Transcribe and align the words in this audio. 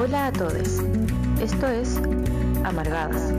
Hola 0.00 0.26
a 0.28 0.32
todos. 0.32 0.80
Esto 1.40 1.66
es 1.66 2.00
Amargadas, 2.62 3.34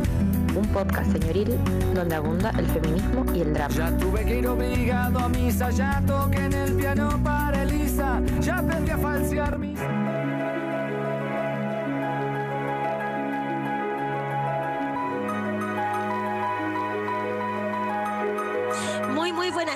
un 0.54 0.68
podcast 0.74 1.10
señoril 1.10 1.58
donde 1.96 2.16
abunda 2.16 2.50
el 2.50 2.66
feminismo 2.66 3.24
y 3.34 3.40
el 3.40 3.54
drama. 3.54 3.74
Ya 3.74 3.98
tuve 3.98 4.26
que 4.26 4.40
ir 4.40 4.48
obligado 4.48 5.20
a 5.20 5.30
misa, 5.30 5.70
ya 5.70 6.04
toqué 6.06 6.44
en 6.44 6.54
el 6.54 6.74
piano 6.74 7.18
para 7.24 7.64
Elisa, 7.64 8.22
ya 8.42 8.58
aprendí 8.58 8.92
a 8.92 8.98
falsear 8.98 9.58
mis... 9.58 9.80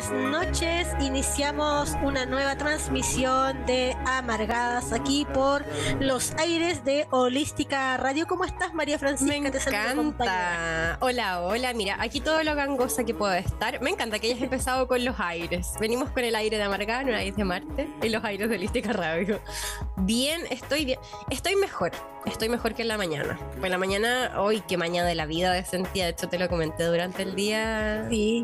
buenas 0.09 0.49
noches. 0.49 0.87
Iniciamos 0.99 1.91
una 2.03 2.25
nueva 2.25 2.57
transmisión 2.57 3.65
de 3.65 3.95
Amargadas 4.05 4.91
aquí 4.91 5.25
por 5.33 5.65
los 5.99 6.33
aires 6.35 6.83
de 6.83 7.07
Holística 7.11 7.95
Radio. 7.97 8.25
¿Cómo 8.27 8.43
estás, 8.45 8.73
María 8.73 8.97
Francisca? 8.99 9.39
Me 9.39 9.51
Te 9.51 9.57
encanta. 9.57 10.97
Hola, 10.99 11.41
hola. 11.41 11.73
Mira, 11.73 11.97
aquí 11.99 12.21
todo 12.21 12.43
lo 12.43 12.55
gangosa 12.55 13.03
que 13.03 13.13
puedo 13.13 13.33
estar. 13.33 13.81
Me 13.81 13.91
encanta 13.91 14.19
que 14.19 14.27
hayas 14.27 14.41
empezado 14.43 14.87
con 14.87 15.03
los 15.05 15.19
aires. 15.19 15.73
Venimos 15.79 16.09
con 16.09 16.23
el 16.23 16.35
aire 16.35 16.57
de 16.57 16.63
Amargada, 16.63 17.01
el 17.01 17.15
aire 17.15 17.35
de 17.35 17.43
Marte 17.43 17.89
y 18.01 18.09
los 18.09 18.23
aires 18.23 18.49
de 18.49 18.55
Holística 18.55 18.93
Radio. 18.93 19.39
Bien, 19.97 20.41
estoy 20.49 20.85
bien. 20.85 20.99
Estoy 21.29 21.55
mejor. 21.55 21.91
Estoy 22.25 22.49
mejor 22.49 22.73
que 22.73 22.83
en 22.83 22.87
la 22.87 22.97
mañana. 22.97 23.37
Pues 23.51 23.65
en 23.65 23.71
la 23.71 23.77
mañana, 23.77 24.33
hoy, 24.37 24.61
qué 24.67 24.77
mañana 24.77 25.07
de 25.07 25.15
la 25.15 25.25
vida 25.25 25.51
de 25.51 25.63
sentía. 25.65 26.05
De 26.05 26.11
hecho, 26.11 26.29
te 26.29 26.39
lo 26.39 26.47
comenté 26.49 26.85
durante 26.85 27.23
el 27.23 27.35
día. 27.35 28.07
Sí, 28.09 28.43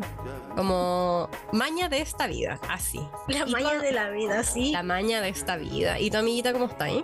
Como 0.54 1.28
maña 1.52 1.88
de 1.88 2.00
esta 2.00 2.26
vida. 2.26 2.58
Así. 2.68 3.00
la 3.28 3.46
Y 3.46 3.52
maña 3.52 3.70
con- 3.70 3.80
de 3.80 3.92
la 3.92 4.10
vida, 4.10 4.42
sí. 4.44 4.72
La 4.72 4.82
maña 4.82 5.20
de 5.20 5.28
esta 5.28 5.56
vida. 5.56 5.98
¿Y 5.98 6.10
tu 6.10 6.18
amiguita 6.18 6.52
cómo 6.52 6.66
está 6.66 6.84
ahí? 6.84 7.02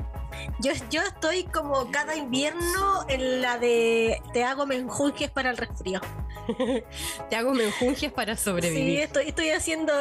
Yo, 0.61 0.73
yo 0.91 1.03
estoy 1.03 1.45
como 1.45 1.91
cada 1.91 2.15
invierno 2.17 3.05
en 3.09 3.41
la 3.43 3.59
de 3.59 4.21
te 4.33 4.45
hago 4.45 4.67
menjunjes 4.67 5.31
para 5.31 5.51
el 5.51 5.57
resfrío. 5.57 6.01
Te 7.31 7.37
hago 7.37 7.53
menjunjes 7.55 8.13
para 8.13 8.37
Sí, 8.37 8.45
sobrevivir. 8.45 9.01
estoy, 9.01 9.29
estoy 9.29 9.51
haciendo 9.51 9.93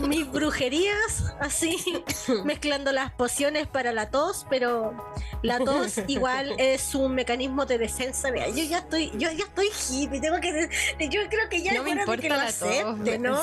mis 0.00 0.30
brujerías, 0.30 1.34
así, 1.40 1.76
mezclando 2.44 2.92
las 2.92 3.12
pociones 3.12 3.66
para 3.66 3.92
la 3.92 4.10
tos, 4.10 4.46
pero 4.50 4.94
la 5.42 5.58
tos 5.58 5.98
igual 6.08 6.54
es 6.58 6.94
un 6.94 7.14
mecanismo 7.14 7.66
de 7.66 7.78
defensa. 7.78 8.30
Mira, 8.30 8.48
yo 8.48 8.64
ya 8.64 8.78
estoy, 8.78 9.10
yo 9.14 9.30
ya 9.32 9.44
estoy 9.44 9.68
hippie, 9.90 10.20
tengo 10.20 10.40
que, 10.40 10.68
yo 11.08 11.20
creo 11.28 11.48
que 11.48 11.62
ya 11.62 11.74
no 11.74 11.82
me 11.84 11.90
importa 11.90 12.22
que 12.22 12.28
lo 12.28 12.36
la 12.36 12.46
tos. 12.46 12.62
acepte, 12.62 13.18
¿no? 13.18 13.42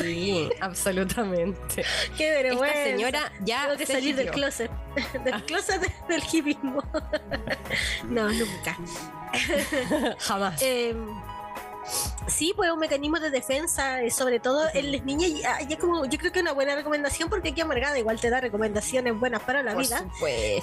Sí, 0.00 0.48
absolutamente. 0.60 1.84
qué 2.16 2.30
vergüenza. 2.30 2.76
Esta 2.78 2.90
señora 2.90 3.32
ya 3.44 3.64
Tengo 3.64 3.76
que 3.78 3.86
se 3.86 3.92
salir 3.92 4.16
del 4.16 4.30
closet, 4.30 4.70
del 5.24 5.44
closet 5.44 5.80
de- 5.80 6.14
del 6.14 6.22
hippismo. 6.32 6.82
no, 8.04 8.28
nunca. 8.30 8.78
Jamás. 10.18 10.60
Eh, 10.62 10.94
sí, 12.26 12.52
pues 12.56 12.70
un 12.70 12.78
mecanismo 12.78 13.18
de 13.20 13.30
defensa, 13.30 14.02
eh, 14.02 14.10
sobre 14.10 14.40
todo 14.40 14.62
en 14.74 14.92
las 14.92 15.04
niñas. 15.04 15.30
ah, 15.46 15.62
ya 15.62 15.78
como, 15.78 16.04
yo 16.04 16.18
creo 16.18 16.32
que 16.32 16.38
es 16.38 16.42
una 16.42 16.52
buena 16.52 16.74
recomendación 16.74 17.28
porque 17.28 17.50
aquí 17.50 17.60
Amargada 17.60 17.98
igual 17.98 18.20
te 18.20 18.30
da 18.30 18.40
recomendaciones 18.40 19.18
buenas 19.18 19.42
para 19.42 19.62
la 19.62 19.74
Por 19.74 19.82
vida. 19.82 20.04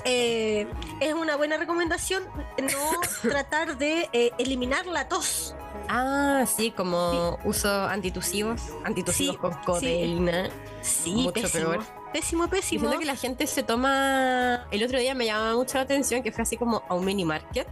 Eh, 0.05 0.67
es 0.99 1.13
una 1.13 1.35
buena 1.35 1.57
recomendación 1.57 2.23
no 2.57 3.01
tratar 3.29 3.77
de 3.77 4.09
eh, 4.13 4.31
eliminar 4.37 4.85
la 4.85 5.07
tos. 5.07 5.55
Ah, 5.89 6.45
sí, 6.47 6.71
como 6.71 7.37
uso 7.43 7.69
antitusivos, 7.69 8.61
antitusivos 8.83 9.35
Sí, 9.35 9.41
con 9.41 9.53
codeína. 9.63 10.49
Sí, 10.81 11.13
Mucho 11.13 11.33
pésimo. 11.33 11.69
peor. 11.71 11.83
Pésimo, 12.13 12.47
pésimo. 12.47 12.81
siento 12.81 12.99
que 12.99 13.05
la 13.05 13.15
gente 13.15 13.45
se 13.47 13.63
toma. 13.63 14.65
El 14.71 14.83
otro 14.83 14.99
día 14.99 15.13
me 15.13 15.25
llamaba 15.25 15.55
mucho 15.55 15.77
la 15.77 15.83
atención 15.83 16.23
que 16.23 16.31
fue 16.31 16.41
así 16.43 16.57
como 16.57 16.83
a 16.89 16.93
un 16.95 17.05
mini 17.05 17.25
market. 17.25 17.67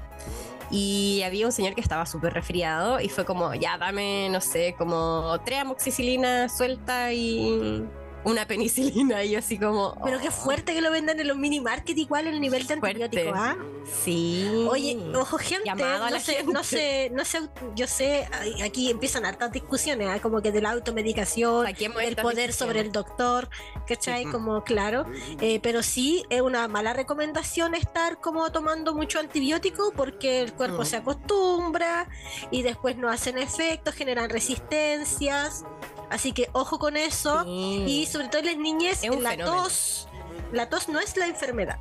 Y 0.78 1.22
había 1.24 1.46
un 1.46 1.54
señor 1.54 1.74
que 1.74 1.80
estaba 1.80 2.06
súper 2.06 2.34
resfriado 2.34 3.00
y 3.00 3.08
fue 3.08 3.24
como, 3.24 3.54
ya 3.56 3.78
dame, 3.78 4.28
no 4.30 4.42
sé, 4.42 4.76
como 4.78 5.40
tres 5.46 5.60
amoxicilina 5.60 6.50
suelta 6.50 7.14
y 7.14 7.86
una 8.26 8.46
penicilina. 8.46 9.24
Y 9.24 9.32
yo 9.32 9.40
así 9.40 9.58
como. 9.58 9.98
Pero 10.04 10.20
qué 10.20 10.28
oh, 10.28 10.32
fuerte 10.32 10.74
que 10.74 10.82
lo 10.82 10.92
vendan 10.92 11.20
en 11.20 11.28
los 11.28 11.38
mini 11.38 11.62
market 11.62 11.98
igual 11.98 12.28
el 12.28 12.42
nivel 12.42 12.68
de 12.68 12.74
antibiótico, 12.74 13.32
¿ah? 13.34 13.56
Sí. 14.04 14.66
Oye, 14.70 14.98
ojo 15.16 15.38
gente, 15.38 15.66
Llamado 15.66 16.10
no 16.10 16.20
sé, 16.20 16.34
gente. 16.34 16.54
no 16.54 16.64
sé, 16.64 17.10
no 17.14 17.26
sé, 17.26 17.42
yo 17.76 17.88
sé, 17.88 18.28
aquí 18.64 18.90
empiezan 18.90 19.26
hartas 19.26 19.52
discusiones, 19.52 20.10
¿ah? 20.10 20.20
como 20.20 20.42
que 20.42 20.52
de 20.52 20.62
la 20.62 20.72
automedicación, 20.72 21.68
el 21.68 22.16
poder 22.16 22.52
sobre 22.52 22.80
el 22.82 22.92
doctor, 22.92 23.50
¿cachai? 23.88 24.26
Como 24.26 24.64
claro, 24.64 25.06
eh, 25.40 25.60
pero 25.62 25.84
sí 25.84 26.24
es 26.30 26.42
una 26.42 26.68
mala 26.68 26.94
recomendación 26.94 27.76
estar 27.76 28.20
como 28.20 28.52
tomando 28.52 28.94
mucho 28.96 29.20
antibiótico 29.20 29.94
porque 29.96 30.42
el 30.42 30.54
cuerpo 30.54 30.82
Mm. 30.82 30.86
se 30.86 30.96
acostumbra 30.98 32.08
y 32.52 32.64
después 32.64 32.98
no 32.98 33.10
hacen 33.10 33.38
efecto, 33.38 33.92
generan 33.92 34.30
resistencias, 34.30 35.64
así 36.10 36.32
que 36.34 36.50
ojo 36.54 36.80
con 36.80 36.98
eso 36.98 37.44
Sí. 37.44 37.84
y 37.88 38.06
sobre 38.06 38.28
todo 38.30 38.40
en 38.40 38.46
las 38.48 38.58
niñas, 38.58 39.04
Es 39.04 39.10
la 39.22 39.32
fenómeno. 39.32 39.64
tos, 39.64 40.08
la 40.52 40.70
tos 40.70 40.90
no 40.90 41.00
es 41.00 41.16
la 41.18 41.28
enfermedad. 41.28 41.80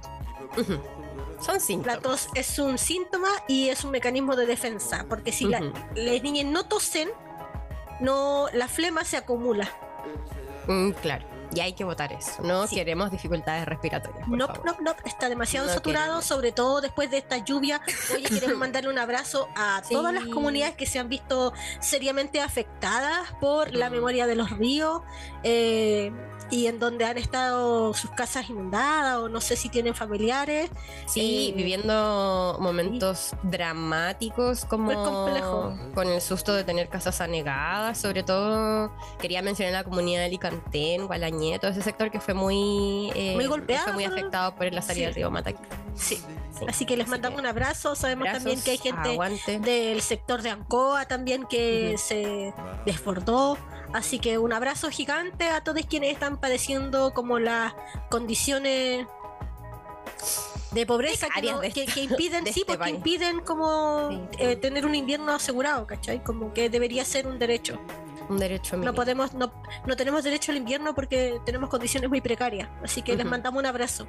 Son 1.40 1.54
La 1.54 1.60
síntomas. 1.60 2.00
tos 2.00 2.28
es 2.34 2.58
un 2.58 2.78
síntoma 2.78 3.28
y 3.48 3.68
es 3.68 3.84
un 3.84 3.90
mecanismo 3.90 4.36
de 4.36 4.46
defensa, 4.46 5.04
porque 5.08 5.32
si 5.32 5.44
la- 5.46 5.60
las 5.94 6.22
niñas 6.22 6.46
no 6.46 6.64
tosen, 6.66 7.08
no, 8.00 8.46
la 8.52 8.68
flema 8.68 9.04
se 9.04 9.16
acumula. 9.16 9.68
Mm, 10.66 10.90
claro. 10.92 11.26
Y 11.54 11.60
hay 11.60 11.72
que 11.74 11.84
votar 11.84 12.12
eso. 12.12 12.42
No 12.42 12.66
Sí. 12.66 12.74
queremos 12.76 13.10
dificultades 13.10 13.64
respiratorias. 13.66 14.26
No, 14.28 14.46
no, 14.48 14.76
no, 14.80 14.96
está 15.04 15.28
demasiado 15.28 15.66
No 15.68 15.72
saturado, 15.74 16.04
queremos. 16.06 16.24
sobre 16.24 16.52
todo 16.52 16.80
después 16.80 17.10
de 17.10 17.18
esta 17.18 17.38
lluvia. 17.38 17.80
Oye, 18.14 18.24
queremos 18.28 18.56
mandarle 18.58 18.90
un 18.90 18.98
abrazo 18.98 19.48
a 19.56 19.80
Sí. 19.84 19.94
todas 19.94 20.12
las 20.12 20.24
comunidades 20.26 20.74
que 20.76 20.86
se 20.86 20.98
han 20.98 21.08
visto 21.08 21.52
seriamente 21.80 22.40
afectadas 22.40 23.30
por 23.40 23.72
la 23.74 23.88
Mm. 23.88 23.92
memoria 23.92 24.26
de 24.26 24.34
los 24.34 24.50
ríos 24.50 25.02
eh, 25.42 26.10
y 26.50 26.66
en 26.66 26.78
donde 26.78 27.04
han 27.04 27.18
estado 27.18 27.94
sus 27.94 28.10
casas 28.10 28.48
inundadas 28.50 29.18
o 29.18 29.28
no 29.28 29.40
sé 29.40 29.56
si 29.56 29.68
tienen 29.68 29.94
familiares. 29.94 30.70
Sí, 31.06 31.50
Eh, 31.50 31.56
viviendo 31.56 32.56
momentos 32.60 33.34
dramáticos 33.42 34.64
como 34.64 34.84
Muy 34.84 34.94
complejo. 34.94 35.76
con 35.94 36.08
el 36.08 36.20
susto 36.20 36.52
de 36.54 36.64
tener 36.64 36.88
casas 36.88 37.20
anegadas, 37.20 37.98
sobre 37.98 38.22
todo 38.22 38.92
quería 39.18 39.42
mencionar 39.42 39.72
la 39.74 39.84
comunidad 39.84 40.20
de 40.20 40.26
Alicantén, 40.26 41.06
Gualañé, 41.06 41.58
todo 41.58 41.70
ese 41.70 41.82
sector 41.82 42.10
que 42.10 42.20
fue 42.20 42.34
muy, 42.34 43.10
eh, 43.14 43.34
Muy 43.34 43.46
golpeado 43.46 43.84
fue 43.84 43.92
muy 43.94 44.04
afectado 44.04 44.54
por 44.54 44.72
la 44.72 44.82
salida 44.82 44.94
Sí. 44.94 45.04
del 45.06 45.14
río 45.14 45.30
Mataquí. 45.30 45.58
Sí. 45.94 46.22
Sí. 46.58 46.64
Así 46.68 46.86
que 46.86 46.96
les 46.96 47.08
mandamos 47.08 47.40
que 47.40 47.40
un 47.40 47.46
abrazo. 47.46 47.96
Sabemos 47.96 48.28
también 48.30 48.60
que 48.62 48.70
hay 48.72 48.78
gente 48.78 49.10
aguante. 49.10 49.58
del 49.58 50.00
sector 50.02 50.40
de 50.42 50.50
Ancoa 50.50 51.04
también 51.06 51.46
que 51.46 51.96
se 51.98 52.52
desbordó. 52.86 53.58
Así 53.92 54.18
que 54.18 54.38
un 54.38 54.52
abrazo 54.52 54.90
gigante 54.90 55.48
a 55.48 55.62
todos 55.62 55.84
quienes 55.86 56.12
están 56.12 56.33
padeciendo 56.38 57.12
como 57.14 57.38
las 57.38 57.74
condiciones 58.10 59.06
de 60.72 60.86
pobreza 60.86 61.28
que, 61.28 61.52
no- 61.52 61.60
de 61.60 61.70
que, 61.70 61.86
que 61.86 62.00
impiden, 62.02 62.44
de 62.44 62.52
sí, 62.52 62.60
este 62.60 62.72
porque 62.72 62.78
país. 62.92 62.96
impiden 62.96 63.40
como 63.40 64.10
Sí. 64.10 64.20
eh, 64.38 64.56
tener 64.56 64.84
un 64.86 64.94
invierno 64.94 65.32
asegurado, 65.32 65.86
¿cachai? 65.86 66.22
Como 66.24 66.52
que 66.52 66.68
debería 66.68 67.04
ser 67.04 67.26
un 67.26 67.38
derecho. 67.38 67.78
Un 68.28 68.38
derecho 68.38 68.76
No 68.76 68.80
mínimo. 68.80 68.94
podemos, 68.96 69.34
no, 69.34 69.52
no 69.86 69.96
tenemos 69.96 70.24
derecho 70.24 70.50
al 70.50 70.56
invierno 70.56 70.94
porque 70.94 71.38
tenemos 71.44 71.68
condiciones 71.68 72.08
muy 72.08 72.20
precarias. 72.22 72.68
Así 72.82 73.02
que 73.02 73.12
les 73.12 73.20
Ujú. 73.20 73.30
mandamos 73.30 73.60
un 73.60 73.66
abrazo. 73.66 74.06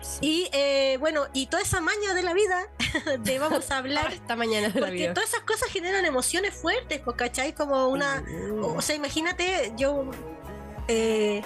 Sí. 0.00 0.18
Y 0.22 0.48
eh, 0.52 0.96
bueno, 0.98 1.26
y 1.34 1.46
toda 1.46 1.62
esa 1.62 1.80
maña 1.82 2.14
de 2.14 2.22
la 2.22 2.32
vida, 2.32 2.66
de 3.20 3.38
vamos 3.38 3.70
a 3.70 3.76
hablar 3.78 4.12
esta 4.12 4.34
mañana 4.36 4.70
de 4.70 4.80
la 4.80 4.86
porque 4.86 5.02
vida. 5.02 5.14
todas 5.14 5.28
esas 5.28 5.42
cosas 5.44 5.68
generan 5.70 6.04
emociones 6.06 6.54
fuertes, 6.54 7.00
pues, 7.04 7.16
¿cachai? 7.16 7.52
Como 7.54 7.88
una... 7.88 8.22
Mm. 8.22 8.64
O 8.76 8.80
sea, 8.80 8.96
imagínate, 8.96 9.72
yo... 9.76 10.10
eh, 10.88 11.42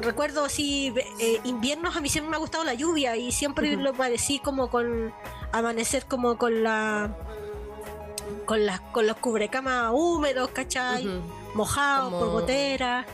recuerdo 0.00 0.44
así, 0.44 0.92
eh, 1.20 1.40
inviernos, 1.44 1.96
a 1.96 2.00
mí 2.00 2.08
siempre 2.08 2.30
me 2.30 2.36
ha 2.36 2.40
gustado 2.40 2.64
la 2.64 2.74
lluvia 2.74 3.16
y 3.16 3.32
siempre 3.32 3.76
lo 3.76 3.92
padecí 3.94 4.38
como 4.38 4.68
con 4.70 5.12
amanecer 5.52 6.06
como 6.06 6.38
con 6.38 6.62
la... 6.62 7.16
Con, 8.46 8.66
las 8.66 8.80
con 8.80 9.06
los 9.06 9.16
cubrecamas 9.18 9.90
húmedos, 9.94 10.50
¿cachai? 10.50 11.06
Mojados 11.54 12.06
Como- 12.12 12.18
por 12.18 12.30
goteras, 12.30 13.06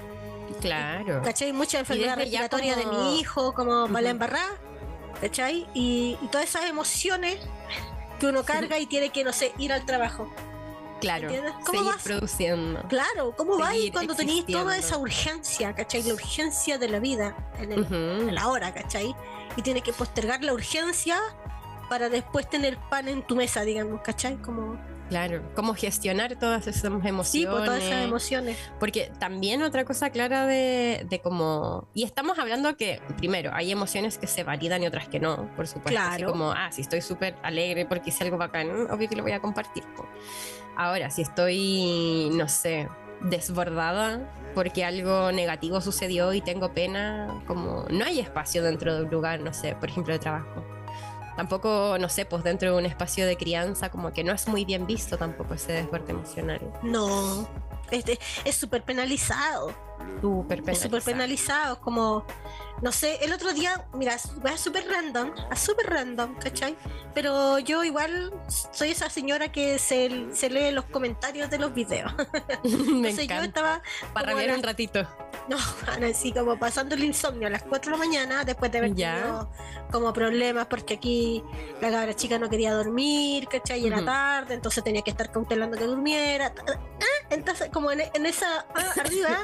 Claro. 0.60 1.20
¿cachai? 1.22 1.52
Mucha 1.52 1.78
enfermedad 1.80 2.16
respiratoria 2.16 2.74
de 2.76 2.86
mi 2.86 3.20
hijo, 3.20 3.52
como 3.52 3.86
la 3.88 3.98
Ujú. 4.00 4.06
embarrada, 4.08 4.48
¿cachai? 5.20 5.66
Y, 5.74 6.16
y 6.22 6.26
todas 6.28 6.48
esas 6.48 6.64
emociones 6.64 7.38
que 8.18 8.26
uno 8.26 8.42
carga 8.44 8.78
y 8.78 8.86
tiene 8.86 9.10
que, 9.10 9.22
no 9.24 9.32
sé, 9.32 9.52
ir 9.58 9.72
al 9.72 9.84
trabajo. 9.84 10.32
Claro. 11.00 11.24
¿Entiendes? 11.28 11.52
¿Cómo 11.64 11.78
Seguir 11.78 11.94
vas? 11.94 12.02
produciendo. 12.02 12.82
Claro, 12.88 13.34
¿cómo 13.36 13.58
va 13.58 13.68
ahí 13.68 13.78
Seguir 13.78 13.92
cuando 13.92 14.14
tenéis 14.14 14.46
toda 14.46 14.76
esa 14.76 14.98
urgencia, 14.98 15.74
¿cachai? 15.74 16.02
La 16.02 16.14
urgencia 16.14 16.78
de 16.78 16.88
la 16.88 16.98
vida 16.98 17.36
en, 17.58 17.72
el- 17.72 17.80
Ujú. 17.80 17.94
en 17.94 18.34
la 18.34 18.48
hora, 18.48 18.72
¿cachai? 18.74 19.14
Y 19.56 19.62
tienes 19.62 19.82
que 19.82 19.92
postergar 19.92 20.42
la 20.42 20.52
urgencia 20.54 21.18
para 21.88 22.08
después 22.08 22.48
tener 22.50 22.76
pan 22.90 23.08
en 23.08 23.22
tu 23.26 23.34
mesa, 23.36 23.62
digamos, 23.62 24.00
¿cachai? 24.02 24.36
Como 24.42 24.78
Claro, 25.08 25.40
cómo 25.54 25.72
gestionar 25.74 26.38
todas 26.38 26.66
esas 26.66 26.84
emociones. 26.84 27.28
Sí, 27.28 27.46
por 27.46 27.64
todas 27.64 27.82
esas 27.82 28.04
emociones. 28.04 28.58
Porque 28.78 29.10
también 29.18 29.62
otra 29.62 29.86
cosa 29.86 30.10
clara 30.10 30.44
de, 30.46 31.06
de 31.08 31.20
como... 31.22 31.88
Y 31.94 32.04
estamos 32.04 32.38
hablando 32.38 32.76
que, 32.76 33.00
primero, 33.16 33.50
hay 33.54 33.72
emociones 33.72 34.18
que 34.18 34.26
se 34.26 34.44
validan 34.44 34.82
y 34.82 34.86
otras 34.86 35.08
que 35.08 35.18
no, 35.18 35.48
por 35.56 35.66
supuesto. 35.66 35.98
Así 35.98 36.18
Claro. 36.18 36.30
como, 36.30 36.52
ah, 36.52 36.70
si 36.72 36.82
estoy 36.82 37.00
súper 37.00 37.36
alegre 37.42 37.86
porque 37.86 38.10
hice 38.10 38.24
algo 38.24 38.36
bacán, 38.36 38.68
obvio 38.90 39.08
que 39.08 39.16
lo 39.16 39.22
voy 39.22 39.32
a 39.32 39.40
compartir. 39.40 39.82
po. 39.96 40.06
Ahora, 40.78 41.10
si 41.10 41.22
estoy, 41.22 42.30
no 42.32 42.48
sé, 42.48 42.88
desbordada 43.20 44.32
porque 44.54 44.84
algo 44.84 45.32
negativo 45.32 45.80
sucedió 45.80 46.32
y 46.32 46.40
tengo 46.40 46.72
pena, 46.72 47.42
como 47.48 47.84
no 47.90 48.04
hay 48.04 48.20
espacio 48.20 48.62
dentro 48.62 48.94
de 48.94 49.02
un 49.02 49.10
lugar, 49.10 49.40
no 49.40 49.52
sé, 49.52 49.74
por 49.74 49.88
ejemplo, 49.88 50.12
de 50.12 50.20
trabajo. 50.20 50.64
Tampoco, 51.36 51.96
no 51.98 52.08
sé, 52.08 52.24
pues 52.24 52.44
dentro 52.44 52.72
de 52.72 52.78
un 52.78 52.86
espacio 52.86 53.26
de 53.26 53.36
crianza, 53.36 53.90
como 53.90 54.12
que 54.12 54.22
no 54.22 54.32
es 54.32 54.46
muy 54.46 54.64
bien 54.64 54.86
visto 54.86 55.18
tampoco 55.18 55.54
ese 55.54 55.72
desborde 55.72 56.12
emocional. 56.12 56.60
No, 56.82 57.48
este, 57.90 58.18
es 58.44 58.54
súper 58.54 58.84
penalizado. 58.84 59.74
Súper 60.20 60.76
súper 60.76 61.02
penalizado. 61.02 61.80
Como, 61.80 62.24
no 62.82 62.90
sé, 62.92 63.18
el 63.24 63.32
otro 63.32 63.52
día, 63.52 63.86
mira, 63.94 64.14
es 64.14 64.28
súper 64.60 64.86
random, 64.88 65.30
es 65.52 65.58
súper 65.60 65.86
random, 65.90 66.34
¿cachai? 66.36 66.76
Pero 67.14 67.58
yo 67.60 67.84
igual 67.84 68.32
soy 68.72 68.90
esa 68.90 69.08
señora 69.10 69.50
que 69.52 69.78
se, 69.78 70.26
se 70.32 70.50
lee 70.50 70.72
los 70.72 70.86
comentarios 70.86 71.50
de 71.50 71.58
los 71.58 71.72
videos. 71.72 72.12
Me 72.64 72.70
Entonces 72.70 73.16
yo 73.28 73.34
encanta. 73.34 73.44
estaba 73.44 73.82
Para 74.12 74.32
rabiar 74.32 74.56
un 74.56 74.62
ratito. 74.62 75.06
No, 75.48 75.56
así 76.06 76.30
como 76.30 76.58
pasando 76.58 76.94
el 76.94 77.02
insomnio 77.04 77.46
a 77.46 77.50
las 77.50 77.62
4 77.62 77.90
de 77.90 77.96
la 77.98 78.04
mañana, 78.04 78.44
después 78.44 78.70
de 78.70 78.78
haber 78.78 78.94
Ya. 78.94 79.14
tenido 79.14 79.50
como 79.90 80.12
problemas 80.12 80.66
porque 80.66 80.94
aquí 80.94 81.42
la 81.80 81.90
cabra 81.90 82.14
chica 82.14 82.38
no 82.38 82.50
quería 82.50 82.74
dormir, 82.74 83.48
¿cachai? 83.48 83.80
Y 83.80 83.86
era 83.86 83.96
Ujú. 83.96 84.04
tarde, 84.04 84.52
entonces 84.52 84.84
tenía 84.84 85.00
que 85.00 85.10
estar 85.10 85.30
cautelando 85.32 85.78
que 85.78 85.84
durmiera. 85.84 86.52
Ah, 86.68 86.74
Entonces, 87.30 87.70
como 87.72 87.90
en, 87.90 88.02
en 88.12 88.26
esa 88.26 88.66
ah, 88.74 88.92
arriba, 89.00 89.38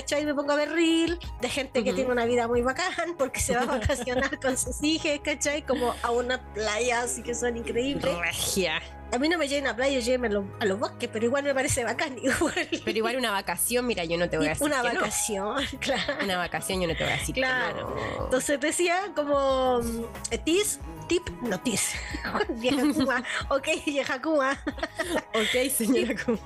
¿cachai? 0.00 0.24
Me 0.24 0.34
pongo 0.34 0.52
a 0.52 0.56
ver 0.56 0.70
reel 0.70 1.18
de 1.40 1.48
gente 1.48 1.82
que 1.82 1.90
Ujú. 1.90 1.96
tiene 1.96 2.12
una 2.12 2.24
vida 2.24 2.46
muy 2.46 2.62
bacán 2.62 3.14
porque 3.18 3.40
se 3.40 3.54
va 3.56 3.62
a 3.62 3.66
vacacionar 3.78 4.38
con 4.40 4.56
sus 4.56 4.82
hijos, 4.82 5.10
¿cachai? 5.24 5.62
Como 5.62 5.94
a 6.02 6.10
una 6.10 6.40
playa, 6.54 7.02
así 7.02 7.22
que 7.22 7.34
son 7.34 7.56
increíbles. 7.56 8.16
Regia. 8.18 8.80
A 9.10 9.18
mí 9.18 9.26
no 9.30 9.38
me 9.38 9.48
lleven 9.48 9.66
a 9.66 9.74
playa, 9.74 9.98
llévenme 10.00 10.26
a 10.26 10.30
los, 10.30 10.44
a 10.60 10.64
los 10.66 10.78
bosques, 10.78 11.08
pero 11.10 11.24
igual 11.24 11.42
me 11.42 11.54
parece 11.54 11.82
bacán. 11.82 12.18
Igual. 12.22 12.68
Pero 12.84 12.98
igual 12.98 13.16
una 13.16 13.30
vacación, 13.30 13.86
mira, 13.86 14.04
yo 14.04 14.18
no 14.18 14.28
te 14.28 14.36
voy 14.36 14.46
a 14.46 14.50
decir 14.50 14.66
una 14.66 14.82
que 14.82 14.88
no. 14.92 15.00
vacación, 15.00 15.64
claro. 15.80 16.24
Una 16.24 16.36
vacación 16.36 16.80
yo 16.82 16.88
no 16.88 16.94
te 16.94 17.04
voy 17.04 17.12
a 17.14 17.16
decir 17.16 17.34
que 17.34 17.40
Claro. 17.40 17.94
no. 18.18 18.24
Entonces 18.24 18.60
decía 18.60 19.00
como 19.16 19.80
mm, 19.82 20.04
eh, 20.30 20.38
tis, 20.38 20.78
tip, 21.08 21.26
no 21.40 21.58
tis. 21.58 21.92
vieja 22.50 22.82
Kuma. 22.94 23.24
Ok, 23.48 23.68
vieja 23.86 24.20
Kuma. 24.20 24.62
Ok, 25.34 25.70
señora. 25.74 26.14
Cum. 26.24 26.36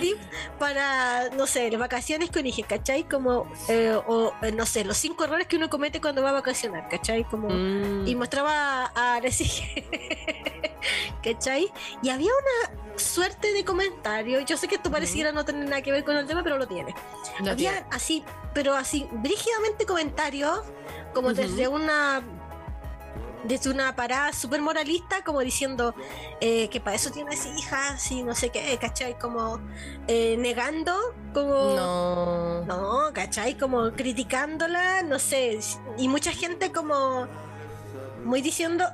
Tip 0.00 0.18
para, 0.58 1.28
no 1.30 1.46
sé, 1.46 1.70
las 1.70 1.80
vacaciones 1.80 2.30
con 2.30 2.46
hijos, 2.46 2.64
¿cachai? 2.68 3.04
Como, 3.04 3.50
eh, 3.68 3.96
o 4.06 4.32
eh, 4.42 4.52
no 4.52 4.66
sé, 4.66 4.84
los 4.84 4.96
cinco 4.96 5.24
errores 5.24 5.46
que 5.46 5.56
uno 5.56 5.68
comete 5.70 6.00
cuando 6.00 6.22
va 6.22 6.30
a 6.30 6.32
vacacionar, 6.32 6.88
¿cachai? 6.88 7.24
Como, 7.24 7.48
Mm. 7.48 8.06
y 8.06 8.14
mostraba 8.14 8.92
a 8.94 9.20
hijas, 9.26 9.84
¿cachai? 11.22 11.70
Y 12.02 12.08
había 12.10 12.30
una 12.30 12.98
suerte 12.98 13.52
de 13.52 13.64
comentarios. 13.64 14.44
Yo 14.44 14.56
sé 14.56 14.68
que 14.68 14.76
esto 14.76 14.90
pareciera 14.90 15.32
no 15.32 15.44
tener 15.44 15.64
nada 15.64 15.82
que 15.82 15.92
ver 15.92 16.04
con 16.04 16.16
el 16.16 16.26
tema, 16.26 16.42
pero 16.42 16.58
lo 16.58 16.66
tiene. 16.66 16.94
No 17.40 17.50
había 17.52 17.72
tiene- 17.72 17.86
así, 17.90 18.24
pero 18.54 18.74
así, 18.74 19.06
brígidamente 19.12 19.86
comentarios, 19.86 20.60
como 21.14 21.32
desde 21.34 21.68
una 21.68 22.22
desde 23.44 23.70
una 23.70 23.94
parada 23.96 24.32
súper 24.32 24.60
moralista, 24.60 25.24
como 25.24 25.40
diciendo 25.40 25.94
eh, 26.40 26.68
que 26.68 26.80
para 26.80 26.96
eso 26.96 27.10
tienes 27.10 27.46
hijas 27.46 28.10
y 28.10 28.22
no 28.22 28.34
sé 28.34 28.50
qué, 28.50 28.78
¿cachai? 28.80 29.18
Como 29.18 29.60
eh, 30.08 30.36
negando, 30.38 30.94
como... 31.32 31.74
No. 31.74 32.64
No, 32.64 33.12
¿cachai? 33.12 33.56
Como 33.56 33.92
criticándola, 33.92 35.02
no 35.02 35.18
sé, 35.18 35.58
y 35.98 36.08
mucha 36.08 36.32
gente 36.32 36.72
como 36.72 37.26
muy 38.24 38.40
diciendo, 38.40 38.84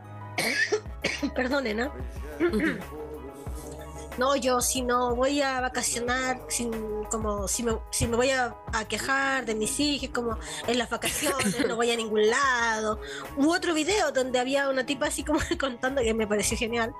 perdonen, 1.34 1.76
¿no? 1.78 1.92
Ujú. 2.40 2.78
No, 4.18 4.34
yo 4.34 4.60
si 4.60 4.82
no 4.82 5.14
voy 5.14 5.42
a 5.42 5.60
vacacionar, 5.60 6.40
sin, 6.48 6.72
como 7.04 7.46
si 7.46 7.62
me, 7.62 7.78
si 7.90 8.08
me 8.08 8.16
voy 8.16 8.30
a, 8.30 8.52
a 8.72 8.84
quejar 8.86 9.44
de 9.46 9.54
mis 9.54 9.78
hijos, 9.80 10.10
como 10.12 10.38
en 10.66 10.78
las 10.78 10.90
vacaciones, 10.90 11.66
no 11.66 11.76
voy 11.76 11.90
a 11.90 11.96
ningún 11.96 12.28
lado. 12.28 13.00
Hubo 13.36 13.52
otro 13.52 13.74
video 13.74 14.12
donde 14.12 14.38
había 14.38 14.68
una 14.68 14.84
tipa 14.86 15.06
así 15.06 15.24
como 15.24 15.38
contando, 15.60 16.02
que 16.02 16.14
me 16.14 16.26
pareció 16.26 16.56
genial, 16.58 16.92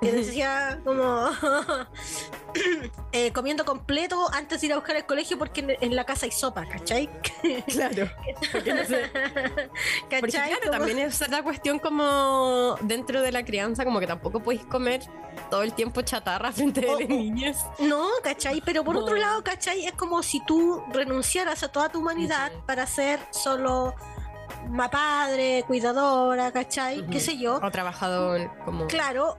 que 0.00 0.12
decía 0.12 0.80
como 0.84 1.28
eh, 3.12 3.32
comiendo 3.32 3.64
completo 3.64 4.28
antes 4.32 4.60
de 4.60 4.66
ir 4.68 4.72
a 4.72 4.76
buscar 4.76 4.96
el 4.96 5.06
colegio 5.06 5.38
porque 5.38 5.60
en, 5.60 5.76
en 5.80 5.96
la 5.96 6.04
casa 6.04 6.26
hay 6.26 6.32
sopa, 6.32 6.66
¿cachai? 6.66 7.08
Claro. 7.68 8.10
Porque 8.52 8.72
no 8.74 8.84
sé. 8.84 9.10
Porque 9.12 10.20
¿Cachai? 10.20 10.48
claro, 10.50 10.60
Como- 10.66 10.78
también 10.78 10.98
es 10.98 11.28
la 11.28 11.42
cuestión 11.42 11.78
como 11.78 12.76
dentro 12.82 13.20
de 13.22 13.32
la 13.32 13.44
crianza, 13.44 13.84
como 13.84 14.00
que 14.00 14.06
tampoco 14.06 14.40
podéis 14.40 14.64
comer 14.64 15.02
todo 15.50 15.62
el 15.62 15.72
tiempo 15.74 16.02
chatarra 16.02 16.52
frente 16.52 16.84
Oh, 16.88 16.92
las 17.00 17.04
oh. 17.04 17.08
niñas. 17.12 17.66
No, 17.80 18.06
¿cachai? 18.22 18.62
Pero 18.64 18.84
por 18.84 18.96
otro 18.96 19.14
No. 19.16 19.20
lado, 19.20 19.42
¿cachai? 19.44 19.84
Es 19.86 19.92
como 19.92 20.22
si 20.22 20.44
tú 20.46 20.82
renunciaras 21.18 21.62
a 21.62 21.68
toda 21.68 21.88
tu 21.90 22.00
humanidad 22.00 22.50
para 22.66 22.86
ser 22.86 23.20
solo 23.30 23.94
ma 24.68 24.90
padre, 24.90 25.62
cuidadora, 25.66 26.50
¿cachai? 26.52 27.06
¿Qué 27.06 27.20
sé 27.20 27.38
yo? 27.38 27.60
O 27.62 27.70
trabajador, 27.70 28.50
como. 28.64 28.86
Claro. 28.88 29.38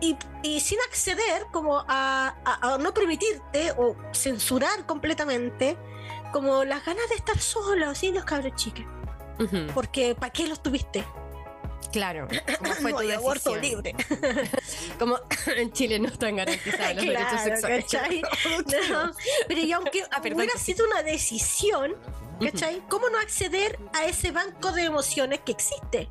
Y, 0.00 0.16
y 0.42 0.58
sin 0.60 0.78
acceder 0.88 1.46
como 1.52 1.78
a, 1.78 2.34
a- 2.44 2.74
a 2.74 2.78
no 2.78 2.92
permitirte 2.92 3.72
o 3.78 3.94
censurar 4.12 4.84
completamente 4.86 5.78
como 6.32 6.64
las 6.64 6.84
ganas 6.84 7.08
de 7.08 7.14
estar 7.14 7.38
sola, 7.38 7.94
¿sí? 7.94 8.10
Los 8.10 8.24
cabros 8.24 8.54
chicos. 8.56 8.84
Ujú, 9.38 9.66
Porque 9.72 10.14
¿para 10.16 10.32
qué 10.32 10.46
los 10.48 10.62
tuviste? 10.62 11.04
Claro. 11.92 12.26
¿Cómo 12.58 12.74
fue 12.74 12.92
No 12.92 12.98
tu 13.00 13.10
aborto 13.12 13.56
libre. 13.56 13.94
Como 14.98 15.18
en 15.56 15.72
Chile 15.72 15.98
no 15.98 16.08
están 16.08 16.36
garantizados 16.36 16.96
los 16.96 17.04
derechos 17.04 17.28
Claro, 17.28 17.44
sexuales. 17.60 17.84
¿cachai? 17.84 18.22
No, 18.90 19.12
pero 19.48 19.60
y 19.60 19.72
aunque 19.72 20.04
Ah, 20.10 20.20
perdón, 20.20 20.40
hubiera 20.40 20.58
sido 20.58 20.86
una 20.86 21.02
decisión, 21.02 21.94
¿cachai? 22.40 22.82
¿Cómo 22.88 23.08
no 23.08 23.18
acceder 23.18 23.78
a 23.92 24.04
ese 24.06 24.30
banco 24.30 24.72
de 24.72 24.84
emociones 24.84 25.40
que 25.40 25.52
existe? 25.52 26.08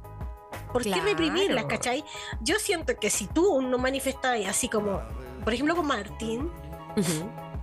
¿Por 0.72 0.84
qué 0.84 0.96
reprimirlas, 1.02 1.66
cachai? 1.66 2.04
Yo 2.42 2.58
siento 2.60 2.98
que 2.98 3.10
si 3.10 3.28
tú 3.28 3.62
no 3.62 3.78
manifestas 3.78 4.40
así 4.48 4.70
como, 4.70 5.02
por 5.44 5.54
ejemplo, 5.54 5.76
con 5.76 5.86
Martín, 5.86 6.52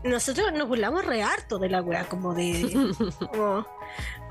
nosotros 0.05 0.53
nos 0.53 0.69
burlamos 0.69 1.05
re 1.05 1.23
harto 1.23 1.59
de 1.59 1.69
la 1.69 1.83
weá, 1.83 2.05
como 2.09 2.35
de. 2.35 2.95
como, 3.33 3.67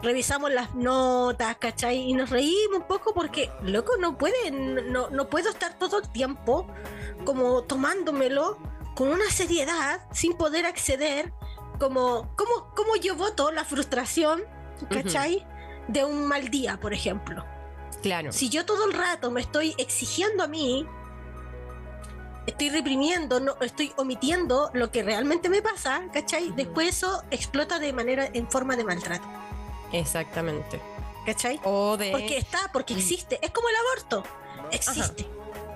revisamos 0.01 0.51
las 0.51 0.75
notas, 0.75 1.57
¿cachai? 1.57 1.97
Y 2.09 2.13
nos 2.13 2.29
reímos 2.29 2.79
un 2.79 2.87
poco 2.87 3.13
porque, 3.13 3.51
loco, 3.61 3.97
no 3.97 4.17
puede, 4.17 4.51
no, 4.51 5.09
no 5.09 5.29
puedo 5.29 5.49
estar 5.49 5.77
todo 5.77 5.99
el 5.99 6.09
tiempo 6.09 6.67
como 7.25 7.63
tomándomelo 7.63 8.57
con 8.95 9.09
una 9.09 9.29
seriedad 9.29 10.01
sin 10.11 10.33
poder 10.33 10.65
acceder, 10.65 11.33
como, 11.79 12.33
¿cómo, 12.35 12.73
cómo 12.75 12.95
yo 12.97 13.15
voto 13.15 13.51
la 13.51 13.63
frustración, 13.63 14.41
¿cachai? 14.89 15.45
De 15.87 16.03
un 16.03 16.27
mal 16.27 16.49
día, 16.49 16.79
por 16.79 16.93
ejemplo. 16.93 17.45
Claro. 18.01 18.31
Si 18.31 18.49
yo 18.49 18.65
todo 18.65 18.85
el 18.85 18.93
rato 18.93 19.31
me 19.31 19.41
estoy 19.41 19.75
exigiendo 19.77 20.43
a 20.43 20.47
mí, 20.47 20.85
estoy 22.45 22.69
reprimiendo, 22.69 23.39
no, 23.39 23.55
estoy 23.61 23.93
omitiendo 23.97 24.69
lo 24.73 24.91
que 24.91 25.03
realmente 25.03 25.49
me 25.49 25.61
pasa, 25.61 26.03
¿cachai? 26.13 26.51
Después 26.55 26.89
eso 26.89 27.23
explota 27.31 27.79
de 27.79 27.93
manera, 27.93 28.29
en 28.33 28.49
forma 28.49 28.75
de 28.75 28.83
maltrato, 28.83 29.27
Exactamente. 29.91 30.79
¿cachai? 31.25 31.59
O 31.63 31.95
de. 31.97 32.11
Porque 32.11 32.37
está, 32.37 32.69
porque 32.73 32.93
Mm. 32.93 32.97
existe. 32.97 33.39
Es 33.41 33.51
como 33.51 33.69
el 33.69 33.75
aborto. 33.75 34.23
Existe. 34.71 35.25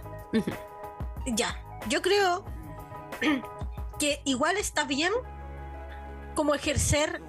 ya, 1.25 1.61
yo 1.87 2.01
creo 2.01 2.45
que 3.99 4.21
igual 4.25 4.57
está 4.57 4.83
bien 4.83 5.11
como 6.35 6.55
ejercer 6.55 7.21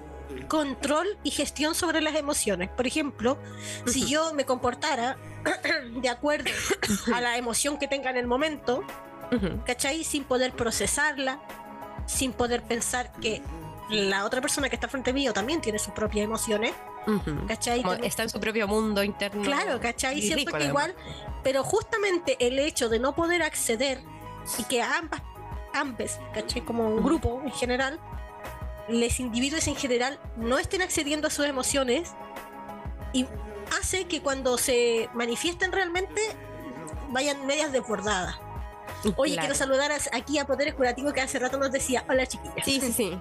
control 0.47 1.17
y 1.23 1.31
gestión 1.31 1.75
sobre 1.75 2.01
las 2.01 2.15
emociones. 2.15 2.69
Por 2.69 2.87
ejemplo, 2.87 3.37
si 3.85 4.07
yo 4.07 4.33
me 4.33 4.45
comportara 4.45 5.17
de 6.01 6.09
acuerdo 6.09 6.51
a 7.13 7.21
la 7.21 7.37
emoción 7.37 7.77
que 7.77 7.87
tenga 7.87 8.09
en 8.09 8.17
el 8.17 8.27
momento. 8.27 8.83
¿cachai? 9.65 10.03
Sin 10.03 10.23
poder 10.23 10.53
procesarla, 10.53 11.39
sin 12.05 12.33
poder 12.33 12.63
pensar 12.63 13.11
que 13.13 13.41
la 13.89 14.25
otra 14.25 14.41
persona 14.41 14.69
que 14.69 14.75
está 14.75 14.87
frente 14.87 15.13
mío 15.13 15.33
también 15.33 15.61
tiene 15.61 15.79
sus 15.79 15.93
propias 15.93 16.23
emociones, 16.23 16.73
¿cachai? 17.47 17.81
Como 17.81 17.93
está 17.95 18.23
en 18.23 18.29
su 18.29 18.39
propio 18.39 18.67
mundo 18.67 19.03
interno. 19.03 19.41
Claro, 19.43 19.79
¿cachai? 19.79 20.19
y 20.19 20.21
Siento 20.21 20.51
que 20.57 20.65
igual, 20.65 20.95
pero 21.43 21.63
justamente 21.63 22.37
el 22.39 22.59
hecho 22.59 22.89
de 22.89 22.99
no 22.99 23.13
poder 23.15 23.43
acceder 23.43 24.01
y 24.57 24.63
que 24.63 24.81
ambas, 24.81 25.21
ambas, 25.73 26.19
¿cachai? 26.33 26.61
Como 26.63 26.87
un 26.87 27.03
grupo 27.03 27.41
en 27.43 27.51
general, 27.51 27.99
los 28.87 29.19
individuos 29.19 29.67
en 29.67 29.75
general 29.75 30.19
no 30.37 30.57
estén 30.57 30.81
accediendo 30.81 31.27
a 31.27 31.31
sus 31.31 31.45
emociones 31.45 32.11
y 33.13 33.25
hace 33.79 34.05
que 34.05 34.21
cuando 34.21 34.57
se 34.57 35.09
manifiesten 35.13 35.71
realmente 35.71 36.21
vayan 37.09 37.45
medias 37.45 37.71
desbordadas. 37.71 38.35
Oye, 39.15 39.33
Claro. 39.33 39.47
quiero 39.47 39.55
saludar 39.55 39.91
aquí 40.11 40.37
a 40.37 40.45
Poderes 40.45 40.73
Curativos 40.75 41.13
que 41.13 41.21
hace 41.21 41.39
rato 41.39 41.57
nos 41.57 41.71
decía, 41.71 42.05
hola 42.09 42.25
chiquillas. 42.27 42.65
Sí, 42.65 42.79
sí, 42.79 42.91
sí. 42.91 43.19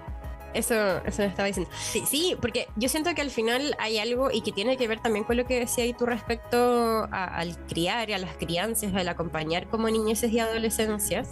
Eso, 0.53 0.75
eso 1.07 1.23
me 1.23 1.29
estaba 1.29 1.47
diciendo. 1.47 1.71
Sí, 1.81 2.03
sí, 2.07 2.37
porque 2.41 2.67
yo 2.77 2.89
siento 2.89 3.15
que 3.15 3.21
al 3.21 3.31
final 3.31 3.77
hay 3.79 3.99
algo 3.99 4.31
y 4.33 4.41
que 4.41 4.51
tiene 4.51 4.77
que 4.77 4.89
ver 4.89 4.99
también 5.01 5.25
con 5.25 5.37
lo 5.37 5.47
que 5.47 5.61
decía 5.61 5.85
ahí 5.85 5.93
tú 5.93 6.07
respecto 6.07 7.09
a- 7.13 7.25
al 7.37 7.57
criar 7.67 8.11
y 8.11 8.15
a 8.15 8.19
las 8.19 8.37
crianzas, 8.37 8.93
al 8.95 9.09
acompañar 9.09 9.69
como 9.69 9.89
niñeces 9.89 10.33
y 10.33 10.41
adolescencias, 10.41 11.29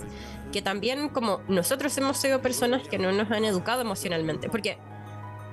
que 0.52 0.62
también 0.62 1.08
como 1.08 1.40
nosotros 1.48 1.96
hemos 1.98 2.16
sido 2.16 2.40
personas 2.40 2.86
que 2.86 2.98
no 2.98 3.10
nos 3.12 3.30
han 3.32 3.44
educado 3.44 3.80
emocionalmente, 3.80 4.48
porque 4.48 4.78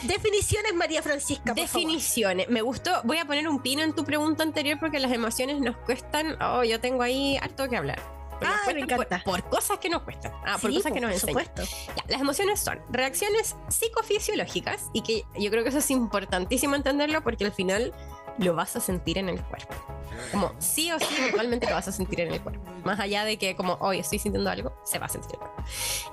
Definiciones, 0.03 0.73
María 0.75 1.01
Francisca. 1.01 1.55
favor. 1.55 1.61
Definiciones. 1.61 2.47
Me 2.49 2.61
gustó. 2.61 3.01
Voy 3.03 3.17
a 3.17 3.25
poner 3.25 3.47
un 3.47 3.61
pino 3.61 3.81
en 3.81 3.93
tu 3.93 4.03
pregunta 4.03 4.43
anterior 4.43 4.77
porque 4.79 4.99
las 4.99 5.11
emociones 5.11 5.59
nos 5.59 5.75
cuestan. 5.77 6.37
Oh, 6.41 6.63
yo 6.63 6.79
tengo 6.79 7.01
ahí 7.03 7.37
harto 7.37 7.67
que 7.67 7.77
hablar. 7.77 7.99
Nos 8.41 8.73
me 8.87 8.95
cuestan 8.95 9.21
por- 9.23 9.43
cosas 9.49 9.77
que 9.79 9.89
nos 9.89 10.01
cuestan. 10.03 10.31
Ah, 10.45 10.57
por 10.61 10.71
Sí, 10.71 10.77
cosas 10.77 10.91
que 10.91 11.01
nos 11.01 11.11
enseñan. 11.11 11.45
Ya, 11.55 12.03
las 12.07 12.21
emociones 12.21 12.59
son 12.59 12.79
reacciones 12.89 13.55
psicofisiológicas 13.69 14.89
y 14.93 15.01
que 15.01 15.25
yo 15.39 15.49
creo 15.51 15.63
que 15.63 15.69
eso 15.69 15.77
es 15.79 15.91
importantísimo 15.91 16.75
entenderlo 16.75 17.21
porque 17.23 17.45
al 17.45 17.51
final 17.51 17.93
lo 18.37 18.55
vas 18.55 18.75
a 18.75 18.79
sentir 18.79 19.17
en 19.17 19.29
el 19.29 19.41
cuerpo. 19.41 19.73
Como 20.31 20.51
sí 20.59 20.91
o 20.91 20.99
sí, 20.99 21.15
igualmente 21.29 21.67
lo 21.67 21.73
vas 21.73 21.87
a 21.87 21.91
sentir 21.91 22.21
en 22.21 22.33
el 22.33 22.41
cuerpo. 22.41 22.61
Más 22.83 22.99
allá 22.99 23.23
de 23.25 23.37
que 23.37 23.55
como 23.55 23.73
hoy 23.81 23.99
estoy 23.99 24.19
sintiendo 24.19 24.49
algo, 24.49 24.73
se 24.83 24.99
va 24.99 25.05
a 25.07 25.09
sentir. 25.09 25.37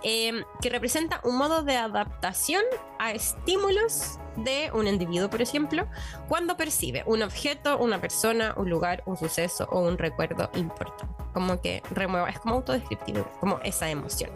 Eh, 0.03 0.43
que 0.61 0.71
representa 0.71 1.21
un 1.25 1.37
modo 1.37 1.63
de 1.63 1.77
adaptación 1.77 2.63
a 2.99 3.13
estímulos 3.13 4.19
de 4.37 4.71
un 4.73 4.87
individuo, 4.87 5.29
por 5.31 5.43
ejemplo, 5.43 5.87
cuando 6.29 6.57
percibe 6.57 7.03
un 7.07 7.23
objeto, 7.23 7.79
una 7.79 8.01
persona, 8.01 8.55
un 8.57 8.71
lugar, 8.71 9.03
un 9.07 9.17
suceso 9.17 9.69
o 9.71 9.81
un 9.81 9.99
recuerdo 9.99 10.51
importante. 10.55 11.15
Como 11.33 11.61
que 11.61 11.83
remueva, 11.91 12.29
es 12.31 12.39
como 12.39 12.57
autodescriptivo, 12.57 13.25
como 13.41 13.61
esa 13.61 13.91
emoción. 13.91 14.31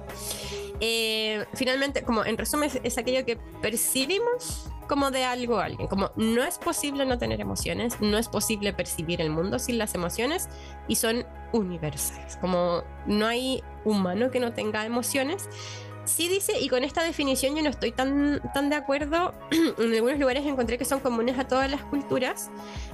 Eh, 0.80 1.46
finalmente, 1.54 2.02
como 2.02 2.24
en 2.24 2.36
resumen, 2.36 2.68
es, 2.68 2.80
es 2.82 2.98
aquello 2.98 3.24
que 3.24 3.36
percibimos 3.60 4.71
como 4.88 5.10
de 5.10 5.24
algo 5.24 5.58
a 5.58 5.64
alguien. 5.64 5.88
Como 5.88 6.10
no 6.16 6.42
es 6.42 6.58
posible 6.58 7.04
no 7.06 7.18
tener 7.18 7.40
emociones, 7.40 8.00
no 8.00 8.18
es 8.18 8.28
posible 8.28 8.72
percibir 8.72 9.20
el 9.20 9.30
mundo 9.30 9.58
sin 9.58 9.78
las 9.78 9.94
emociones 9.94 10.48
y 10.88 10.96
son 10.96 11.24
universales. 11.52 12.36
Como 12.36 12.82
no 13.06 13.26
hay 13.26 13.62
humano 13.84 14.30
que 14.30 14.40
no 14.40 14.52
tenga 14.52 14.84
emociones. 14.84 15.48
Sí 16.04 16.28
dice, 16.28 16.58
y 16.58 16.68
con 16.68 16.82
esta 16.82 17.04
definición 17.04 17.54
yo 17.54 17.62
no 17.62 17.70
estoy 17.70 17.92
tan, 17.92 18.40
tan 18.52 18.68
de 18.70 18.76
acuerdo, 18.76 19.32
en 19.78 19.94
algunos 19.94 20.18
lugares 20.18 20.44
encontré 20.44 20.76
que 20.76 20.84
son 20.84 20.98
comunes 20.98 21.38
a 21.38 21.46
todas 21.46 21.70
las 21.70 21.82
culturas, 21.82 22.50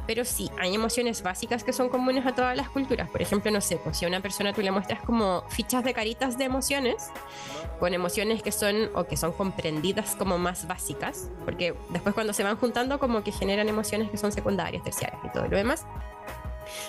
pero 0.06 0.26
sí, 0.26 0.50
hay 0.58 0.74
emociones 0.74 1.22
básicas 1.22 1.64
que 1.64 1.72
son 1.72 1.88
comunes 1.88 2.26
a 2.26 2.34
todas 2.34 2.54
las 2.54 2.68
culturas. 2.68 3.08
Por 3.08 3.22
ejemplo, 3.22 3.50
no 3.50 3.62
sé, 3.62 3.76
pues 3.76 3.96
si 3.96 4.04
a 4.04 4.08
una 4.08 4.20
persona 4.20 4.52
tú 4.52 4.60
le 4.60 4.70
muestras 4.70 5.00
como 5.02 5.42
fichas 5.48 5.84
de 5.84 5.94
caritas 5.94 6.36
de 6.36 6.44
emociones, 6.44 7.10
con 7.80 7.94
emociones 7.94 8.42
que 8.42 8.52
son 8.52 8.90
o 8.94 9.04
que 9.04 9.16
son 9.16 9.32
comprendidas 9.32 10.14
como 10.14 10.36
más 10.36 10.66
básicas, 10.66 11.30
porque 11.46 11.74
después 11.88 12.14
cuando 12.14 12.34
se 12.34 12.44
van 12.44 12.56
juntando 12.56 12.98
como 12.98 13.24
que 13.24 13.32
generan 13.32 13.68
emociones 13.68 14.10
que 14.10 14.18
son 14.18 14.32
secundarias, 14.32 14.84
terciarias 14.84 15.20
y 15.24 15.30
todo 15.30 15.48
lo 15.48 15.56
demás. 15.56 15.86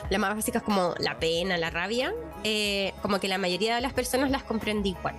Las 0.09 0.19
más 0.19 0.35
básicas 0.35 0.63
como 0.63 0.93
la 0.99 1.17
pena, 1.17 1.57
la 1.57 1.69
rabia, 1.69 2.13
eh, 2.43 2.93
como 3.01 3.21
que 3.21 3.29
la 3.29 3.37
mayoría 3.37 3.75
de 3.75 3.81
las 3.81 3.93
personas 3.93 4.31
las 4.31 4.43
comprende 4.43 4.89
igual. 4.89 5.15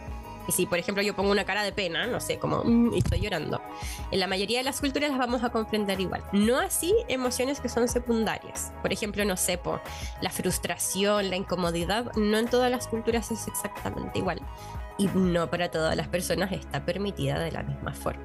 Y 0.50 0.52
si, 0.52 0.66
por 0.66 0.80
ejemplo, 0.80 1.00
yo 1.00 1.14
pongo 1.14 1.30
una 1.30 1.44
cara 1.44 1.62
de 1.62 1.70
pena, 1.70 2.08
no 2.08 2.18
sé, 2.18 2.40
como 2.40 2.64
"Mm", 2.64 2.92
y 2.92 2.98
estoy 2.98 3.20
llorando, 3.20 3.62
en 4.10 4.18
la 4.18 4.26
mayoría 4.26 4.58
de 4.58 4.64
las 4.64 4.80
culturas 4.80 5.08
las 5.08 5.16
vamos 5.20 5.44
a 5.44 5.50
comprender 5.50 6.00
igual. 6.00 6.24
No 6.32 6.58
así 6.58 6.92
emociones 7.06 7.60
que 7.60 7.68
son 7.68 7.86
secundarias. 7.86 8.72
Por 8.82 8.92
ejemplo, 8.92 9.24
no 9.24 9.36
sé, 9.36 9.58
po, 9.58 9.80
la 10.20 10.30
frustración, 10.30 11.30
la 11.30 11.36
incomodidad, 11.36 12.12
no 12.16 12.36
en 12.36 12.48
todas 12.48 12.68
las 12.68 12.88
culturas 12.88 13.30
es 13.30 13.46
exactamente 13.46 14.18
igual. 14.18 14.40
Y 14.98 15.06
no 15.14 15.48
para 15.48 15.70
todas 15.70 15.94
las 15.94 16.08
personas 16.08 16.50
está 16.50 16.84
permitida 16.84 17.38
de 17.38 17.52
la 17.52 17.62
misma 17.62 17.94
forma. 17.94 18.24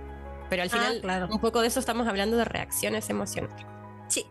Pero 0.49 0.63
al 0.63 0.69
Ah, 0.69 0.71
final, 0.71 1.01
claro. 1.01 1.27
un 1.29 1.39
poco 1.39 1.61
de 1.61 1.67
eso 1.67 1.79
estamos 1.79 2.07
hablando 2.07 2.37
de 2.37 2.45
reacciones 2.45 3.07
emocionales. 3.11 3.67
Sí. 4.07 4.25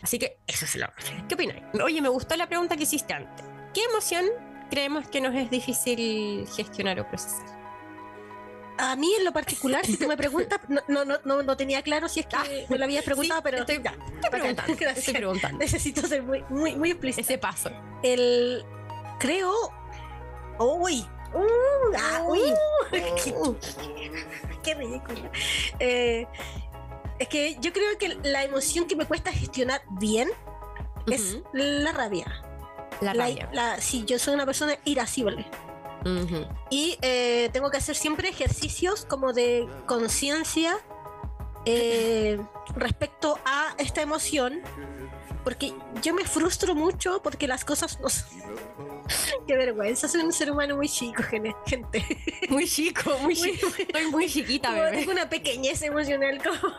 Así 0.00 0.18
que 0.18 0.38
eso 0.46 0.64
es 0.64 0.76
lo 0.76 0.86
¿Qué 1.28 1.34
opináis? 1.34 1.62
Oye, 1.84 2.00
me 2.00 2.08
gustó 2.08 2.36
la 2.36 2.46
pregunta 2.46 2.74
que 2.78 2.84
hiciste 2.84 3.12
antes. 3.12 3.44
¿Qué 3.74 3.82
emoción 3.84 4.24
creemos 4.70 5.08
que 5.08 5.20
nos 5.20 5.34
es 5.34 5.50
difícil 5.50 6.46
gestionar 6.56 6.98
o 7.00 7.08
procesar? 7.08 7.60
a 8.80 8.96
mí 8.96 9.14
en 9.14 9.24
lo 9.24 9.32
particular, 9.32 9.84
si 9.84 9.96
tú 9.96 10.08
me 10.08 10.16
preguntas, 10.16 10.58
no, 10.68 10.80
no, 10.88 11.04
no, 11.04 11.18
no, 11.24 11.42
no 11.42 11.56
tenía 11.56 11.82
claro 11.82 12.08
si 12.08 12.20
es 12.20 12.26
que 12.26 12.66
me 12.68 12.78
lo 12.78 12.84
habías 12.84 13.04
preguntado, 13.04 13.40
Sí, 13.40 13.44
pero 13.44 13.58
estoy, 13.58 13.82
ya, 13.82 13.90
estoy 13.90 14.30
preguntando. 14.30 14.72
Estoy 14.72 15.14
preguntando. 15.14 15.58
necesito 15.58 16.06
ser 16.06 16.22
muy, 16.22 16.42
muy, 16.48 16.76
muy 16.76 16.90
explícita. 16.90 17.20
Ese 17.20 17.38
paso. 17.38 17.70
El 18.02 18.64
creo. 19.18 19.52
Uy. 20.58 21.06
Uh, 21.34 21.94
ah, 21.96 22.24
uy. 22.26 22.40
qué, 22.90 23.34
qué 24.62 24.74
ridículo. 24.74 25.30
Eh, 25.78 26.26
es 27.18 27.28
que 27.28 27.56
yo 27.60 27.72
creo 27.72 27.98
que 27.98 28.16
la 28.22 28.44
emoción 28.44 28.86
que 28.86 28.96
me 28.96 29.04
cuesta 29.04 29.30
gestionar 29.30 29.82
bien 29.90 30.28
es 31.06 31.38
la 31.52 31.92
rabia. 31.92 32.49
La 33.00 33.14
La- 33.14 33.26
rabia. 33.26 33.48
la- 33.52 33.80
sí, 33.80 34.04
yo 34.06 34.18
soy 34.18 34.34
una 34.34 34.46
persona 34.46 34.74
irascible. 34.84 35.46
Ujú. 36.04 36.46
Y 36.70 36.96
eh, 37.02 37.50
tengo 37.52 37.70
que 37.70 37.76
hacer 37.78 37.94
siempre 37.96 38.28
ejercicios 38.28 39.04
como 39.04 39.32
de 39.32 39.68
conciencia 39.86 40.76
eh, 41.66 42.40
respecto 42.74 43.38
a 43.44 43.74
esta 43.78 44.00
emoción. 44.02 44.60
Porque 45.44 45.74
yo 46.02 46.12
me 46.14 46.24
frustro 46.24 46.74
mucho 46.74 47.22
porque 47.22 47.46
las 47.48 47.64
cosas 47.64 47.98
no. 48.00 48.08
Qué 49.46 49.56
vergüenza, 49.56 50.08
soy 50.08 50.22
un 50.22 50.32
ser 50.32 50.50
humano 50.50 50.76
muy 50.76 50.88
chico, 50.88 51.22
gente. 51.22 51.54
Muy 52.48 52.66
chico, 52.66 53.16
muy 53.20 53.34
chico. 53.36 53.68
Estoy 53.78 54.06
muy 54.10 54.28
chiquita, 54.28 54.72
bebé. 54.72 54.90
tengo 54.98 55.12
una 55.12 55.28
pequeñez 55.28 55.80
emocional 55.82 56.40
como, 56.42 56.74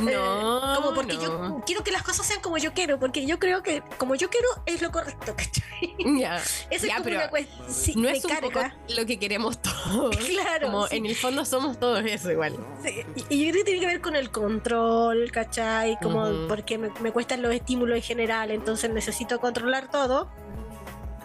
No. 0.10 0.74
como 0.76 0.94
porque 0.94 1.14
no. 1.14 1.20
yo 1.22 1.62
quiero 1.66 1.84
que 1.84 1.90
las 1.92 2.02
cosas 2.02 2.26
sean 2.26 2.40
como 2.40 2.56
yo 2.56 2.72
quiero, 2.72 2.98
porque 2.98 3.26
yo 3.26 3.38
creo 3.38 3.62
que 3.62 3.82
como 3.98 4.14
yo 4.14 4.30
quiero 4.30 4.48
es 4.66 4.80
lo 4.80 4.90
correcto, 4.90 5.34
¿cachai? 5.36 5.94
Ya, 6.18 6.36
Eso 6.70 6.86
es 6.86 6.92
como 6.92 7.04
pero 7.04 7.16
una 7.16 7.28
cuestión, 7.28 7.70
sí, 7.70 7.94
no 7.96 8.08
es 8.08 8.24
un 8.24 8.36
poco 8.38 8.60
lo 8.96 9.06
que 9.06 9.18
queremos 9.18 9.60
todos. 9.60 10.16
Claro, 10.16 10.66
Como 10.68 10.86
sí. 10.86 10.96
en 10.96 11.06
el 11.06 11.16
fondo 11.16 11.44
somos 11.44 11.78
todos 11.78 12.02
eso 12.06 12.30
igual. 12.32 12.56
Sí, 12.82 13.04
Y 13.28 13.44
yo 13.46 13.52
creo 13.52 13.64
que 13.64 13.64
tiene 13.64 13.80
que 13.80 13.86
ver 13.86 14.00
con 14.00 14.16
el 14.16 14.30
control, 14.30 15.30
¿cachai? 15.30 15.98
Como 16.00 16.48
porque 16.48 16.78
me, 16.78 16.90
me 17.00 17.12
cuestan 17.12 17.42
los 17.42 17.52
estímulos 17.54 17.96
en 17.96 18.02
general, 18.02 18.50
entonces 18.50 18.90
necesito 18.90 19.40
controlar 19.40 19.90
todo 19.90 20.30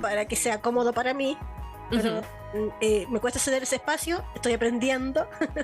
para 0.05 0.25
que 0.27 0.35
sea 0.35 0.61
cómodo 0.61 0.93
para 0.93 1.15
mí. 1.15 1.35
Pero 1.89 2.21
mm, 2.53 2.67
eh, 2.79 3.07
me 3.09 3.19
cuesta 3.19 3.39
ceder 3.39 3.63
ese 3.63 3.77
espacio, 3.77 4.23
estoy 4.35 4.53
aprendiendo. 4.53 5.27
Pero 5.39 5.57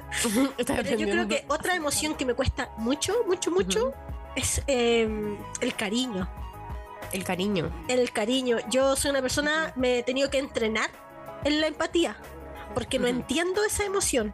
yo 0.58 0.66
creo 0.66 0.80
aprendiendo. 0.80 1.28
que 1.28 1.46
otra 1.48 1.76
emoción 1.76 2.16
que 2.16 2.26
me 2.26 2.34
cuesta 2.34 2.72
mucho, 2.78 3.14
mucho, 3.28 3.52
mucho 3.52 3.90
Ujú. 3.90 3.94
es 4.36 4.64
eh, 4.66 5.08
el 5.62 5.76
cariño. 5.76 6.28
El 7.14 7.24
cariño. 7.24 7.72
El 7.88 8.12
cariño. 8.12 8.58
Yo 8.70 8.96
soy 8.96 9.12
una 9.12 9.22
persona, 9.22 9.74
me 9.76 10.00
he 10.00 10.04
tenido 10.04 10.32
que 10.32 10.40
entrenar 10.40 10.90
en 11.44 11.62
la 11.62 11.68
empatía, 11.68 12.16
porque 12.74 12.98
no 12.98 13.08
Ujú. 13.08 13.18
entiendo 13.18 13.64
esa 13.64 13.84
emoción. 13.86 14.34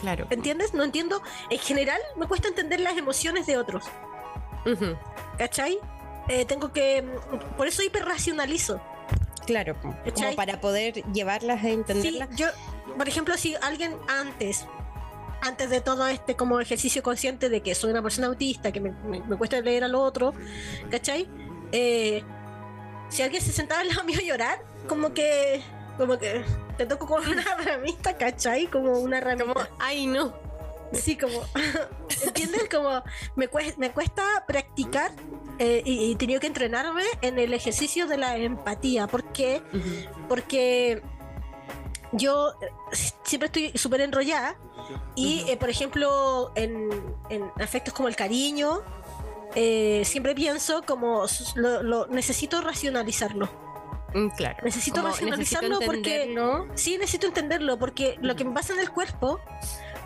Claro. 0.00 0.26
¿Entiendes? 0.30 0.72
No 0.72 0.82
entiendo. 0.82 1.20
En 1.50 1.58
general, 1.58 2.00
me 2.16 2.26
cuesta 2.26 2.48
entender 2.48 2.80
las 2.80 2.96
emociones 2.96 3.44
de 3.46 3.58
otros. 3.58 3.84
¿Cachai? 5.36 5.78
Eh, 6.28 6.44
tengo 6.46 6.72
que. 6.72 7.04
Por 7.56 7.66
eso 7.66 7.82
hiperracionalizo. 7.82 8.80
Claro. 9.46 9.76
Como 9.80 9.94
para 10.36 10.60
poder 10.60 11.02
llevarlas 11.12 11.58
a 11.58 11.62
Sí, 11.62 11.70
entenderlas. 11.72 12.28
yo, 12.36 12.46
por 12.96 13.08
ejemplo, 13.08 13.36
si 13.36 13.54
alguien 13.56 13.96
antes, 14.08 14.66
antes 15.40 15.70
de 15.70 15.80
todo 15.80 16.06
este 16.06 16.36
como 16.36 16.60
ejercicio 16.60 17.02
consciente 17.02 17.48
de 17.48 17.60
que 17.60 17.74
soy 17.74 17.90
una 17.90 18.02
persona 18.02 18.28
autista, 18.28 18.70
que 18.72 18.80
me, 18.80 18.90
me- 18.92 19.20
me 19.20 19.36
cuesta 19.36 19.60
leer 19.60 19.84
al 19.84 19.94
otro, 19.94 20.32
¿cachai? 20.90 21.28
Eh, 21.72 22.22
si 23.08 23.22
alguien 23.22 23.42
se 23.42 23.52
sentaba 23.52 23.80
al 23.80 23.88
lado 23.88 24.04
mío 24.04 24.18
a 24.20 24.24
llorar, 24.24 24.58
como 24.88 25.12
que, 25.12 25.60
como 25.98 26.18
que 26.18 26.44
te 26.76 26.86
toco 26.86 27.06
con 27.06 27.26
una 27.28 27.42
ramita, 27.64 28.16
¿cachai? 28.16 28.66
Como 28.68 28.92
una 29.00 29.20
ramita. 29.20 29.44
Como, 29.44 29.66
ay, 29.80 30.06
no. 30.06 30.32
Sí, 30.92 31.16
como, 31.16 31.40
¿entiendes? 32.24 32.68
Como 32.70 33.02
me 33.36 33.48
cuesta, 33.48 33.74
me 33.78 33.90
cuesta 33.92 34.22
practicar 34.46 35.12
eh, 35.58 35.82
y, 35.84 35.92
y 36.06 36.12
he 36.12 36.16
tenido 36.16 36.40
que 36.40 36.46
entrenarme 36.46 37.04
en 37.22 37.38
el 37.38 37.54
ejercicio 37.54 38.06
de 38.06 38.18
la 38.18 38.36
empatía. 38.36 39.06
¿Por 39.06 39.24
qué? 39.32 39.62
Ujú. 39.72 40.26
Porque 40.28 41.02
yo 42.12 42.52
eh, 42.60 42.68
siempre 43.22 43.46
estoy 43.46 43.72
súper 43.78 44.02
enrollada 44.02 44.56
y, 45.14 45.42
Ujú. 45.42 45.50
eh, 45.52 45.56
por 45.56 45.70
ejemplo, 45.70 46.52
en, 46.54 46.90
en 47.30 47.50
afectos 47.62 47.94
como 47.94 48.08
el 48.08 48.16
cariño, 48.16 48.82
eh, 49.54 50.02
siempre 50.04 50.34
pienso 50.34 50.82
como 50.82 51.24
lo, 51.54 51.82
lo- 51.82 52.06
necesito 52.08 52.60
racionalizarlo. 52.60 53.48
Mm, 54.14 54.28
Claro. 54.36 54.58
Necesito 54.62 54.96
Como 54.96 55.08
racionalizarlo 55.08 55.78
porque 55.86 56.24
entenderlo. 56.24 56.66
sí 56.74 56.98
necesito 56.98 57.26
entenderlo 57.28 57.78
porque 57.78 58.18
lo 58.20 58.36
que 58.36 58.44
me 58.44 58.52
pasa 58.52 58.74
en 58.74 58.80
el 58.80 58.90
cuerpo 58.90 59.40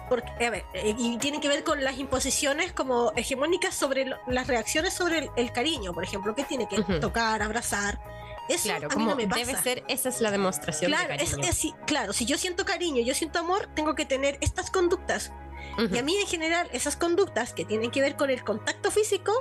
porque 0.09 0.31
a 0.47 0.51
ver 0.51 0.65
eh, 0.75 0.95
y 0.97 1.19
tiene 1.19 1.41
que 1.41 1.49
ver 1.49 1.65
con 1.65 1.83
las 1.83 1.99
imposiciones 1.99 2.73
como 2.73 3.13
hegemónicas 3.17 3.75
sobre 3.75 4.05
lo- 4.07 4.17
las 4.27 4.47
reacciones 4.47 4.95
sobre 4.95 5.19
el, 5.19 5.31
el 5.37 5.53
cariño 5.53 5.93
por 5.93 6.05
ejemplo 6.05 6.35
que 6.35 6.45
tiene 6.45 6.69
que 6.69 6.81
Ujú. 6.81 7.01
tocar 7.01 7.43
abrazar 7.43 8.01
eso 8.49 8.65
Claro, 8.69 8.89
a 8.93 8.95
mí 8.97 9.05
no 9.05 9.17
me 9.17 9.27
pasa 9.27 9.45
debe 9.45 9.59
ser, 9.61 9.85
esa 9.89 10.09
es 10.09 10.21
la 10.21 10.31
demostración 10.31 10.91
claro 10.93 11.09
de 11.09 11.23
es, 11.25 11.31
cariño. 11.31 11.49
es- 11.49 11.57
sí, 11.59 11.75
claro 11.87 12.13
si 12.13 12.25
yo 12.27 12.39
siento 12.39 12.65
cariño 12.65 13.03
yo 13.03 13.15
siento 13.15 13.39
amor 13.41 13.69
tengo 13.75 13.95
que 13.95 14.05
tener 14.07 14.39
estas 14.41 14.71
conductas 14.71 15.33
Ujú. 15.79 15.95
y 15.95 15.99
a 15.99 16.03
mí 16.03 16.17
en 16.17 16.27
general 16.27 16.69
esas 16.73 16.97
conductas 16.97 17.53
que 17.53 17.65
tienen 17.65 17.91
que 17.91 18.01
ver 18.01 18.15
con 18.17 18.31
el 18.31 18.45
contacto 18.45 18.91
físico 18.91 19.33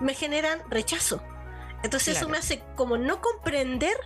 me 0.00 0.14
generan 0.14 0.60
rechazo 0.70 1.22
entonces 1.82 2.16
eso 2.16 2.20
Claro. 2.26 2.30
me 2.30 2.38
hace 2.38 2.62
como 2.74 2.96
no 2.96 3.20
comprender 3.20 3.96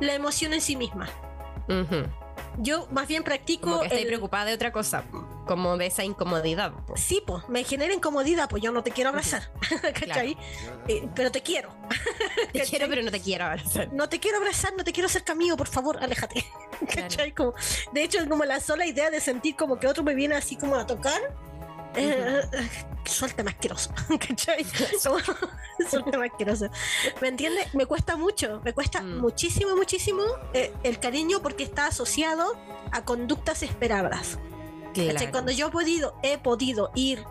la 0.00 0.14
emoción 0.14 0.52
en 0.52 0.60
sí 0.60 0.74
misma 0.74 1.08
Ujú. 1.68 2.04
Yo 2.58 2.86
más 2.90 3.08
bien 3.08 3.22
practico 3.24 3.68
Como 3.68 3.80
que 3.80 3.86
estoy 3.86 4.02
el- 4.02 4.06
preocupada 4.08 4.44
de 4.46 4.54
otra 4.54 4.72
cosa, 4.72 5.04
como 5.46 5.76
de 5.76 5.86
esa 5.86 6.04
incomodidad. 6.04 6.72
po. 6.86 6.96
Sí, 6.96 7.22
pues, 7.26 7.48
me 7.48 7.64
genera 7.64 7.92
incomodidad, 7.94 8.48
pues 8.48 8.62
yo 8.62 8.72
no 8.72 8.82
te 8.82 8.90
quiero 8.90 9.10
abrazar, 9.10 9.50
¿cachai? 9.94 10.36
Eh, 10.88 11.08
pero 11.14 11.30
te 11.30 11.42
quiero. 11.42 11.70
Te 12.52 12.58
¿cachai? 12.60 12.70
quiero, 12.70 12.88
pero 12.88 13.02
no 13.02 13.10
te 13.10 13.20
quiero 13.20 13.44
abrazar. 13.44 13.92
No 13.92 14.08
te 14.08 14.18
quiero 14.20 14.38
abrazar, 14.38 14.72
no 14.76 14.84
te 14.84 14.92
quiero 14.92 15.06
hacer 15.06 15.24
camino, 15.24 15.56
por 15.56 15.68
favor, 15.68 15.98
aléjate. 16.02 16.44
¿Cachai? 16.94 17.32
Como, 17.32 17.54
de 17.92 18.02
hecho, 18.02 18.18
es 18.18 18.26
como 18.26 18.44
la 18.44 18.60
sola 18.60 18.86
idea 18.86 19.10
de 19.10 19.20
sentir 19.20 19.56
como 19.56 19.78
que 19.78 19.86
otro 19.86 20.02
me 20.02 20.14
viene 20.14 20.34
así 20.34 20.56
como 20.56 20.76
a 20.76 20.86
tocar. 20.86 21.20
Eh, 21.94 22.42
suéltame 23.04 23.50
asqueroso, 23.50 23.90
¿cachai? 24.28 24.64
Suéltame 25.90 26.26
asqueroso. 26.26 26.70
¿Me 27.20 27.28
entiendes? 27.28 27.74
Me 27.74 27.86
cuesta 27.86 28.16
mucho, 28.16 28.60
me 28.64 28.72
cuesta 28.72 29.02
Mm. 29.02 29.20
muchísimo, 29.20 29.76
muchísimo 29.76 30.22
eh, 30.54 30.72
el 30.84 30.98
cariño 31.00 31.40
porque 31.42 31.64
está 31.64 31.86
asociado 31.86 32.56
a 32.92 33.04
conductas 33.04 33.62
esperadas. 33.62 34.38
Claro. 34.94 35.18
Cuando 35.30 35.52
yo 35.52 35.68
he 35.68 35.70
podido, 35.70 36.14
he 36.22 36.38
podido 36.38 36.90
ir 36.94 37.24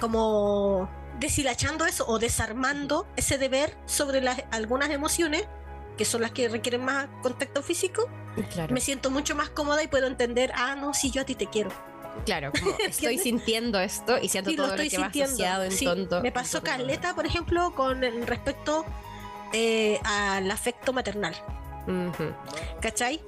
como 0.00 0.88
deshilachando 1.18 1.84
eso 1.86 2.04
o 2.06 2.18
desarmando 2.18 3.06
ese 3.16 3.38
deber 3.38 3.76
sobre 3.86 4.20
las, 4.20 4.42
algunas 4.52 4.90
emociones 4.90 5.46
que 5.96 6.04
son 6.04 6.22
las 6.22 6.30
que 6.30 6.48
requieren 6.48 6.84
más 6.84 7.08
contacto 7.22 7.60
físico, 7.62 8.08
Claro, 8.52 8.72
me 8.72 8.80
siento 8.80 9.10
mucho 9.10 9.34
más 9.34 9.50
cómoda 9.50 9.82
y 9.82 9.88
puedo 9.88 10.06
entender, 10.06 10.52
ah, 10.54 10.76
no, 10.76 10.94
sí, 10.94 11.10
yo 11.10 11.22
a 11.22 11.24
ti 11.24 11.34
te 11.34 11.46
quiero. 11.48 11.70
Claro, 12.24 12.52
como 12.58 12.76
estoy 12.86 13.18
sintiendo 13.18 13.78
esto 13.80 14.18
y 14.20 14.28
siento 14.28 14.50
Sí, 14.50 14.56
todo 14.56 14.66
lo, 14.68 14.72
estoy 14.74 14.88
que 14.90 14.98
va 14.98 15.04
sintiendo. 15.04 15.28
asociado 15.32 15.64
en 15.64 15.72
Sí, 15.72 15.84
tonto. 15.84 16.20
me 16.22 16.32
pasó 16.32 16.62
caleta, 16.62 17.14
por 17.14 17.26
ejemplo, 17.26 17.74
con 17.74 18.00
respecto 18.26 18.84
eh, 19.52 19.98
al 20.04 20.50
afecto 20.50 20.92
maternal, 20.92 21.34
Ujú. 21.86 22.32
¿cachai? 22.80 23.20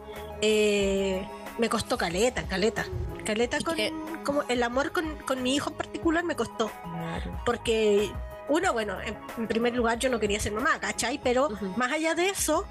Eh, 0.42 1.26
me 1.58 1.68
costó 1.68 1.96
caleta, 1.98 2.42
caleta. 2.44 2.84
Caleta 3.24 3.58
¿Y 3.60 3.64
con 3.64 3.76
como 4.24 4.42
el 4.48 4.62
amor 4.62 4.92
con, 4.92 5.16
con 5.26 5.42
mi 5.42 5.54
hijo 5.54 5.70
en 5.70 5.76
particular 5.76 6.24
me 6.24 6.34
costó. 6.36 6.70
Claro. 6.84 7.40
porque 7.44 8.10
uno, 8.48 8.72
bueno, 8.72 9.00
en, 9.00 9.16
en 9.38 9.46
primer 9.48 9.74
lugar 9.74 9.98
yo 9.98 10.08
no 10.10 10.18
quería 10.20 10.38
ser 10.40 10.52
mamá, 10.52 10.78
¿cachai? 10.80 11.18
Pero 11.22 11.48
más 11.76 11.92
allá 11.92 12.14
de 12.14 12.28
eso, 12.30 12.66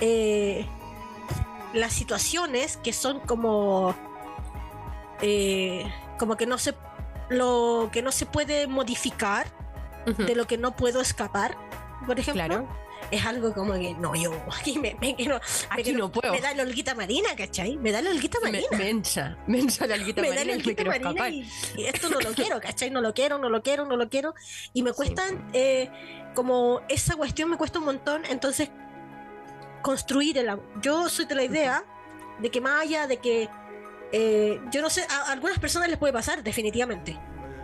eh, 0.00 0.66
las 1.74 1.92
situaciones 1.92 2.76
que 2.78 2.92
son 2.92 3.20
como, 3.20 3.94
eh, 5.22 5.84
como 6.18 6.36
que 6.36 6.46
no 6.46 6.58
se, 6.58 6.74
lo 7.28 7.90
que 7.92 8.02
no 8.02 8.12
se 8.12 8.26
puede 8.26 8.66
modificar, 8.66 9.46
de 10.06 10.34
lo 10.34 10.46
que 10.46 10.56
no 10.56 10.74
puedo 10.74 11.00
escapar, 11.02 11.56
por 12.06 12.18
ejemplo, 12.18 12.42
Claro. 12.44 12.68
es 13.10 13.26
algo 13.26 13.52
como 13.52 13.74
que 13.74 13.94
no, 13.94 14.14
yo 14.14 14.32
aquí 14.58 14.78
me, 14.78 14.96
me, 15.00 15.14
quiero- 15.14 15.34
me 15.38 15.66
Aquí 15.74 15.82
quiero- 15.82 15.98
no 15.98 16.10
puedo. 16.12 16.32
me 16.32 16.40
da 16.40 16.54
la 16.54 16.62
olguita 16.62 16.94
marina, 16.94 17.28
¿cachai? 17.36 17.76
Me 17.76 17.92
da 17.92 18.00
la 18.00 18.10
olguita 18.10 18.38
Me, 18.42 18.52
marina. 18.52 18.68
me 18.78 18.88
encha, 18.88 19.36
me 19.46 19.58
encha 19.60 19.86
la 19.86 19.94
alguita 19.96 20.22
me 20.22 20.28
da 20.30 20.34
marina 20.36 20.56
la 20.56 20.62
y 20.62 20.74
me 20.74 20.84
marina 20.84 21.28
esto 21.88 22.08
no 22.08 22.20
lo 22.20 22.32
quiero, 22.32 22.58
¿cachai? 22.60 22.90
No 22.90 23.00
lo 23.02 23.12
quiero, 23.12 23.36
no 23.38 23.50
lo 23.50 23.62
quiero, 23.62 23.84
no 23.84 23.96
lo 23.96 24.08
quiero. 24.08 24.34
Y 24.72 24.82
me 24.82 24.92
cuestan, 24.92 25.46
eh, 25.52 25.90
como 26.34 26.80
esa 26.88 27.16
cuestión 27.16 27.50
me 27.50 27.58
cuesta 27.58 27.78
un 27.80 27.84
montón, 27.86 28.24
entonces 28.30 28.70
construir 29.82 30.38
el 30.38 30.48
amor. 30.48 30.64
Yo 30.80 31.08
soy 31.08 31.24
de 31.26 31.34
la 31.34 31.44
idea 31.44 31.84
de 32.40 32.50
que 32.50 32.60
más 32.60 32.82
allá 32.82 33.06
de 33.06 33.18
que, 33.18 33.48
eh, 34.12 34.60
yo 34.72 34.82
no 34.82 34.90
sé, 34.90 35.04
a, 35.08 35.32
algunas 35.32 35.58
personas 35.58 35.88
les 35.88 35.98
puede 35.98 36.12
pasar, 36.12 36.42
definitivamente, 36.42 37.16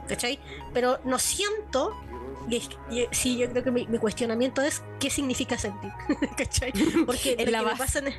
¿cachai? 0.08 0.38
Pero 0.72 0.98
no 1.04 1.18
siento... 1.18 1.94
Y, 2.50 2.56
y- 2.90 3.06
sí, 3.10 3.38
yo 3.38 3.48
creo 3.50 3.64
que 3.64 3.70
mi, 3.70 3.86
mi 3.86 3.96
cuestionamiento 3.98 4.60
es 4.60 4.82
qué 5.00 5.08
significa 5.08 5.56
sentir, 5.56 5.90
¿cachai? 6.36 6.72
Porque 7.06 7.36
lo 7.38 7.44
que, 7.44 7.64
me 7.64 7.76
pasa 7.76 7.98
en 8.00 8.08
el, 8.08 8.14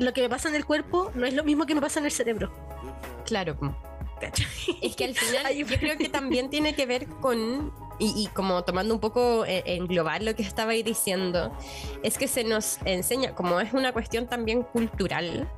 lo 0.00 0.12
que 0.12 0.22
me 0.22 0.28
pasa 0.28 0.48
en 0.48 0.56
el 0.56 0.64
cuerpo 0.64 1.12
no 1.14 1.26
es 1.26 1.34
lo 1.34 1.44
mismo 1.44 1.64
que 1.64 1.74
me 1.76 1.80
pasa 1.80 2.00
en 2.00 2.06
el 2.06 2.10
cerebro. 2.12 2.52
Claro. 3.24 3.56
¿cachai? 4.20 4.46
Es 4.82 4.96
que 4.96 5.04
al 5.04 5.14
final 5.16 5.46
Ahí- 5.46 5.58
yo 5.64 5.66
creo 5.78 5.96
que 5.96 6.08
también 6.08 6.50
tiene 6.50 6.74
que 6.74 6.86
ver 6.86 7.06
con, 7.06 7.72
y, 8.00 8.20
y 8.20 8.26
como 8.34 8.64
tomando 8.64 8.92
un 8.94 8.98
poco 9.00 9.44
eh, 9.44 9.62
en 9.66 9.86
global 9.86 10.24
lo 10.24 10.34
que 10.34 10.42
estabais 10.42 10.84
diciendo, 10.84 11.56
es 12.02 12.18
que 12.18 12.26
se 12.26 12.42
nos 12.42 12.78
enseña, 12.84 13.36
como 13.36 13.60
es 13.60 13.72
una 13.74 13.92
cuestión 13.92 14.26
también 14.26 14.64
cultural, 14.64 15.48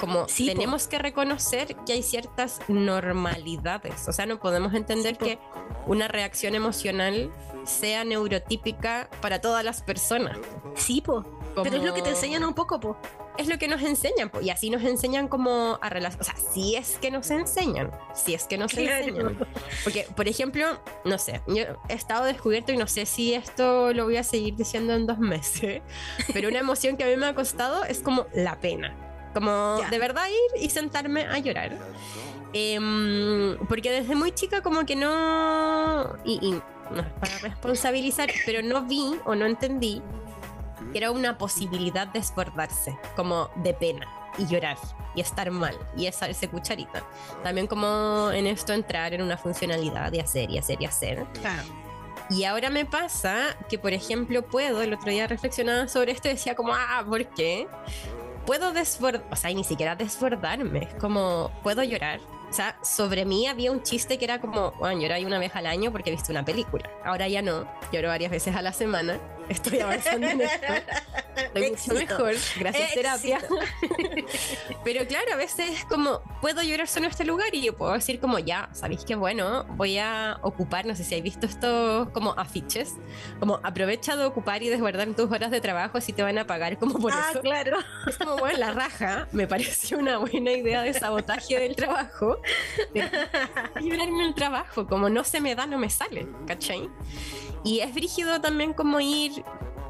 como 0.00 0.26
Sí, 0.28 0.46
po. 0.48 0.52
tenemos 0.54 0.88
que 0.88 0.98
reconocer 0.98 1.76
que 1.86 1.92
hay 1.92 2.02
ciertas 2.02 2.60
normalidades, 2.68 4.08
o 4.08 4.12
sea, 4.12 4.26
no 4.26 4.40
podemos 4.40 4.74
entender 4.74 5.12
Sí, 5.14 5.18
po. 5.18 5.24
que 5.26 5.38
una 5.86 6.08
reacción 6.08 6.54
emocional 6.54 7.30
sea 7.64 8.04
neurotípica 8.04 9.08
para 9.20 9.40
todas 9.40 9.64
las 9.64 9.82
personas. 9.82 10.38
Sí, 10.74 11.00
po. 11.00 11.24
Pero 11.62 11.76
es 11.76 11.82
lo 11.84 11.92
que 11.94 12.00
te 12.00 12.10
Como- 12.10 12.14
enseñan 12.16 12.44
un 12.44 12.54
poco, 12.54 12.78
po. 12.80 12.96
es 13.36 13.48
lo 13.48 13.58
que 13.58 13.68
nos 13.68 13.82
enseñan, 13.82 14.28
po, 14.30 14.40
y 14.40 14.50
así 14.50 14.70
nos 14.70 14.82
enseñan 14.82 15.26
como 15.28 15.78
a 15.82 15.88
relacionar, 15.90 16.20
o 16.20 16.24
sea, 16.24 16.52
si 16.52 16.76
es 16.76 16.96
que 17.00 17.10
nos 17.10 17.30
enseñan, 17.30 17.90
si 18.14 18.34
es 18.34 18.44
que 18.44 18.56
nos 18.58 18.72
Claro. 18.72 19.04
enseñan. 19.06 19.38
Porque, 19.84 20.06
por 20.14 20.28
ejemplo, 20.28 20.66
no 21.04 21.18
sé, 21.18 21.40
yo 21.48 21.62
he 21.88 21.94
estado 21.94 22.24
descubierto 22.24 22.72
y 22.72 22.76
no 22.76 22.86
sé 22.86 23.04
si 23.06 23.34
esto 23.34 23.92
lo 23.94 24.04
voy 24.04 24.16
a 24.16 24.22
seguir 24.24 24.56
diciendo 24.56 24.94
en 24.94 25.06
dos 25.06 25.18
meses, 25.18 25.82
pero 26.34 26.48
una 26.48 26.58
emoción 26.60 26.96
que 26.96 27.04
a 27.04 27.06
mí 27.08 27.16
me 27.16 27.26
ha 27.26 27.34
costado 27.34 27.84
es 27.84 28.00
como 28.00 28.26
la 28.34 28.58
pena. 28.60 28.94
Como 29.34 29.78
Ya. 29.80 29.88
de 29.88 29.98
verdad 29.98 30.24
ir 30.28 30.62
y 30.62 30.70
sentarme 30.70 31.26
a 31.26 31.38
llorar. 31.38 31.76
Em, 32.52 33.56
porque 33.68 33.90
desde 33.90 34.14
muy 34.14 34.32
chica 34.32 34.62
como 34.62 34.84
que 34.84 34.96
no... 34.96 36.16
Y, 36.24 36.38
y 36.44 36.62
no 36.90 37.00
es 37.02 37.06
para 37.20 37.38
responsabilizar, 37.38 38.30
pero 38.44 38.62
no 38.62 38.82
vi 38.82 39.14
o 39.24 39.34
no 39.34 39.46
entendí 39.46 40.02
que 40.92 40.98
era 40.98 41.10
una 41.12 41.38
posibilidad 41.38 42.08
de 42.08 42.18
desbordarse, 42.18 42.98
como 43.14 43.50
de 43.56 43.74
pena 43.74 44.08
y 44.38 44.46
llorar 44.46 44.76
y 45.14 45.20
estar 45.20 45.50
mal 45.50 45.76
y 45.96 46.06
esa 46.06 46.26
cucharita. 46.50 47.04
También 47.42 47.66
como 47.66 48.30
en 48.32 48.46
esto 48.46 48.72
entrar 48.72 49.12
en 49.14 49.22
una 49.22 49.36
funcionalidad 49.36 50.10
de 50.10 50.20
hacer 50.20 50.50
y 50.50 50.58
hacer 50.58 50.80
y 50.80 50.86
hacer. 50.86 51.24
Claro. 51.40 51.62
Y 52.30 52.44
ahora 52.44 52.70
me 52.70 52.84
pasa 52.86 53.56
que, 53.68 53.76
por 53.78 53.92
ejemplo, 53.92 54.42
puedo, 54.42 54.82
el 54.82 54.94
otro 54.94 55.10
día 55.10 55.26
reflexionaba 55.26 55.88
sobre 55.88 56.12
esto 56.12 56.28
y 56.28 56.32
decía 56.32 56.54
como, 56.54 56.72
ah, 56.72 57.04
¿por 57.08 57.26
qué? 57.26 57.66
Puedo 58.46 58.72
desbordar, 58.72 59.24
o 59.30 59.36
sea, 59.36 59.52
ni 59.52 59.64
siquiera 59.64 59.94
desbordarme, 59.96 60.84
es 60.84 60.94
como, 60.94 61.50
puedo 61.62 61.82
llorar. 61.82 62.20
O 62.48 62.52
sea, 62.52 62.76
sobre 62.82 63.24
mí 63.24 63.46
había 63.46 63.70
un 63.70 63.82
chiste 63.82 64.18
que 64.18 64.24
era 64.24 64.40
como, 64.40 64.72
bueno, 64.72 65.00
llorar 65.00 65.24
una 65.24 65.38
vez 65.38 65.54
al 65.54 65.66
año 65.66 65.92
porque 65.92 66.10
he 66.10 66.12
visto 66.12 66.32
una 66.32 66.44
película. 66.44 66.90
Ahora 67.04 67.28
ya 67.28 67.42
no, 67.42 67.64
lloro 67.92 68.08
varias 68.08 68.30
veces 68.30 68.56
a 68.56 68.62
la 68.62 68.72
semana. 68.72 69.20
Estoy 69.50 69.80
avanzando 69.80 70.28
en 70.28 70.40
esto. 70.42 70.66
Estoy 71.36 71.62
mucho 71.62 71.74
Éxito. 71.74 71.94
mejor, 71.94 72.34
gracias 72.58 72.94
terapia. 72.94 73.38
Éxito. 73.38 73.58
Pero 74.84 75.06
claro, 75.06 75.32
a 75.32 75.36
veces 75.36 75.70
es 75.70 75.84
como, 75.84 76.22
puedo 76.40 76.62
llorar 76.62 76.86
solo 76.86 77.06
en 77.06 77.10
este 77.10 77.24
lugar 77.24 77.48
y 77.52 77.62
yo 77.62 77.76
puedo 77.76 77.92
decir 77.92 78.20
como, 78.20 78.38
ya, 78.38 78.68
¿sabéis 78.72 79.04
qué 79.04 79.16
bueno? 79.16 79.64
Voy 79.76 79.98
a 79.98 80.38
ocupar, 80.42 80.86
no 80.86 80.94
sé 80.94 81.02
si 81.02 81.14
habéis 81.14 81.34
visto 81.34 81.46
estos 81.46 82.08
como 82.10 82.32
afiches, 82.38 82.94
como 83.40 83.58
aprovecha 83.64 84.16
de 84.16 84.24
ocupar 84.24 84.62
y 84.62 84.68
desguardar 84.68 85.08
tus 85.14 85.30
horas 85.30 85.50
de 85.50 85.60
trabajo 85.60 86.00
si 86.00 86.12
te 86.12 86.22
van 86.22 86.38
a 86.38 86.46
pagar 86.46 86.78
como 86.78 86.98
por 87.00 87.12
ah, 87.12 87.28
eso. 87.30 87.40
claro. 87.40 87.78
Es 88.06 88.18
como, 88.18 88.36
bueno, 88.36 88.58
la 88.58 88.70
raja, 88.70 89.26
me 89.32 89.48
pareció 89.48 89.98
una 89.98 90.18
buena 90.18 90.52
idea 90.52 90.82
de 90.82 90.94
sabotaje 90.94 91.58
del 91.58 91.74
trabajo. 91.74 92.40
De 92.94 93.00
llorarme 93.80 94.26
el 94.26 94.34
trabajo, 94.34 94.86
como 94.86 95.08
no 95.08 95.24
se 95.24 95.40
me 95.40 95.56
da, 95.56 95.66
no 95.66 95.78
me 95.78 95.90
sale, 95.90 96.28
¿cachai? 96.46 96.88
Y 97.62 97.80
es 97.80 97.92
brígido 97.94 98.40
también 98.40 98.72
como 98.72 99.00
ir 99.00 99.39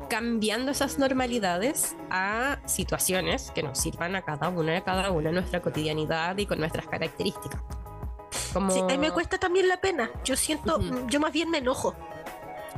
cambiando 0.09 0.73
esas 0.73 0.99
normalidades 0.99 1.95
a 2.11 2.59
situaciones 2.67 3.53
que 3.53 3.63
nos 3.63 3.79
sirvan 3.79 4.17
a 4.17 4.23
cada 4.23 4.49
una, 4.49 4.77
a 4.77 4.81
cada 4.85 5.11
una, 5.13 5.29
en 5.29 5.37
nuestra 5.37 5.63
cotidianidad 5.63 6.37
y 6.39 6.47
con 6.47 6.59
nuestras 6.59 6.87
características. 6.89 7.61
Como... 8.53 8.71
Sí, 8.73 8.81
a 8.81 8.85
mí 8.87 8.99
me 8.99 9.13
cuesta 9.13 9.39
también 9.39 9.69
la 9.69 9.81
pena. 9.81 10.11
Yo 10.25 10.35
siento, 10.37 10.79
Ujú. 10.79 11.07
yo 11.09 11.21
más 11.21 11.33
bien 11.33 11.49
me 11.51 11.59
enojo. 11.59 11.95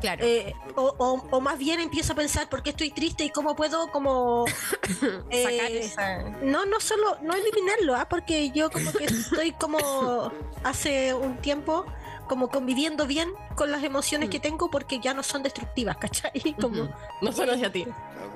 Claro. 0.01 0.25
Eh, 0.25 0.55
o, 0.75 0.95
o- 0.99 1.27
o 1.31 1.41
más 1.41 1.59
bien 1.59 1.79
empiezo 1.79 2.13
a 2.15 2.17
pensar 2.17 2.49
por 2.49 2.63
qué 2.63 2.71
estoy 2.71 2.91
triste 2.91 3.25
y 3.25 3.31
cómo 3.31 3.55
puedo 3.55 3.89
como 3.93 4.45
sacar 4.91 5.21
eh, 5.31 5.79
esa... 5.85 6.23
no 6.43 6.65
no 6.67 6.81
solo 6.81 7.19
no 7.23 7.35
eliminarlo 7.35 7.95
¿ah? 7.95 8.09
porque 8.09 8.51
yo 8.51 8.69
como 8.71 8.91
que 8.93 9.05
estoy 9.05 9.53
como 9.53 10.33
hace 10.65 11.15
un 11.15 11.37
tiempo 11.37 11.85
como 12.33 12.49
conviviendo 12.49 13.07
bien 13.07 13.29
con 13.57 13.71
las 13.71 13.85
emociones 13.85 14.31
que 14.31 14.41
tengo 14.41 14.71
porque 14.71 14.99
ya 15.01 15.13
no 15.13 15.23
son 15.23 15.43
destructivas 15.43 15.97
¿cachai? 16.01 16.57
como. 16.59 16.89
No 17.21 17.31
solo 17.31 17.53
hacia 17.53 17.71
ti. 17.71 17.87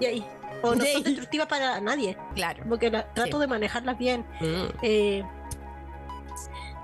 y 0.01 0.05
ahí 0.05 0.27
o 0.63 0.75
no 0.75 0.85
son 0.85 1.03
destructivas 1.03 1.47
para 1.47 1.81
nadie 1.81 2.15
Claro. 2.35 2.63
porque 2.69 2.91
la- 2.91 3.11
trato 3.15 3.39
Sí. 3.39 3.41
de 3.41 3.47
manejarlas 3.47 3.97
bien 3.97 4.27
Mm. 4.41 4.65
eh, 4.83 5.25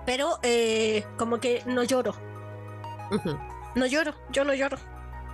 pero 0.06 0.38
eh, 0.42 1.04
como 1.18 1.38
que 1.38 1.62
no 1.66 1.82
lloro 1.84 2.14
no 3.74 3.84
lloro 3.84 4.14
yo 4.30 4.44
no 4.44 4.54
lloro 4.54 4.78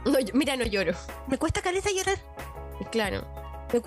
No, 0.05 0.19
mira, 0.35 0.57
no 0.57 0.65
lloro. 0.65 0.95
me 1.29 1.39
cuesta 1.39 1.63
caleta 1.63 1.91
llorar 1.93 2.19
Claro. 2.91 3.25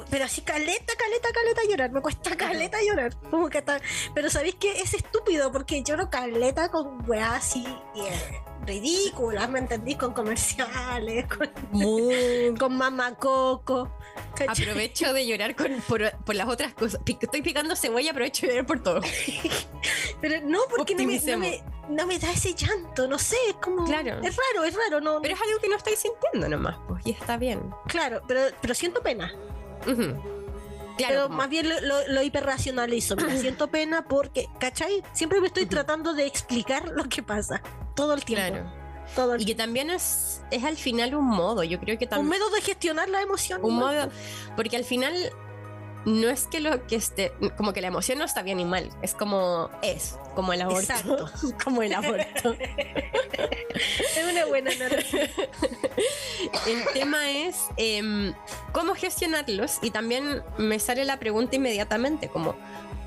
Pero 0.09 0.25
así 0.25 0.41
caleta, 0.41 0.93
caleta, 0.97 1.29
caleta 1.33 1.61
llorar. 1.69 1.91
Me 1.91 2.01
cuesta 2.01 2.35
caleta 2.37 2.77
llorar. 2.83 3.15
Como 3.29 3.49
que 3.49 3.59
está- 3.59 3.81
Pero 4.13 4.29
sabéis 4.29 4.55
que 4.55 4.79
es 4.81 4.93
estúpido 4.93 5.51
porque 5.51 5.83
lloro 5.83 6.09
caleta 6.09 6.69
con 6.69 7.09
weas 7.09 7.31
así 7.33 7.65
eh, 7.95 8.39
ridículas, 8.65 9.49
¿me 9.49 9.59
entendís? 9.59 9.97
Con 9.97 10.13
comerciales, 10.13 11.25
con, 11.27 11.49
Muy 11.71 12.53
con 12.59 12.77
mamá 12.77 13.15
coco. 13.15 13.91
¿cachai? 14.35 14.65
Aprovecho 14.65 15.13
de 15.13 15.25
llorar 15.25 15.55
con, 15.55 15.81
por, 15.87 16.11
por 16.25 16.35
las 16.35 16.47
otras 16.47 16.73
cosas. 16.73 17.01
Estoy 17.05 17.41
picando 17.41 17.75
cebolla, 17.75 18.11
aprovecho 18.11 18.45
de 18.45 18.53
llorar 18.53 18.65
por 18.67 18.83
todo. 18.83 19.01
Pero 20.21 20.41
no, 20.45 20.59
porque 20.69 20.93
no 20.93 20.99
me, 20.99 21.05
no, 21.05 21.17
Optimicemos. 21.17 21.39
me, 21.47 21.63
no 21.89 22.05
me 22.05 22.19
da 22.19 22.31
ese 22.31 22.53
llanto, 22.53 23.07
no 23.07 23.17
sé, 23.17 23.35
es 23.49 23.55
como. 23.55 23.85
Claro. 23.85 24.19
Es 24.21 24.35
raro, 24.53 24.63
es 24.65 24.75
raro, 24.75 25.01
no. 25.01 25.21
Pero 25.21 25.33
es 25.33 25.41
algo 25.41 25.59
que 25.59 25.67
no 25.69 25.77
estoy 25.77 25.95
sintiendo 25.95 26.47
nomás, 26.47 26.77
pues, 26.87 27.05
y 27.07 27.11
está 27.11 27.37
bien. 27.37 27.61
Claro, 27.87 28.21
pero, 28.27 28.41
pero 28.61 28.75
siento 28.75 29.01
pena. 29.01 29.33
Claro, 29.83 31.13
pero 31.15 31.23
como- 31.23 31.37
más 31.37 31.49
bien 31.49 31.67
lo, 31.69 31.79
lo, 31.81 32.07
lo 32.07 32.21
hiperracionalizo. 32.21 33.15
Mira, 33.15 33.35
siento 33.37 33.67
pena 33.69 34.03
porque, 34.03 34.47
¿cachai? 34.59 35.03
Siempre 35.13 35.41
me 35.41 35.47
estoy 35.47 35.65
tratando 35.65 36.13
de 36.13 36.25
explicar 36.25 36.89
lo 36.89 37.05
que 37.05 37.23
pasa. 37.23 37.61
Todo 37.95 38.13
el 38.13 38.23
tiempo. 38.23 38.47
claro. 38.53 38.81
Todo 39.15 39.35
el 39.35 39.41
Y 39.41 39.45
que 39.45 39.55
también 39.55 39.89
es, 39.89 40.41
es 40.51 40.63
al 40.63 40.77
final 40.77 41.15
un 41.15 41.25
modo, 41.27 41.63
yo 41.63 41.79
creo 41.81 41.97
que 41.97 42.07
un 42.17 42.29
método 42.29 42.51
de 42.51 42.61
gestionar 42.61 43.09
la 43.09 43.21
emoción. 43.21 43.59
Un 43.63 43.75
modo, 43.75 44.09
porque 44.55 44.77
al 44.77 44.85
final 44.85 45.13
no 46.05 46.29
es 46.29 46.47
que 46.47 46.59
lo 46.59 46.85
que 46.87 46.95
esté, 46.95 47.31
como 47.57 47.73
que 47.73 47.81
la 47.81 47.87
emoción 47.87 48.17
no 48.17 48.25
está 48.25 48.41
bien 48.41 48.57
ni 48.57 48.65
mal, 48.65 48.89
es 49.01 49.13
como 49.13 49.69
es, 49.81 50.17
como 50.35 50.53
el 50.53 50.61
aborto. 50.61 50.79
Exacto. 50.81 51.29
como 51.63 51.81
el 51.83 51.93
aborto. 51.93 52.55
Es 53.73 54.25
una 54.29 54.45
buena 54.45 54.71
analogía. 54.71 55.29
El 56.67 56.83
tema 56.93 57.31
es 57.31 57.67
em, 57.77 58.33
cómo 58.73 58.93
gestionarlos 58.95 59.79
y 59.81 59.91
también 59.91 60.43
me 60.57 60.77
sale 60.79 61.05
la 61.05 61.17
pregunta 61.17 61.55
inmediatamente, 61.55 62.27
como 62.27 62.55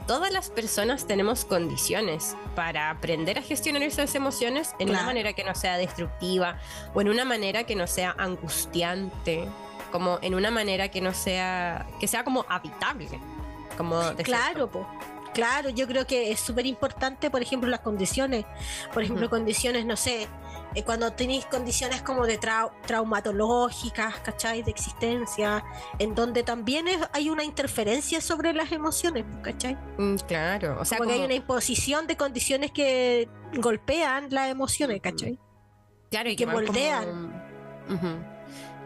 todas 0.06 0.32
las 0.32 0.50
personas 0.50 1.06
tenemos 1.06 1.44
condiciones 1.44 2.36
para 2.54 2.90
aprender 2.90 3.38
a 3.38 3.42
gestionar 3.42 3.82
esas 3.82 4.14
emociones 4.14 4.74
en 4.78 4.90
una 4.90 5.04
manera 5.04 5.32
que 5.32 5.44
no 5.44 5.54
sea 5.54 5.76
destructiva 5.76 6.58
o 6.94 7.00
en 7.00 7.08
una 7.08 7.24
manera 7.24 7.64
que 7.64 7.74
no 7.74 7.86
sea 7.86 8.14
angustiante, 8.18 9.48
como 9.94 10.18
en 10.22 10.34
una 10.34 10.50
manera 10.50 10.88
que 10.88 11.00
no 11.00 11.14
sea, 11.14 11.86
que 12.00 12.08
sea 12.08 12.24
como 12.24 12.44
habitable. 12.48 13.06
Como 13.76 14.00
Claro, 14.24 14.68
po. 14.68 14.84
Claro, 15.32 15.68
yo 15.68 15.86
creo 15.86 16.04
que 16.04 16.32
es 16.32 16.40
súper 16.40 16.66
importante, 16.66 17.30
por 17.30 17.40
ejemplo, 17.42 17.70
las 17.70 17.78
condiciones. 17.78 18.44
Por 18.92 19.04
ejemplo, 19.04 19.30
condiciones, 19.30 19.86
no 19.86 19.94
sé, 19.96 20.26
eh, 20.74 20.82
cuando 20.82 21.12
tenéis 21.12 21.44
condiciones 21.46 22.02
como 22.02 22.26
de 22.26 22.40
trau- 22.40 22.72
traumatológicas, 22.86 24.16
¿cachai? 24.18 24.64
De 24.64 24.72
existencia, 24.72 25.62
en 26.00 26.16
donde 26.16 26.42
también 26.42 26.88
es- 26.88 26.98
hay 27.12 27.30
una 27.30 27.44
interferencia 27.44 28.20
sobre 28.20 28.52
las 28.52 28.72
emociones, 28.72 29.24
¿cachai? 29.42 29.76
Mm, 29.96 30.16
Claro, 30.26 30.76
o 30.80 30.84
sea, 30.84 30.98
como 30.98 31.06
que 31.08 31.14
hay 31.14 31.18
como- 31.20 31.26
una 31.26 31.34
imposición 31.34 32.08
de 32.08 32.16
condiciones 32.16 32.72
que 32.72 33.28
golpean 33.58 34.26
las 34.30 34.50
emociones, 34.50 35.00
¿cachai? 35.00 35.38
Claro, 36.10 36.30
y 36.30 36.34
que 36.36 36.46
como- 36.46 36.56
moldean. 36.60 37.44
Ujú. 37.88 38.33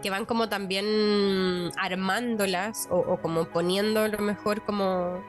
Que 0.03 0.11
van 0.11 0.27
como 0.27 0.49
también 0.49 1.71
armándolas 1.77 2.89
o, 2.91 2.99
o 2.99 3.21
como 3.21 3.47
poniendo 3.47 4.01
a 4.01 4.09
lo 4.09 4.19
mejor 4.19 4.65
como 4.65 5.23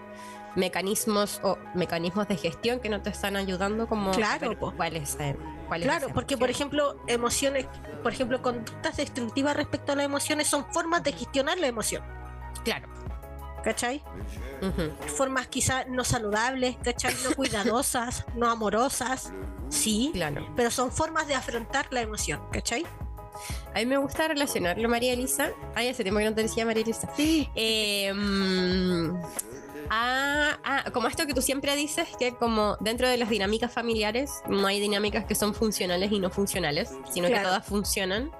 mecanismos 0.56 1.40
o 1.44 1.58
mecanismos 1.74 2.28
de 2.28 2.38
gestión 2.38 2.80
que 2.80 2.90
no 2.90 3.02
te 3.02 3.10
están 3.10 3.36
ayudando 3.36 3.88
como 3.88 4.12
Claro, 4.12 4.58
po. 4.58 4.74
cuál 4.76 4.96
es 4.96 5.18
Claro, 5.82 6.08
porque 6.14 6.38
por 6.38 6.50
ejemplo, 6.50 6.98
emociones, 7.08 7.68
por 8.02 8.12
ejemplo, 8.12 8.42
conductas 8.42 8.98
destructivas 8.98 9.56
respecto 9.56 9.92
a 9.92 9.96
las 9.96 10.06
emociones 10.06 10.48
son 10.48 10.66
formas 10.72 11.04
de 11.04 11.12
gestionar 11.12 11.60
la 11.60 11.68
emoción, 11.68 12.04
claro 12.64 12.90
¿cachai? 13.64 14.04
Formas 15.16 15.48
quizás 15.48 15.88
no 15.88 16.04
saludables, 16.04 16.78
¿cachai? 16.84 17.14
No 17.24 17.36
cuidadosas, 17.36 18.26
no 18.36 18.50
amorosas, 18.50 19.32
sí, 19.70 20.12
claro 20.14 20.48
pero 20.56 20.72
son 20.72 20.92
formas 20.92 21.28
de 21.28 21.36
afrontar 21.36 21.88
la 21.92 22.02
emoción, 22.02 22.42
¿cachai? 22.52 22.86
A 23.74 23.80
mí 23.80 23.86
me 23.86 23.98
gusta 23.98 24.28
relacionarlo 24.28 24.88
María 24.90 25.14
Elisa 25.14 25.52
ay 25.76 25.88
ese 25.88 26.04
tiempo 26.04 26.20
que 26.20 26.26
no 26.26 26.36
te 26.36 26.44
decía 26.44 26.66
María 26.66 26.84
Elisa 26.84 27.10
Sí. 27.16 27.50
Eh, 27.56 28.12
Ah, 29.92 30.60
ah, 30.64 30.84
como 30.94 31.08
esto 31.08 31.26
que 31.26 31.34
tú 31.34 31.42
siempre 31.42 31.76
dices, 31.76 32.08
que 32.20 32.36
como 32.36 32.78
dentro 32.80 33.08
de 33.08 33.18
las 33.18 33.28
dinámicas 33.30 33.74
familiares 33.74 34.30
no 34.48 34.68
hay 34.68 34.80
dinámicas 34.80 35.26
que 35.26 35.34
son 35.34 35.56
funcionales 35.56 36.12
y 36.12 36.20
no 36.20 36.30
funcionales, 36.30 36.92
sino 37.12 37.26
que 37.28 37.34
Claro. 37.34 37.48
todas 37.50 37.66
funcionan. 37.66 38.32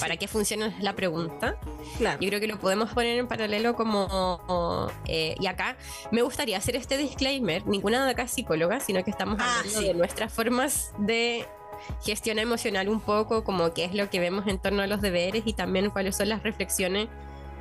¿Para 0.00 0.16
qué 0.16 0.26
funcionan 0.26 0.72
es 0.72 0.82
la 0.82 0.96
pregunta? 0.96 1.60
Claro. 1.98 2.18
Yo 2.20 2.28
creo 2.28 2.40
que 2.40 2.48
lo 2.48 2.58
podemos 2.58 2.92
poner 2.92 3.18
en 3.20 3.28
paralelo 3.28 3.76
como... 3.76 4.90
eh, 5.06 5.36
y 5.38 5.46
acá 5.46 5.76
me 6.10 6.22
gustaría 6.22 6.58
hacer 6.58 6.74
este 6.74 6.96
disclaimer, 6.96 7.64
ninguna 7.68 8.04
de 8.04 8.10
acá 8.10 8.24
es 8.24 8.32
psicóloga, 8.32 8.80
sino 8.80 9.04
que 9.04 9.10
estamos 9.12 9.38
Ah, 9.40 9.58
hablando 9.60 9.78
sí. 9.80 9.86
de 9.86 9.94
nuestras 9.94 10.32
formas 10.32 10.90
de 10.98 11.46
gestión 12.04 12.38
emocional 12.38 12.88
un 12.88 13.00
poco, 13.00 13.44
como 13.44 13.72
qué 13.74 13.84
es 13.84 13.94
lo 13.94 14.08
que 14.10 14.20
vemos 14.20 14.46
en 14.46 14.58
torno 14.58 14.82
a 14.82 14.86
los 14.86 15.00
deberes 15.00 15.42
y 15.46 15.52
también 15.52 15.90
cuáles 15.90 16.16
son 16.16 16.28
las 16.28 16.42
reflexiones, 16.42 17.08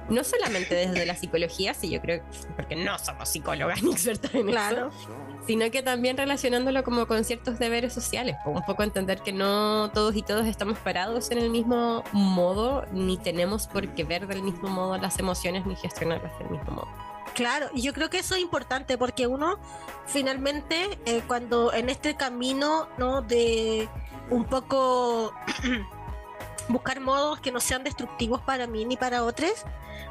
no 0.10 0.24
solamente 0.24 0.76
desde 0.76 1.04
la 1.08 1.16
psicología, 1.16 1.74
sí, 1.74 1.90
yo 1.90 2.00
creo, 2.00 2.22
porque 2.56 2.76
no 2.76 3.00
somos 3.00 3.28
psicólogas 3.28 3.82
ni 3.84 3.92
expertas 3.92 4.36
en 4.36 4.48
Claro. 4.48 4.90
eso, 4.90 5.10
sino 5.48 5.70
que 5.72 5.82
también 5.82 6.16
relacionándolo 6.16 6.84
como 6.84 7.08
con 7.08 7.24
ciertos 7.24 7.58
deberes 7.58 7.92
sociales, 7.94 8.36
un 8.46 8.64
poco 8.66 8.84
entender 8.84 9.22
que 9.22 9.32
no 9.32 9.90
todos 9.94 10.16
y 10.16 10.22
todos 10.22 10.46
estamos 10.46 10.78
parados 10.80 11.32
en 11.32 11.40
el 11.40 11.50
mismo 11.50 12.04
modo, 12.14 12.86
ni 12.92 13.18
tenemos 13.18 13.66
por 13.68 13.88
qué 13.96 14.04
ver 14.04 14.28
del 14.28 14.44
mismo 14.44 14.70
modo 14.70 14.98
las 14.98 15.18
emociones 15.20 15.66
ni 15.66 15.76
gestionarlas 15.76 16.38
del 16.38 16.50
mismo 16.52 16.72
modo. 16.72 17.05
Claro, 17.36 17.70
y 17.74 17.82
yo 17.82 17.94
creo 17.94 18.10
que 18.10 18.20
eso 18.20 18.36
es 18.36 18.42
importante 18.42 18.98
porque 18.98 19.28
uno 19.28 19.60
finalmente 20.08 20.98
eh, 21.06 21.22
cuando 21.28 21.74
en 21.74 21.90
este 21.90 22.16
camino 22.16 22.88
no 22.98 23.22
de 23.22 23.90
un 24.30 24.46
poco 24.46 25.34
buscar 26.70 27.02
modos 27.02 27.42
que 27.42 27.52
no 27.52 27.60
sean 27.60 27.84
destructivos 27.84 28.40
para 28.42 28.68
mí 28.68 28.86
ni 28.86 28.96
para 28.96 29.26
otros, 29.26 29.52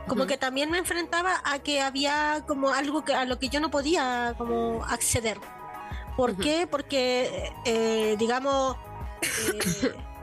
como 0.07 0.27
que 0.27 0.37
también 0.37 0.71
me 0.71 0.77
enfrentaba 0.77 1.41
a 1.45 1.61
que 1.61 1.81
había 1.81 2.45
como 2.47 2.75
algo 2.75 3.05
que 3.05 3.15
a 3.15 3.25
lo 3.25 3.39
que 3.39 3.49
yo 3.49 3.59
no 3.59 3.71
podía 3.71 4.35
como 4.37 4.85
acceder. 4.85 5.41
¿Por 6.19 6.37
qué? 6.37 6.67
Porque 6.71 7.53
eh, 7.65 8.17
digamos 8.19 8.77
eh, 9.23 9.95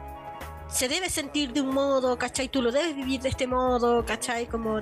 se 0.82 0.88
debe 0.88 1.12
sentir 1.12 1.54
de 1.54 1.62
un 1.62 1.76
modo, 1.76 2.18
¿cachai? 2.18 2.50
Tú 2.50 2.60
lo 2.60 2.72
debes 2.72 2.96
vivir 2.96 3.22
de 3.22 3.30
este 3.30 3.46
modo, 3.46 4.04
¿cachai? 4.04 4.48
Como 4.48 4.80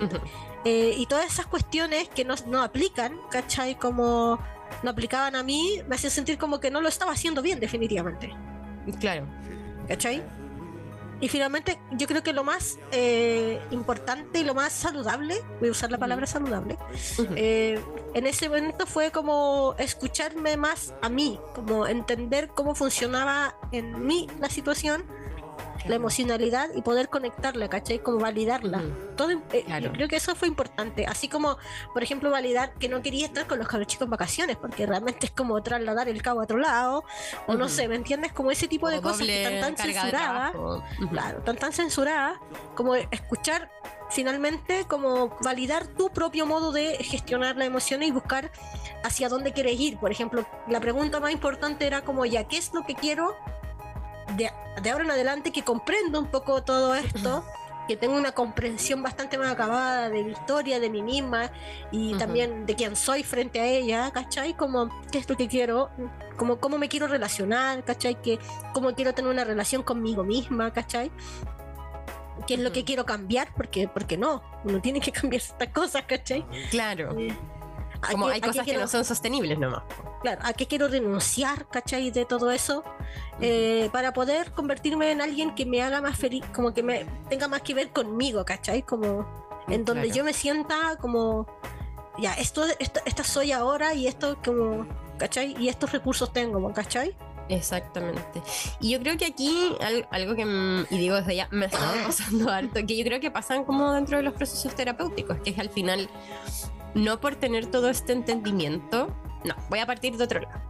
eh, 0.64 0.96
y 0.98 1.06
todas 1.08 1.26
esas 1.26 1.46
cuestiones 1.46 2.08
que 2.08 2.24
no, 2.24 2.36
no 2.48 2.64
aplican, 2.64 3.20
¿cachai? 3.30 3.78
Como 3.78 4.40
no 4.82 4.90
aplicaban 4.90 5.36
a 5.36 5.44
mí, 5.44 5.82
me 5.90 5.96
hacían 5.96 6.12
sentir 6.12 6.38
como 6.38 6.62
que 6.62 6.72
no 6.72 6.80
lo 6.80 6.88
estaba 6.88 7.12
haciendo 7.12 7.42
bien, 7.42 7.60
definitivamente, 7.60 8.34
Claro. 9.02 9.26
¿cachai? 9.90 10.24
Y 11.20 11.28
finalmente, 11.28 11.78
yo 11.92 12.08
creo 12.08 12.24
que 12.24 12.32
lo 12.32 12.46
más 12.46 12.80
eh, 12.94 13.60
importante 13.72 14.40
y 14.40 14.46
lo 14.46 14.54
más 14.56 14.72
saludable, 14.72 15.36
voy 15.60 15.68
a 15.68 15.72
usar 15.72 15.92
la 15.92 15.98
palabra 15.98 16.26
saludable, 16.28 16.78
eh, 17.36 17.78
en 18.14 18.26
ese 18.26 18.48
momento 18.48 18.86
fue 18.86 19.12
como 19.12 19.76
escucharme 19.78 20.56
más 20.56 20.94
a 21.02 21.10
mí, 21.10 21.38
como 21.54 21.88
entender 21.88 22.48
cómo 22.56 22.74
funcionaba 22.74 23.58
en 23.74 24.06
mí 24.08 24.28
la 24.40 24.50
situación, 24.50 25.04
la 25.88 25.96
emocionalidad 25.96 26.70
y 26.76 26.82
poder 26.82 27.10
conectarla, 27.10 27.70
¿cachai? 27.70 28.00
Como 28.00 28.20
validarla. 28.20 28.82
Todo, 29.16 29.32
eh, 29.52 29.64
Claro. 29.66 29.86
yo 29.86 29.92
creo 29.94 30.08
que 30.08 30.18
eso 30.18 30.36
fue 30.36 30.48
importante. 30.48 31.06
Así 31.06 31.28
como, 31.28 31.58
por 31.94 32.04
ejemplo, 32.04 32.30
validar 32.32 32.74
que 32.74 32.90
no 32.90 33.02
quería 33.02 33.26
estar 33.26 33.48
con 33.48 33.60
los 33.60 33.68
cabros 33.68 33.88
chicos 33.88 34.06
en 34.06 34.12
vacaciones, 34.12 34.58
porque 34.58 34.86
realmente 34.86 35.26
es 35.28 35.32
como 35.32 35.62
trasladar 35.62 36.10
el 36.10 36.22
cabo 36.22 36.42
a 36.42 36.44
otro 36.44 36.58
lado, 36.58 37.04
o 37.48 37.56
no 37.56 37.70
sé, 37.70 37.88
¿me 37.88 37.96
entiendes? 37.96 38.32
Como 38.34 38.52
ese 38.52 38.68
tipo 38.68 38.90
de 38.90 39.02
cosas 39.02 39.26
que 39.26 39.44
están 39.44 39.76
tan 39.76 39.88
censuradas. 39.88 40.54
Claro, 41.10 41.42
tan 41.42 41.58
tan 41.58 41.74
censuradas, 41.74 42.38
como 42.76 42.96
escuchar 42.96 43.70
finalmente 44.10 44.86
como 44.88 45.38
validar 45.42 45.88
tu 45.88 46.10
propio 46.10 46.46
modo 46.46 46.72
de 46.72 46.98
gestionar 46.98 47.58
la 47.58 47.66
emoción 47.66 48.02
y 48.04 48.12
buscar 48.12 48.52
hacia 49.04 49.30
dónde 49.30 49.54
quieres 49.54 49.80
ir. 49.80 49.98
Por 49.98 50.12
ejemplo, 50.12 50.46
la 50.68 50.80
pregunta 50.80 51.20
más 51.20 51.32
importante 51.32 51.86
era 51.86 52.02
como 52.02 52.26
ya, 52.26 52.46
¿qué 52.46 52.58
es 52.58 52.74
lo 52.74 52.84
que 52.84 52.96
quiero 52.96 53.36
de, 54.38 54.52
de 54.82 54.90
ahora 54.90 55.04
en 55.04 55.12
adelante 55.12 55.52
que 55.52 55.64
comprendo 55.64 56.20
un 56.20 56.28
poco 56.28 56.64
todo 56.64 56.96
esto? 56.96 57.44
que 57.90 57.98
tengo 57.98 58.16
una 58.16 58.34
comprensión 58.34 59.02
bastante 59.02 59.36
más 59.40 59.52
acabada 59.52 60.10
de 60.10 60.24
mi 60.24 60.34
historia, 60.34 60.80
de 60.80 60.92
mí 60.92 61.02
misma 61.02 61.50
y 61.92 62.14
también 62.20 62.68
de 62.68 62.76
quién 62.76 62.96
soy 62.96 63.24
frente 63.24 63.60
a 63.60 63.66
ella, 63.66 64.12
¿cachai? 64.12 64.54
Como 64.54 64.92
qué 65.12 65.18
es 65.18 65.28
lo 65.28 65.36
que 65.36 65.48
quiero, 65.48 65.90
como 66.38 66.60
cómo 66.60 66.78
me 66.78 66.88
quiero 66.88 67.08
relacionar, 67.08 67.84
¿cachai? 67.84 68.22
Que, 68.22 68.38
cómo 68.74 68.94
quiero 68.94 69.16
tener 69.16 69.32
una 69.32 69.44
relación 69.44 69.82
conmigo 69.82 70.24
misma, 70.24 70.72
¿cachai? 70.72 71.10
¿Qué 72.46 72.54
es 72.54 72.60
lo 72.60 72.72
que 72.72 72.84
quiero 72.84 73.08
cambiar? 73.08 73.52
Porque, 73.56 73.88
porque 73.88 74.18
no, 74.18 74.44
uno 74.66 74.80
tiene 74.82 75.02
que 75.02 75.12
cambiar 75.20 75.42
estas 75.42 75.70
cosas, 75.70 76.04
¿cachai? 76.04 76.46
Claro. 76.70 77.18
Eh, 77.18 77.36
¿a 77.36 77.59
Como 78.12 78.28
qué- 78.28 78.34
hay 78.34 78.42
cosas 78.42 78.58
que 78.58 78.64
quiero- 78.64 78.82
no 78.82 78.88
son 78.88 79.04
sostenibles 79.06 79.58
nomás. 79.60 79.84
claro, 80.22 80.42
a 80.44 80.54
qué 80.54 80.68
quiero 80.68 80.88
renunciar, 80.88 81.68
¿cachai? 81.70 82.12
De 82.12 82.26
todo 82.26 82.52
eso, 82.52 82.84
eh, 83.42 83.90
para 83.94 84.14
poder 84.14 84.52
convertirme 84.52 85.12
en 85.12 85.22
alguien 85.22 85.56
que 85.56 85.66
me 85.66 85.82
haga 85.82 86.02
más 86.02 86.18
feliz, 86.18 86.44
como 86.54 86.74
que 86.74 86.84
me 86.84 87.06
tenga 87.30 87.48
más 87.48 87.62
que 87.62 87.74
ver 87.74 87.92
conmigo, 87.92 88.44
¿cachai? 88.46 88.84
Como 88.84 89.26
en 89.68 89.86
donde 89.86 90.04
Claro. 90.04 90.16
yo 90.18 90.24
me 90.24 90.34
sienta 90.34 90.96
como, 91.00 91.48
ya, 92.18 92.34
esto, 92.34 92.64
esto, 92.80 93.00
esta 93.06 93.24
soy 93.24 93.52
ahora 93.52 93.94
y 93.94 94.08
esto 94.08 94.38
como, 94.44 94.88
¿cachai? 95.18 95.56
Y 95.60 95.70
estos 95.70 95.92
recursos 95.92 96.32
tengo, 96.34 96.74
¿cachai? 96.74 97.16
Exactamente. 97.48 98.42
Y 98.80 98.92
yo 98.92 99.00
creo 99.00 99.18
que 99.18 99.26
aquí 99.26 99.76
al- 99.82 100.08
algo 100.12 100.36
que, 100.36 100.44
y 100.90 100.98
digo 100.98 101.16
desde 101.16 101.36
ya, 101.36 101.48
me 101.52 101.66
está 101.66 101.78
pasando 102.06 102.50
harto, 102.52 102.80
que 102.86 102.96
yo 102.98 103.04
creo 103.04 103.20
que 103.20 103.32
pasan 103.32 103.64
como 103.64 103.92
dentro 103.94 104.18
de 104.18 104.24
los 104.24 104.34
procesos 104.34 104.76
terapéuticos, 104.76 105.38
que 105.40 105.50
es 105.52 105.60
al 105.60 105.70
final, 105.70 106.10
no 106.96 107.20
por 107.22 107.36
tener 107.36 107.66
todo 107.68 107.90
este 107.90 108.14
entendimiento, 108.14 109.14
no, 109.44 109.56
voy 109.70 109.80
a 109.80 109.86
partir 109.86 110.18
de 110.18 110.24
otro 110.24 110.42
lado. 110.42 110.62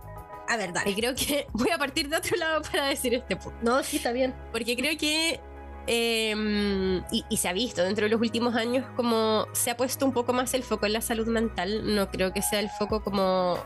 A 0.47 0.57
ver, 0.57 0.69
Y 0.69 0.73
dale. 0.73 0.95
creo 0.95 1.15
que 1.15 1.47
voy 1.53 1.69
a 1.69 1.77
partir 1.77 2.09
de 2.09 2.17
otro 2.17 2.35
lado 2.37 2.61
para 2.63 2.85
decir 2.87 3.13
este 3.13 3.35
punto. 3.35 3.57
No, 3.61 3.83
sí, 3.83 3.97
está 3.97 4.11
bien. 4.11 4.33
Porque 4.51 4.75
creo 4.75 4.97
que, 4.97 5.39
eh, 5.87 7.01
y, 7.11 7.25
y 7.29 7.37
se 7.37 7.47
ha 7.49 7.53
visto 7.53 7.83
dentro 7.83 8.05
de 8.05 8.09
los 8.11 8.19
últimos 8.21 8.55
años, 8.55 8.85
como 8.95 9.45
se 9.53 9.71
ha 9.71 9.77
puesto 9.77 10.05
un 10.05 10.11
poco 10.13 10.33
más 10.33 10.53
el 10.53 10.63
foco 10.63 10.85
en 10.87 10.93
la 10.93 11.01
salud 11.01 11.27
mental. 11.27 11.95
No 11.95 12.09
creo 12.09 12.33
que 12.33 12.41
sea 12.41 12.59
el 12.59 12.69
foco 12.69 13.03
como. 13.03 13.57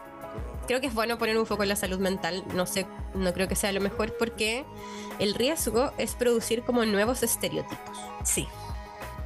Creo 0.67 0.79
que 0.79 0.87
es 0.87 0.93
bueno 0.93 1.17
poner 1.17 1.37
un 1.37 1.45
foco 1.45 1.63
en 1.63 1.69
la 1.69 1.75
salud 1.75 1.99
mental. 1.99 2.43
No 2.53 2.65
sé, 2.65 2.85
no 3.15 3.33
creo 3.33 3.47
que 3.49 3.55
sea 3.55 3.71
lo 3.73 3.81
mejor 3.81 4.15
porque 4.17 4.65
el 5.19 5.33
riesgo 5.35 5.91
es 5.97 6.15
producir 6.15 6.63
como 6.63 6.85
nuevos 6.85 7.21
estereotipos. 7.23 7.97
Sí. 8.23 8.47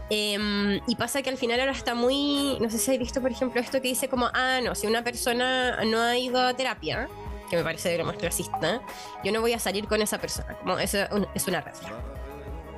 Em, 0.10 0.80
y 0.88 0.96
pasa 0.96 1.22
que 1.22 1.30
al 1.30 1.38
final 1.38 1.60
ahora 1.60 1.74
está 1.74 1.94
muy. 1.94 2.58
No 2.62 2.70
sé 2.70 2.78
si 2.78 2.92
habéis 2.92 3.02
visto, 3.02 3.22
por 3.22 3.32
ejemplo, 3.32 3.60
esto 3.60 3.82
que 3.82 3.90
dice 3.90 4.08
como: 4.08 4.30
ah, 4.34 4.60
no, 4.64 4.74
si 4.74 4.88
una 4.88 5.04
persona 5.04 5.84
no 5.86 6.00
ha 6.02 6.18
ido 6.18 6.40
a 6.42 6.54
terapia, 6.54 7.10
que 7.50 7.58
me 7.58 7.64
parece 7.64 7.90
de 7.90 7.98
lo 7.98 8.06
más 8.06 8.16
clasista, 8.16 8.82
yo 9.24 9.32
no 9.32 9.42
voy 9.42 9.54
a 9.54 9.60
salir 9.60 9.88
con 9.88 10.02
esa 10.02 10.18
persona. 10.20 10.56
Como 10.60 10.80
eso 10.80 11.00
es 11.36 11.48
una 11.48 11.62
red 11.62 11.74
flag. 11.74 11.94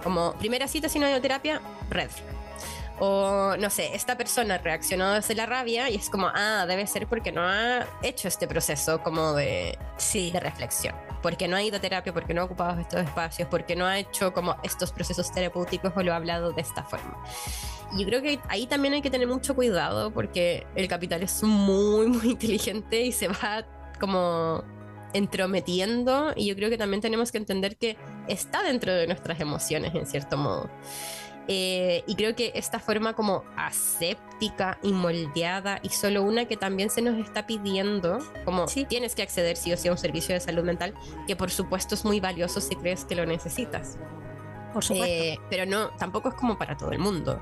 Como 0.04 0.34
primera 0.34 0.68
cita, 0.68 0.89
si 0.89 0.98
no 0.98 1.06
ha 1.06 1.10
ido 1.10 1.20
a 1.20 1.22
terapia, 1.22 1.62
red 1.89 2.10
flag. 2.10 2.36
O 3.02 3.56
no 3.58 3.70
sé, 3.70 3.96
esta 3.96 4.18
persona 4.18 4.58
reaccionó 4.58 5.13
desde 5.13 5.36
la 5.36 5.46
rabia 5.46 5.89
y 5.89 5.96
es 5.96 6.10
como: 6.10 6.32
ah, 6.34 6.65
debe 6.68 6.88
ser 6.88 7.06
porque 7.06 7.32
no 7.32 7.44
ha 7.48 7.86
hecho 8.02 8.28
este 8.28 8.48
proceso 8.48 9.04
como 9.04 9.34
de 9.34 9.78
Sí. 9.98 10.32
de 10.32 10.39
reflexión. 10.39 10.96
Porque 11.22 11.48
no 11.48 11.56
ha 11.56 11.64
ido 11.64 11.78
a 11.78 11.80
terapia, 11.80 12.14
porque 12.14 12.34
no 12.34 12.42
ha 12.42 12.46
ocupado 12.46 12.80
estos 12.80 13.02
espacios, 13.02 13.48
porque 13.50 13.76
no 13.76 13.86
ha 13.86 14.00
hecho 14.00 14.34
como 14.34 14.56
estos 14.64 14.92
procesos 14.92 15.32
terapéuticos 15.32 15.92
o 15.96 16.04
lo 16.04 16.14
ha 16.14 16.16
hablado 16.16 16.52
de 16.52 16.62
esta 16.62 16.84
forma. 16.84 17.18
Y 17.94 18.02
yo 18.02 18.06
creo 18.08 18.22
que 18.22 18.40
ahí 18.48 18.68
también 18.68 18.94
hay 18.94 19.02
que 19.02 19.10
tener 19.10 19.28
mucho 19.28 19.56
cuidado 19.56 20.12
porque 20.12 20.66
el 20.76 20.88
capital 20.88 21.24
es 21.24 21.44
muy, 21.44 22.08
muy 22.08 22.32
inteligente 22.32 23.02
y 23.02 23.12
se 23.12 23.28
va 23.28 23.66
como 24.00 24.64
entrometiendo 25.14 26.34
y 26.36 26.48
yo 26.48 26.56
creo 26.56 26.70
que 26.70 26.78
también 26.78 27.02
tenemos 27.02 27.32
que 27.32 27.40
entender 27.40 27.78
que 27.78 27.98
está 28.28 28.62
dentro 28.64 28.94
de 28.94 29.08
nuestras 29.08 29.40
emociones 29.40 29.96
en 29.96 30.06
cierto 30.06 30.38
modo. 30.38 30.70
Eh, 31.52 32.04
y 32.06 32.14
creo 32.14 32.36
que 32.36 32.52
esta 32.54 32.80
forma 32.80 33.14
como 33.14 33.44
aséptica 33.58 34.78
y 34.84 34.94
moldeada 34.94 35.80
y 35.82 35.90
solo 35.90 36.22
una 36.22 36.46
que 36.46 36.58
también 36.58 36.92
se 36.92 37.02
nos 37.02 37.18
está 37.18 37.48
pidiendo, 37.48 38.20
como 38.46 38.68
Sí. 38.68 38.86
tienes 38.86 39.16
que 39.16 39.24
acceder 39.24 39.58
sí 39.58 39.74
o 39.74 39.78
sí 39.78 39.88
a 39.88 39.92
un 39.92 39.98
servicio 39.98 40.36
de 40.36 40.42
salud 40.42 40.64
mental, 40.64 40.94
que 41.26 41.36
por 41.36 41.50
supuesto 41.50 41.96
es 41.96 42.06
muy 42.06 42.20
valioso 42.20 42.62
si 42.62 42.76
crees 42.76 43.04
que 43.04 43.16
lo 43.16 43.26
necesitas. 43.26 43.98
Por 44.74 44.84
supuesto. 44.84 45.08
Eh, 45.08 45.40
pero 45.50 45.66
no, 45.66 45.90
tampoco 45.92 46.30
es 46.30 46.36
como 46.36 46.58
para 46.58 46.78
todo 46.78 46.92
el 46.92 47.00
mundo. 47.00 47.42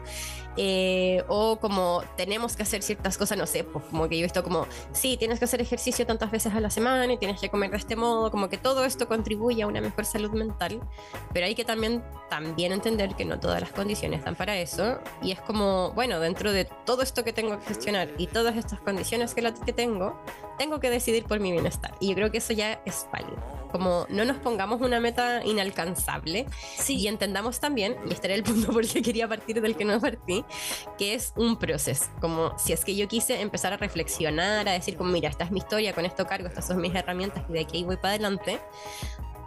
Eh, 0.60 1.24
o 1.28 1.60
como 1.60 2.04
tenemos 2.16 2.56
que 2.56 2.64
hacer 2.64 2.82
ciertas 2.82 3.18
cosas, 3.18 3.38
no 3.38 3.46
sé, 3.46 3.64
pues 3.64 3.86
como 3.86 4.10
que 4.10 4.16
yo 4.16 4.22
he 4.22 4.24
visto 4.24 4.44
como, 4.44 4.66
sí, 4.92 5.16
tienes 5.16 5.38
que 5.38 5.46
hacer 5.46 5.62
ejercicio 5.62 6.06
tantas 6.08 6.32
veces 6.32 6.54
a 6.56 6.60
la 6.60 6.72
semana 6.72 7.14
y 7.14 7.18
tienes 7.18 7.40
que 7.40 7.50
comer 7.50 7.70
de 7.70 7.78
este 7.78 7.96
modo, 7.96 8.32
como 8.32 8.50
que 8.50 8.58
todo 8.58 8.84
esto 8.84 9.08
contribuye 9.08 9.62
a 9.62 9.68
una 9.68 9.82
mejor 9.82 10.06
salud 10.06 10.32
mental, 10.32 10.82
pero 11.32 11.46
hay 11.46 11.54
que 11.54 11.64
también, 11.64 12.04
también 12.28 12.72
entender 12.72 13.14
que 13.14 13.24
no 13.24 13.40
todas 13.40 13.62
las 13.62 13.72
condiciones 13.72 14.26
dan 14.26 14.36
para 14.36 14.58
eso 14.58 15.00
y 15.22 15.32
es 15.32 15.40
como, 15.42 15.92
bueno, 15.92 16.20
dentro 16.20 16.52
de 16.52 16.66
todo 16.66 17.04
esto 17.04 17.24
que 17.24 17.34
tengo 17.34 17.60
que 17.60 17.66
gestionar 17.68 18.10
y 18.18 18.26
todas 18.26 18.56
estas 18.56 18.80
condiciones 18.80 19.36
que, 19.36 19.44
la, 19.44 19.54
que 19.54 19.74
tengo, 19.74 20.20
tengo 20.58 20.80
que 20.80 20.90
decidir 20.90 21.26
por 21.26 21.40
mi 21.40 21.52
bienestar. 21.52 21.94
Y 22.00 22.10
yo 22.10 22.16
creo 22.16 22.32
que 22.32 22.40
eso 22.40 22.54
ya 22.54 22.82
es 22.84 23.08
válido. 23.14 23.57
Como 23.72 24.06
no 24.10 24.26
nos 24.26 24.38
pongamos 24.38 24.82
una 24.82 25.00
meta 25.00 25.44
inalcanzable 25.46 26.46
sí, 26.78 26.96
y 26.96 27.08
entendamos 27.08 27.60
también, 27.60 27.96
y 28.10 28.14
este 28.14 28.28
era 28.28 28.36
el 28.36 28.44
punto 28.44 28.68
por 28.74 28.84
el 28.84 28.92
que 28.92 29.02
quería 29.02 29.28
partir 29.28 29.62
del 29.62 29.76
que 29.76 29.86
no 29.86 30.00
partí, 30.00 30.44
que 30.98 31.14
es 31.14 31.34
un 31.36 31.58
proceso. 31.58 32.06
Como 32.22 32.58
si 32.58 32.74
es 32.74 32.86
que 32.86 32.96
yo 32.96 33.08
quise 33.08 33.42
empezar 33.42 33.74
a 33.74 33.78
reflexionar, 33.78 34.68
a 34.68 34.72
decir, 34.72 34.98
como, 34.98 35.12
mira, 35.12 35.30
esta 35.30 35.44
es 35.44 35.52
mi 35.52 35.60
historia, 35.60 35.94
con 35.94 36.06
esto 36.06 36.26
cargo, 36.26 36.48
estas 36.48 36.68
son 36.68 36.82
mis 36.82 36.94
herramientas 36.94 37.44
y 37.50 37.54
de 37.54 37.60
aquí 37.62 37.84
voy 37.84 37.98
para 37.98 38.10
adelante. 38.10 38.60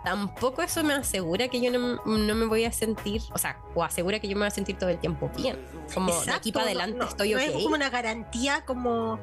Tampoco 0.04 0.62
eso 0.62 0.82
me 0.82 0.94
asegura 0.94 1.48
que 1.48 1.60
yo 1.60 1.70
no, 1.70 2.02
no 2.04 2.34
me 2.34 2.46
voy 2.46 2.64
a 2.64 2.72
sentir, 2.72 3.20
o 3.34 3.38
sea, 3.38 3.60
o 3.74 3.84
asegura 3.84 4.18
que 4.18 4.28
yo 4.28 4.34
me 4.34 4.40
voy 4.40 4.48
a 4.48 4.50
sentir 4.50 4.78
todo 4.78 4.88
el 4.88 4.98
tiempo 4.98 5.30
bien. 5.36 5.58
Como 5.92 6.18
de 6.22 6.32
aquí 6.32 6.52
para 6.52 6.66
adelante 6.66 6.98
no, 6.98 7.04
estoy 7.04 7.34
no 7.34 7.38
es 7.38 7.50
como 7.52 7.74
una 7.74 7.90
garantía 7.90 8.64
como 8.64 9.20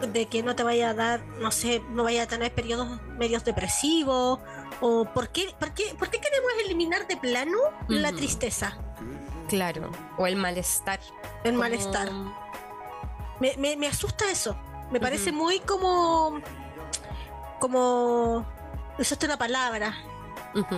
de 0.00 0.26
que 0.26 0.42
no 0.42 0.54
te 0.56 0.62
vaya 0.62 0.90
a 0.90 0.94
dar, 0.94 1.20
no 1.40 1.50
sé, 1.50 1.82
no 1.90 2.04
vaya 2.04 2.22
a 2.22 2.26
tener 2.26 2.52
periodos 2.54 3.00
medios 3.18 3.44
depresivos 3.44 4.38
o 4.80 5.04
por 5.04 5.28
qué, 5.30 5.54
por 5.58 5.72
qué, 5.72 5.94
por 5.98 6.08
qué 6.10 6.20
queremos 6.20 6.50
eliminar 6.64 7.06
de 7.06 7.16
plano 7.16 7.58
la 7.88 8.12
tristeza, 8.12 8.76
Claro. 9.48 9.90
O 10.16 10.26
el 10.28 10.36
malestar. 10.36 11.00
el 11.44 11.50
Como- 11.52 11.62
malestar. 11.64 12.08
Me, 13.40 13.56
me, 13.56 13.76
me 13.76 13.88
asusta 13.88 14.30
eso. 14.30 14.56
Me 14.92 15.00
parece 15.00 15.32
muy 15.32 15.58
como 15.60 16.40
como 17.58 18.46
usaste 18.98 19.26
una 19.26 19.36
palabra, 19.38 19.94
Ujú. 20.54 20.76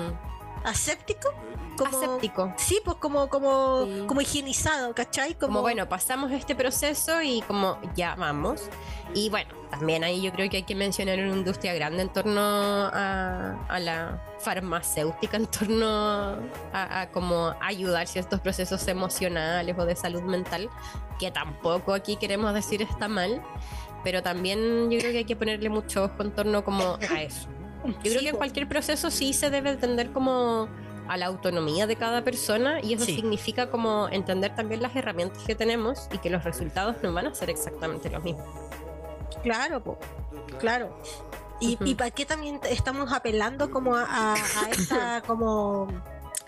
Aséptico, 0.64 1.32
como 1.76 1.96
Aséptico. 1.98 2.52
Sí, 2.56 2.80
pues 2.84 2.96
como 2.98 3.28
como 3.28 3.84
Sí. 3.86 4.04
como 4.06 4.20
higienizado, 4.20 4.94
¿cachai? 4.94 5.34
Como, 5.34 5.46
como 5.48 5.60
bueno, 5.62 5.88
pasamos 5.88 6.30
este 6.32 6.54
proceso 6.54 7.22
y 7.22 7.42
como 7.42 7.78
ya 7.94 8.14
vamos. 8.14 8.68
Y 9.14 9.30
bueno, 9.30 9.50
también 9.70 10.04
ahí 10.04 10.20
yo 10.22 10.32
creo 10.32 10.48
que 10.50 10.58
hay 10.58 10.62
que 10.64 10.74
mencionar 10.74 11.18
una 11.18 11.34
industria 11.36 11.72
grande 11.74 12.02
en 12.02 12.08
torno 12.10 12.40
a, 12.40 13.56
a 13.68 13.78
la 13.80 14.22
farmacéutica, 14.38 15.36
en 15.38 15.46
torno 15.46 15.86
a, 16.72 17.00
a 17.02 17.10
como 17.10 17.54
ayudar 17.60 18.06
ciertos 18.06 18.40
procesos 18.40 18.86
emocionales 18.88 19.76
o 19.78 19.84
de 19.86 19.96
salud 19.96 20.22
mental, 20.22 20.68
que 21.18 21.30
tampoco 21.30 21.94
aquí 21.94 22.16
queremos 22.16 22.52
decir 22.54 22.82
está 22.82 23.08
mal, 23.08 23.42
pero 24.04 24.22
también 24.22 24.90
yo 24.90 24.98
creo 24.98 25.12
que 25.12 25.18
hay 25.18 25.24
que 25.24 25.36
ponerle 25.36 25.68
mucho 25.70 26.04
ojo 26.04 26.22
en 26.22 26.32
torno 26.32 26.64
como 26.64 26.98
a 27.10 27.22
eso. 27.22 27.48
Yo 27.84 27.92
creo 28.02 28.20
que 28.20 28.28
en 28.28 28.36
cualquier 28.36 28.68
proceso 28.68 29.10
sí 29.10 29.32
se 29.32 29.50
debe 29.50 29.70
entender 29.70 30.10
como 30.12 30.68
a 31.08 31.16
la 31.16 31.26
autonomía 31.26 31.86
de 31.86 31.96
cada 31.96 32.22
persona 32.22 32.80
y 32.80 32.94
eso 32.94 33.04
Sí. 33.04 33.16
significa 33.16 33.70
como 33.70 34.08
entender 34.08 34.54
también 34.54 34.80
las 34.82 34.94
herramientas 34.94 35.42
que 35.44 35.54
tenemos 35.54 36.08
y 36.12 36.18
que 36.18 36.30
los 36.30 36.44
resultados 36.44 36.96
no 37.02 37.12
van 37.12 37.26
a 37.26 37.34
ser 37.34 37.50
exactamente 37.50 38.08
los 38.08 38.22
mismos. 38.22 38.46
Claro, 39.42 39.82
po, 39.82 39.98
claro. 40.60 40.96
¿Y, 41.60 41.94
para 41.94 42.10
qué 42.10 42.24
también 42.26 42.58
estamos 42.68 43.12
apelando 43.12 43.70
como 43.70 43.94
a, 43.94 44.02
a- 44.04 44.34
a 44.34 44.70
esta 44.70 45.22
como 45.26 45.86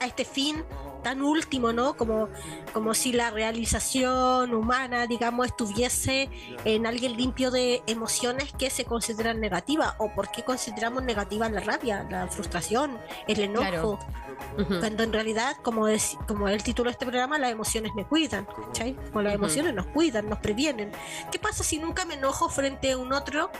a 0.00 0.06
este 0.06 0.24
fin 0.24 0.64
tan 1.04 1.22
último, 1.22 1.72
¿no? 1.72 1.96
Como, 1.96 2.28
como 2.72 2.94
si 2.94 3.12
la 3.12 3.30
realización 3.30 4.52
humana, 4.52 5.06
digamos, 5.06 5.46
estuviese 5.46 6.28
en 6.64 6.86
alguien 6.86 7.16
limpio 7.16 7.52
de 7.52 7.84
emociones 7.86 8.52
que 8.58 8.70
se 8.70 8.84
consideran 8.84 9.38
negativas. 9.38 9.94
¿O 9.98 10.12
por 10.12 10.32
qué 10.32 10.42
consideramos 10.42 11.04
negativa 11.04 11.48
la 11.48 11.60
rabia, 11.60 12.04
la 12.10 12.26
frustración, 12.26 12.98
el 13.28 13.40
enojo? 13.40 14.00
Claro. 14.00 14.78
Cuando 14.80 15.04
en 15.04 15.12
realidad, 15.12 15.56
como 15.62 15.86
es, 15.86 16.16
como 16.26 16.48
el 16.48 16.62
título 16.62 16.88
de 16.88 16.92
este 16.92 17.06
programa, 17.06 17.38
las 17.38 17.52
emociones 17.52 17.92
me 17.94 18.04
cuidan, 18.04 18.46
¿cachai? 18.46 18.94
Como 19.10 19.22
las 19.22 19.34
emociones 19.34 19.74
nos 19.74 19.86
cuidan, 19.86 20.28
nos 20.28 20.40
previenen. 20.40 20.90
¿Qué 21.30 21.38
pasa 21.38 21.62
si 21.62 21.78
nunca 21.78 22.04
me 22.04 22.14
enojo 22.14 22.48
frente 22.48 22.92
a 22.92 22.98
un 22.98 23.12
otro, 23.12 23.50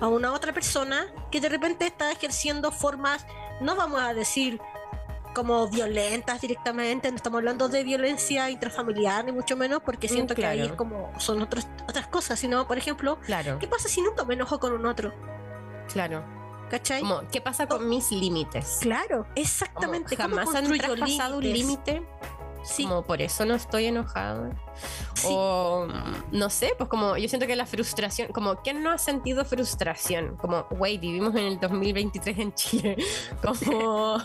a 0.00 0.08
una 0.08 0.32
otra 0.32 0.52
persona 0.52 1.06
que 1.30 1.40
de 1.40 1.48
repente 1.48 1.86
está 1.86 2.10
ejerciendo 2.10 2.72
formas, 2.72 3.26
no 3.60 3.76
vamos 3.76 4.00
a 4.00 4.14
decir 4.14 4.60
como 5.34 5.68
violentas 5.68 6.40
directamente, 6.40 7.10
no 7.10 7.16
estamos 7.16 7.38
hablando 7.38 7.68
de 7.68 7.84
violencia 7.84 8.50
intrafamiliar 8.50 9.24
ni 9.24 9.32
mucho 9.32 9.56
menos, 9.56 9.80
porque 9.84 10.06
Mm, 10.06 10.10
siento 10.10 10.34
que 10.34 10.46
ahí 10.46 10.60
es 10.60 10.72
como 10.72 11.10
son 11.18 11.40
otros, 11.42 11.66
otras 11.88 12.06
cosas, 12.08 12.38
sino, 12.38 12.66
por 12.66 12.78
ejemplo, 12.78 13.18
Claro, 13.26 13.58
¿qué 13.58 13.66
pasa 13.66 13.88
si 13.88 14.02
nunca 14.02 14.24
me 14.24 14.34
enojo 14.34 14.58
con 14.60 14.72
un 14.72 14.86
otro? 14.86 15.12
claro. 15.92 16.24
¿Cachai? 16.70 17.00
Como, 17.02 17.20
¿qué 17.30 17.42
pasa 17.42 17.66
con 17.66 17.86
mis 17.86 18.10
límites? 18.10 18.78
Claro, 18.80 19.26
exactamente. 19.34 20.16
¿Cómo 20.16 20.36
jamás 20.36 20.54
han 20.54 20.66
traspasado 20.72 21.36
un 21.36 21.42
límite, 21.44 22.02
Sí, 22.62 22.84
como 22.84 23.02
por 23.02 23.20
eso 23.20 23.44
no 23.44 23.54
estoy 23.54 23.86
enojada. 23.86 24.50
sí. 25.14 25.28
O 25.30 25.86
mm, 25.88 26.36
no 26.38 26.50
sé, 26.50 26.72
pues 26.76 26.88
como 26.88 27.16
yo 27.16 27.28
siento 27.28 27.46
que 27.46 27.56
la 27.56 27.66
frustración, 27.66 28.28
como 28.28 28.56
¿quién 28.56 28.82
no 28.82 28.90
ha 28.90 28.98
sentido 28.98 29.44
frustración? 29.44 30.36
Como, 30.36 30.64
güey, 30.70 30.98
vivimos 30.98 31.34
en 31.34 31.44
el 31.44 31.60
2023 31.60 32.38
en 32.38 32.54
Chile. 32.54 32.96
Como 33.42 34.18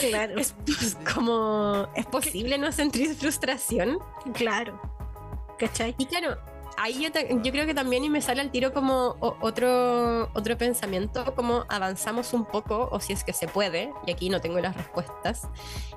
claro. 0.00 0.38
es, 0.38 0.54
pues, 0.64 0.96
como 1.14 1.88
es 1.94 2.06
posible 2.06 2.58
no 2.58 2.72
sentir 2.72 3.14
frustración. 3.14 3.98
Claro. 4.34 4.80
¿Cachai? 5.58 5.94
Y 5.98 6.06
claro, 6.06 6.38
ahí 6.78 7.02
yo, 7.02 7.10
yo 7.42 7.52
creo 7.52 7.66
que 7.66 7.74
también 7.74 8.04
y 8.04 8.10
me 8.10 8.20
sale 8.22 8.40
al 8.40 8.50
tiro 8.50 8.72
como 8.72 9.16
otro, 9.20 10.30
otro 10.34 10.56
pensamiento, 10.56 11.34
como 11.34 11.64
avanzamos 11.68 12.32
un 12.32 12.44
poco, 12.44 12.88
o 12.90 13.00
si 13.00 13.12
es 13.12 13.24
que 13.24 13.32
se 13.32 13.48
puede, 13.48 13.92
y 14.06 14.12
aquí 14.12 14.30
no 14.30 14.40
tengo 14.40 14.60
las 14.60 14.76
respuestas, 14.76 15.48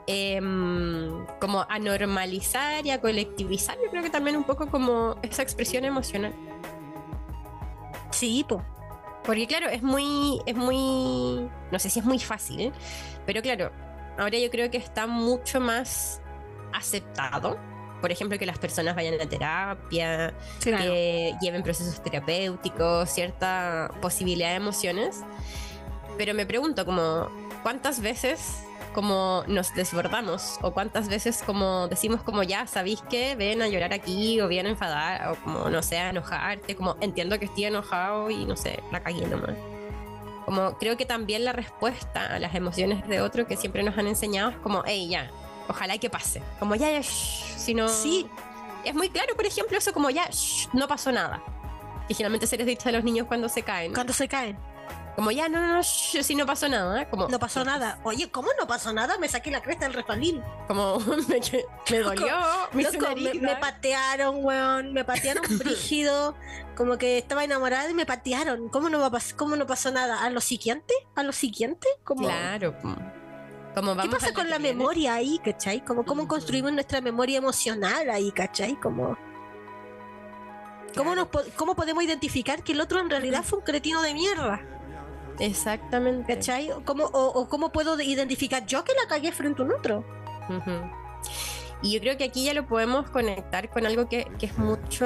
em, 0.07 1.25
como 1.39 1.65
a 1.69 1.79
normalizar 1.79 2.85
y 2.85 2.91
a 2.91 2.99
colectivizar, 2.99 3.77
yo 3.83 3.89
creo 3.91 4.03
que 4.03 4.09
también 4.09 4.35
un 4.35 4.43
poco 4.43 4.67
como 4.69 5.15
esa 5.21 5.43
expresión 5.43 5.85
emocional. 5.85 6.33
Sí, 8.09 8.45
po. 8.47 8.63
Porque 9.23 9.45
claro, 9.45 9.69
es 9.69 9.83
muy, 9.83 10.41
es 10.47 10.55
muy, 10.55 11.47
no 11.71 11.79
sé 11.79 11.89
si 11.91 11.99
es 11.99 12.05
muy 12.05 12.17
fácil, 12.17 12.73
pero 13.25 13.41
claro, 13.43 13.71
ahora 14.17 14.37
yo 14.39 14.49
creo 14.49 14.71
que 14.71 14.77
está 14.77 15.05
mucho 15.05 15.59
más 15.59 16.21
aceptado. 16.73 17.57
Por 18.01 18.11
ejemplo, 18.11 18.37
que 18.37 18.45
las 18.45 18.57
personas 18.57 18.95
vayan 18.95 19.21
a 19.21 19.29
terapia, 19.29 20.33
que 20.59 21.35
lleven 21.39 21.63
procesos 21.63 22.01
terapéuticos, 22.03 23.09
cierta 23.09 23.91
posibilidad 24.01 24.49
de 24.49 24.55
emociones. 24.55 25.21
Pero 26.17 26.33
me 26.33 26.45
pregunto 26.45 26.85
como, 26.85 27.29
¿cuántas 27.63 28.01
veces 28.01 28.63
como 28.93 29.43
nos 29.47 29.73
desbordamos? 29.73 30.57
¿O 30.61 30.71
cuántas 30.71 31.07
veces 31.07 31.43
como 31.45 31.87
decimos 31.87 32.21
como 32.23 32.43
ya, 32.43 32.67
¿sabéis 32.67 33.01
que 33.03 33.35
Ven 33.35 33.61
a 33.61 33.67
llorar 33.67 33.93
aquí 33.93 34.41
o 34.41 34.47
ven 34.47 34.65
a 34.65 34.69
enfadar 34.69 35.29
o 35.29 35.35
como, 35.35 35.69
no 35.69 35.81
sé, 35.81 35.97
a 35.97 36.09
enojarte? 36.09 36.75
Como 36.75 36.97
entiendo 36.99 37.39
que 37.39 37.45
estoy 37.45 37.65
enojado 37.65 38.29
y 38.29 38.45
no 38.45 38.57
sé, 38.57 38.81
la 38.91 39.01
cagué 39.01 39.27
nomás. 39.27 39.55
Como 40.45 40.77
creo 40.77 40.97
que 40.97 41.05
también 41.05 41.45
la 41.45 41.53
respuesta 41.53 42.25
a 42.25 42.39
las 42.39 42.55
emociones 42.55 43.07
de 43.07 43.21
otro 43.21 43.47
que 43.47 43.55
siempre 43.55 43.83
nos 43.83 43.97
han 43.97 44.07
enseñado 44.07 44.49
es 44.49 44.57
como, 44.57 44.83
hey, 44.85 45.07
ya, 45.09 45.31
ojalá 45.67 45.97
que 45.97 46.09
pase. 46.09 46.41
Como 46.59 46.75
ya, 46.75 46.91
ya, 46.91 47.03
si 47.03 47.73
no... 47.73 47.87
Sí. 47.89 48.27
Es 48.83 48.95
muy 48.95 49.09
claro, 49.09 49.35
por 49.35 49.45
ejemplo, 49.45 49.77
eso 49.77 49.93
como 49.93 50.09
ya, 50.09 50.27
shh, 50.29 50.69
no 50.73 50.87
pasó 50.87 51.11
nada. 51.11 51.41
Que 52.07 52.15
generalmente 52.15 52.47
se 52.47 52.57
les 52.57 52.65
dice 52.65 52.89
a 52.89 52.91
los 52.91 53.03
niños 53.03 53.27
cuando 53.27 53.47
se 53.47 53.61
caen. 53.61 53.93
Cuando 53.93 54.13
se 54.13 54.27
caen. 54.27 54.57
Como 55.15 55.29
ya, 55.29 55.49
no, 55.49 55.59
no, 55.59 55.75
no, 55.75 55.81
shh, 55.81 56.23
si 56.23 56.35
no 56.35 56.45
pasó 56.45 56.67
nada. 56.67 57.07
Como, 57.09 57.27
No 57.27 57.37
pasó 57.37 57.63
nada. 57.63 57.99
Oye, 58.03 58.31
¿cómo 58.31 58.49
no 58.59 58.65
pasó 58.65 58.93
nada? 58.93 59.17
Me 59.17 59.27
saqué 59.27 59.51
la 59.51 59.61
cresta 59.61 59.85
del 59.85 59.93
refalín. 59.93 60.41
Como 60.67 60.99
me, 61.27 61.39
me 61.91 61.99
dolió, 61.99 62.37
me 62.71 62.81
hizo 62.81 62.93
Loco, 62.93 63.15
me, 63.15 63.33
me 63.35 63.55
patearon, 63.57 64.43
weón. 64.43 64.93
Me 64.93 65.03
patearon 65.03 65.43
brígido. 65.59 66.35
Como 66.75 66.97
que 66.97 67.17
estaba 67.17 67.43
enamorada 67.43 67.89
y 67.89 67.93
me 67.93 68.05
patearon. 68.05 68.69
¿Cómo 68.69 68.89
no, 68.89 68.99
va 68.99 69.07
a 69.07 69.21
cómo 69.35 69.55
no 69.55 69.67
pasó 69.67 69.91
nada? 69.91 70.23
¿A 70.23 70.29
lo 70.29 70.41
siguiente? 70.41 70.93
¿A 71.15 71.23
lo 71.23 71.33
siguiente? 71.33 71.87
Como... 72.03 72.23
Claro. 72.23 72.75
Como 73.75 73.95
vamos 73.95 74.03
¿Qué 74.03 74.09
pasa 74.09 74.33
con 74.33 74.49
la 74.49 74.57
viene. 74.57 74.73
memoria 74.77 75.13
ahí, 75.15 75.39
cachai? 75.39 75.83
Como 75.83 76.03
cómo 76.05 76.23
Ujú. 76.23 76.29
construimos 76.29 76.73
nuestra 76.73 76.99
memoria 77.01 77.37
emocional 77.37 78.09
ahí, 78.09 78.31
cachai? 78.31 78.75
Como... 78.75 79.17
¿Cómo, 80.95 81.15
nos, 81.15 81.29
¿Cómo 81.55 81.73
podemos 81.75 82.03
identificar 82.03 82.63
que 82.63 82.73
el 82.73 82.81
otro 82.81 82.99
en 82.99 83.09
realidad 83.09 83.43
fue 83.43 83.59
un 83.59 83.65
cretino 83.65 84.01
de 84.01 84.13
mierda? 84.13 84.59
Exactamente. 85.39 86.35
¿Cachai? 86.35 86.69
¿Cómo, 86.85 87.05
o, 87.05 87.27
o 87.27 87.47
cómo 87.47 87.71
puedo 87.71 87.99
identificar 88.01 88.65
yo 88.65 88.83
que 88.83 88.91
la 88.93 89.07
cagué 89.07 89.31
frente 89.31 89.61
a 89.61 89.65
un 89.65 89.71
otro? 89.71 90.03
Ujú. 90.49 90.71
Y 91.81 91.93
yo 91.93 91.99
creo 91.99 92.17
que 92.17 92.25
aquí 92.25 92.45
ya 92.45 92.53
lo 92.53 92.67
podemos 92.67 93.09
conectar 93.09 93.69
con 93.69 93.85
algo 93.85 94.07
que, 94.07 94.27
que 94.37 94.45
es 94.45 94.57
mucho, 94.57 95.05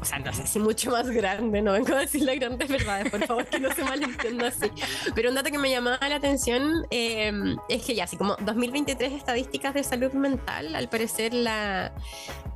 o 0.00 0.04
sea, 0.04 0.18
no 0.20 0.32
sé 0.32 0.46
si 0.46 0.58
mucho 0.60 0.90
más 0.90 1.08
grande, 1.10 1.62
no 1.62 1.72
vengo 1.72 1.94
a 1.94 2.00
decir 2.00 2.22
las 2.22 2.36
grandes 2.36 2.68
verdades, 2.68 3.10
por 3.10 3.26
favor, 3.26 3.46
que 3.46 3.58
no 3.58 3.72
se 3.72 3.82
malentienda 3.82 4.48
así. 4.48 4.70
Pero 5.14 5.30
un 5.30 5.34
dato 5.34 5.50
que 5.50 5.58
me 5.58 5.70
llamaba 5.70 6.08
la 6.08 6.16
atención 6.16 6.86
eh, 6.90 7.32
es 7.68 7.84
que 7.84 7.94
ya, 7.94 8.04
así 8.04 8.16
como 8.16 8.36
2023 8.40 9.12
estadísticas 9.12 9.74
de 9.74 9.82
salud 9.82 10.12
mental, 10.12 10.74
al 10.76 10.88
parecer 10.88 11.34
la 11.34 11.92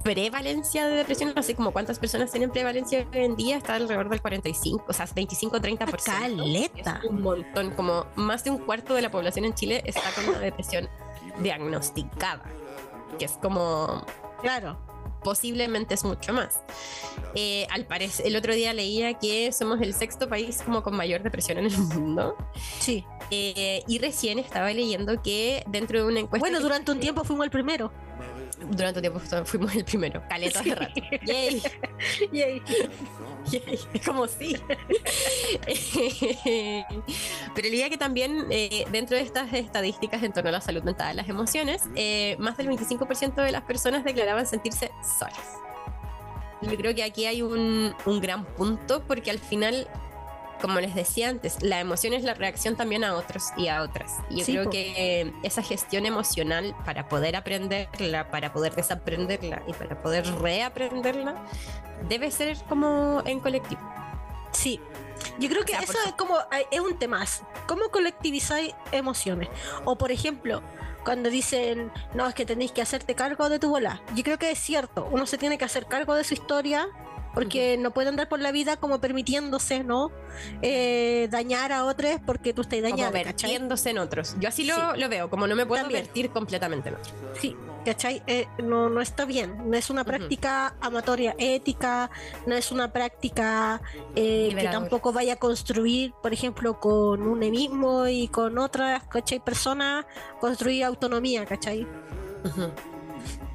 prevalencia 0.04 0.86
de 0.86 0.96
depresión, 0.96 1.32
no 1.34 1.42
sé 1.42 1.54
como 1.54 1.72
cuántas 1.72 1.98
personas 1.98 2.30
tienen 2.30 2.50
prevalencia 2.50 3.06
hoy 3.12 3.24
en 3.24 3.36
día, 3.36 3.56
está 3.56 3.74
alrededor 3.74 4.10
del 4.10 4.20
45, 4.20 4.84
o 4.86 4.92
sea, 4.92 5.06
25-30%. 5.06 6.04
Caleta. 6.04 7.00
Es 7.02 7.10
un 7.10 7.22
montón, 7.22 7.70
como 7.72 8.06
más 8.14 8.44
de 8.44 8.50
un 8.50 8.58
cuarto 8.58 8.94
de 8.94 9.02
la 9.02 9.10
población 9.10 9.44
en 9.44 9.54
Chile 9.54 9.82
está 9.86 10.10
con 10.14 10.28
una 10.28 10.38
depresión 10.38 10.88
diagnosticada. 11.40 12.44
Que 13.18 13.24
es 13.26 13.32
como, 13.32 14.04
Claro. 14.42 14.78
posiblemente 15.22 15.94
es 15.94 16.04
mucho 16.04 16.32
más. 16.32 16.60
Eh, 17.34 17.66
al 17.70 17.86
parecer, 17.86 18.26
el 18.26 18.36
otro 18.36 18.54
día 18.54 18.72
leía 18.72 19.14
que 19.14 19.50
somos 19.52 19.80
el 19.80 19.94
sexto 19.94 20.28
país 20.28 20.62
como 20.64 20.82
con 20.82 20.94
mayor 20.96 21.22
depresión 21.22 21.58
en 21.58 21.66
el 21.66 21.78
mundo. 21.78 22.36
Sí. 22.78 23.04
Eh, 23.30 23.82
y 23.88 23.98
recién 23.98 24.38
estaba 24.38 24.70
leyendo 24.72 25.22
que 25.22 25.64
dentro 25.66 25.98
de 26.00 26.06
una 26.06 26.20
encuesta... 26.20 26.38
Bueno, 26.40 26.60
durante 26.60 26.92
un 26.92 27.00
tiempo 27.00 27.24
fuimos 27.24 27.44
el 27.44 27.50
primero. 27.50 27.90
Durante 28.60 28.98
un 28.98 29.02
tiempo 29.02 29.20
fuimos 29.44 29.74
el 29.74 29.84
primero, 29.84 30.22
caleta 30.28 30.62
de 30.62 30.74
rato. 30.74 31.00
Yay. 31.26 31.62
Yay. 32.32 32.62
Yay, 33.50 33.78
como 34.04 34.26
sí. 34.26 34.56
Pero 37.54 37.68
leía 37.68 37.90
que 37.90 37.98
también 37.98 38.46
eh, 38.50 38.86
dentro 38.90 39.16
de 39.16 39.22
estas 39.22 39.52
estadísticas 39.52 40.22
en 40.22 40.32
torno 40.32 40.50
a 40.50 40.52
la 40.52 40.60
salud 40.60 40.82
mental, 40.82 41.16
las 41.16 41.28
emociones, 41.28 41.82
eh, 41.94 42.36
más 42.38 42.56
del 42.56 42.68
25% 42.68 43.34
de 43.34 43.52
las 43.52 43.62
personas 43.62 44.04
declaraban 44.04 44.46
sentirse 44.46 44.90
solas. 45.18 45.58
Yo 46.62 46.76
creo 46.76 46.94
que 46.94 47.02
aquí 47.02 47.26
hay 47.26 47.42
un, 47.42 47.94
un 48.06 48.20
gran 48.20 48.44
punto 48.44 49.02
porque 49.06 49.30
al 49.30 49.38
final, 49.38 49.88
como 50.60 50.80
les 50.80 50.94
decía 50.94 51.28
antes, 51.28 51.62
la 51.62 51.80
emoción 51.80 52.12
es 52.12 52.22
la 52.22 52.34
reacción 52.34 52.76
también 52.76 53.04
a 53.04 53.14
otros 53.14 53.48
y 53.56 53.68
a 53.68 53.82
otras. 53.82 54.18
Y 54.30 54.38
yo 54.38 54.44
Sí, 54.44 54.52
creo 54.52 54.70
que 54.70 55.20
eh, 55.20 55.32
esa 55.42 55.62
gestión 55.62 56.06
emocional 56.06 56.74
para 56.84 57.08
poder 57.08 57.36
aprenderla, 57.36 58.30
para 58.30 58.52
poder 58.52 58.74
desaprenderla 58.74 59.62
y 59.66 59.72
para 59.72 60.00
poder 60.02 60.26
reaprenderla, 60.40 61.36
debe 62.08 62.30
ser 62.30 62.56
como 62.68 63.22
en 63.26 63.40
colectivo. 63.40 63.80
Sí. 64.52 64.80
Yo 65.38 65.48
creo 65.48 65.64
que 65.64 65.72
O 65.72 65.76
sea, 65.76 65.84
eso 65.84 65.98
es 66.06 66.12
como 66.12 66.36
es 66.70 66.80
un 66.80 66.98
tema. 66.98 67.24
¿Cómo 67.66 67.88
colectivizáis 67.90 68.74
emociones? 68.92 69.48
O 69.84 69.96
por 69.96 70.12
ejemplo, 70.12 70.62
cuando 71.04 71.30
dicen, 71.30 71.92
no, 72.14 72.26
es 72.26 72.34
que 72.34 72.46
tenéis 72.46 72.72
que 72.72 72.82
hacerte 72.82 73.14
cargo 73.14 73.48
de 73.48 73.58
tu 73.58 73.68
bola. 73.70 74.00
Yo 74.14 74.22
creo 74.22 74.38
que 74.38 74.50
es 74.50 74.58
cierto, 74.58 75.08
uno 75.10 75.26
se 75.26 75.38
tiene 75.38 75.58
que 75.58 75.64
hacer 75.64 75.86
cargo 75.86 76.14
de 76.14 76.24
su 76.24 76.34
historia 76.34 76.88
porque 77.34 77.76
no 77.76 77.90
puede 77.92 78.08
andar 78.08 78.28
por 78.28 78.40
la 78.40 78.52
vida 78.52 78.76
como 78.76 79.00
permitiéndose, 79.00 79.84
¿no? 79.84 80.10
Eh, 80.62 81.28
dañar 81.30 81.72
a 81.72 81.84
otros 81.84 82.12
porque 82.24 82.52
tú 82.52 82.62
estás 82.62 82.80
Como 82.80 82.90
dañando, 82.90 83.12
¿cachai? 83.12 83.50
vertiéndose 83.50 83.90
en 83.90 83.98
otros. 83.98 84.36
Yo 84.40 84.48
así 84.48 84.64
lo, 84.64 84.96
lo 84.96 85.08
veo, 85.08 85.28
como 85.30 85.46
no 85.46 85.54
me 85.56 85.66
puedo 85.66 85.82
También. 85.82 86.04
vertir 86.04 86.30
completamente 86.30 86.88
en 86.88 86.94
otros. 86.96 87.14
Sí, 87.40 87.56
¿cachai? 87.84 88.22
Eh, 88.26 88.46
no, 88.62 88.88
no 88.88 89.00
está 89.00 89.24
bien. 89.24 89.70
No 89.70 89.76
es 89.76 89.90
una 89.90 90.04
práctica 90.04 90.74
amatoria 90.80 91.34
ética, 91.38 92.10
no 92.46 92.54
es 92.54 92.72
una 92.72 92.92
práctica 92.92 93.80
eh, 94.14 94.54
que 94.56 94.68
tampoco 94.68 95.12
vaya 95.12 95.34
a 95.34 95.36
construir, 95.36 96.12
por 96.22 96.32
ejemplo, 96.32 96.80
con 96.80 97.22
un 97.22 97.38
mismo 97.38 98.06
y 98.06 98.28
con 98.28 98.58
otras, 98.58 99.02
¿cachai? 99.04 99.40
Personas, 99.40 100.06
construir 100.40 100.84
autonomía, 100.84 101.44
¿cachai? 101.44 101.86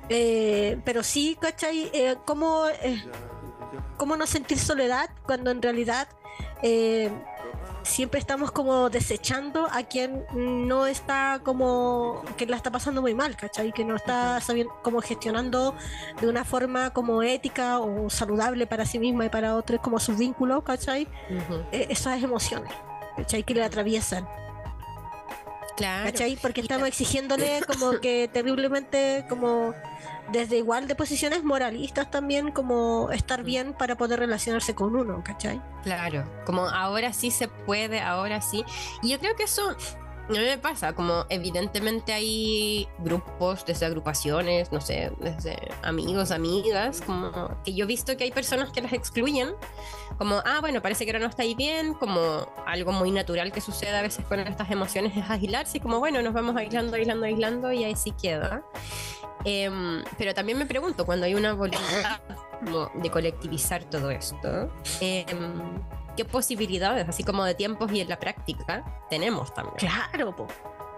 Eh, 0.09 0.79
pero 0.83 1.03
sí, 1.03 1.37
¿cachai? 1.39 1.89
Eh, 1.93 2.15
¿cómo, 2.25 2.65
eh, 2.81 3.03
¿Cómo 3.97 4.15
no 4.15 4.27
sentir 4.27 4.59
soledad 4.59 5.09
cuando 5.25 5.51
en 5.51 5.61
realidad 5.61 6.07
eh, 6.61 7.11
siempre 7.83 8.19
estamos 8.19 8.51
como 8.51 8.89
desechando 8.89 9.67
a 9.71 9.83
quien 9.83 10.25
no 10.33 10.85
está 10.85 11.41
como 11.43 12.23
que 12.37 12.45
la 12.45 12.55
está 12.55 12.71
pasando 12.71 13.01
muy 13.01 13.13
mal, 13.13 13.35
¿cachai? 13.35 13.71
Que 13.71 13.83
no 13.83 13.95
está 13.95 14.39
sabiendo 14.41 14.73
como 14.83 15.01
gestionando 15.01 15.75
de 16.21 16.27
una 16.27 16.45
forma 16.45 16.91
como 16.91 17.23
ética 17.23 17.79
o 17.79 18.09
saludable 18.09 18.67
para 18.67 18.85
sí 18.85 18.99
misma 18.99 19.25
y 19.25 19.29
para 19.29 19.55
otros 19.55 19.79
como 19.81 19.99
sus 19.99 20.17
vínculos, 20.17 20.63
¿cachai? 20.63 21.07
Eh, 21.71 21.87
esas 21.89 22.21
emociones, 22.21 22.71
¿cachai? 23.17 23.43
Que 23.43 23.53
le 23.53 23.63
atraviesan. 23.63 24.27
Claro. 25.75 26.11
¿cachai? 26.11 26.35
Porque 26.35 26.59
estamos 26.59 26.87
exigiéndole 26.89 27.61
como 27.65 27.99
que 28.01 28.29
terriblemente 28.31 29.25
como 29.29 29.73
desde 30.31 30.57
igual 30.57 30.87
de 30.87 30.95
posiciones 30.95 31.43
moralistas 31.43 32.09
también 32.11 32.51
como 32.51 33.09
estar 33.11 33.43
bien 33.43 33.73
para 33.73 33.95
poder 33.95 34.19
relacionarse 34.19 34.75
con 34.75 34.95
uno, 34.95 35.23
¿cachai? 35.23 35.61
Claro, 35.83 36.23
como 36.45 36.67
ahora 36.67 37.13
sí 37.13 37.31
se 37.31 37.47
puede, 37.47 38.01
ahora 38.01 38.41
sí. 38.41 38.63
Y 39.01 39.09
yo 39.09 39.19
creo 39.19 39.35
que 39.35 39.43
eso 39.43 39.75
a 40.29 40.31
mí 40.31 40.37
me 40.37 40.59
pasa, 40.59 40.93
como 40.93 41.25
evidentemente 41.29 42.13
hay 42.13 42.87
grupos, 42.99 43.65
desde 43.65 43.87
agrupaciones, 43.87 44.71
no 44.71 44.79
sé, 44.79 45.11
desde 45.19 45.57
amigos, 45.81 46.29
amigas, 46.29 47.01
como 47.03 47.57
que 47.63 47.73
yo 47.73 47.85
he 47.85 47.87
visto 47.87 48.15
que 48.15 48.25
hay 48.25 48.31
personas 48.31 48.69
que 48.69 48.79
las 48.81 48.93
excluyen, 48.93 49.55
como, 50.19 50.35
ah, 50.45 50.59
bueno, 50.61 50.83
parece 50.83 51.05
que 51.05 51.11
ahora 51.11 51.19
no 51.19 51.29
está 51.29 51.41
ahí 51.41 51.55
bien, 51.55 51.95
como 51.95 52.47
algo 52.67 52.91
muy 52.91 53.09
natural 53.09 53.51
que 53.51 53.59
sucede 53.59 53.97
a 53.97 54.03
veces 54.03 54.23
con 54.25 54.39
estas 54.39 54.69
emociones 54.69 55.17
es 55.17 55.27
aislarse, 55.27 55.79
como, 55.79 55.97
bueno, 55.97 56.21
nos 56.21 56.33
vamos 56.33 56.55
aislando, 56.55 56.95
aislando, 56.95 57.25
aislando, 57.25 57.71
y 57.71 57.83
ahí 57.83 57.95
sí 57.95 58.11
queda. 58.11 58.61
Em, 59.45 60.03
pero 60.17 60.33
también 60.33 60.57
me 60.57 60.65
pregunto, 60.65 61.05
cuando 61.05 61.25
hay 61.25 61.35
una 61.35 61.53
voluntad 61.53 62.19
como 62.63 62.91
de 62.95 63.09
colectivizar 63.09 63.83
todo 63.85 64.11
esto, 64.11 64.69
em, 64.99 65.81
¿qué 66.17 66.25
posibilidades, 66.25 67.07
así 67.07 67.23
como 67.23 67.45
de 67.45 67.55
tiempos 67.55 67.91
y 67.93 68.01
en 68.01 68.09
la 68.09 68.19
práctica, 68.19 68.83
tenemos 69.09 69.53
también? 69.53 69.77
Claro, 69.77 70.35
po. 70.35 70.47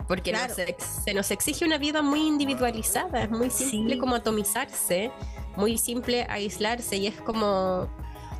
Porque 0.07 0.31
claro. 0.31 0.49
nos 0.49 0.59
ex- 0.59 1.01
se 1.05 1.13
nos 1.13 1.29
exige 1.31 1.63
una 1.65 1.77
vida 1.77 2.01
muy 2.01 2.27
individualizada, 2.27 3.23
es 3.23 3.29
muy 3.29 3.49
simple 3.51 3.93
Sí. 3.93 3.99
como 3.99 4.15
atomizarse, 4.15 5.11
muy 5.55 5.77
simple 5.77 6.25
aislarse 6.27 6.97
y 6.97 7.05
es 7.07 7.21
como, 7.21 7.87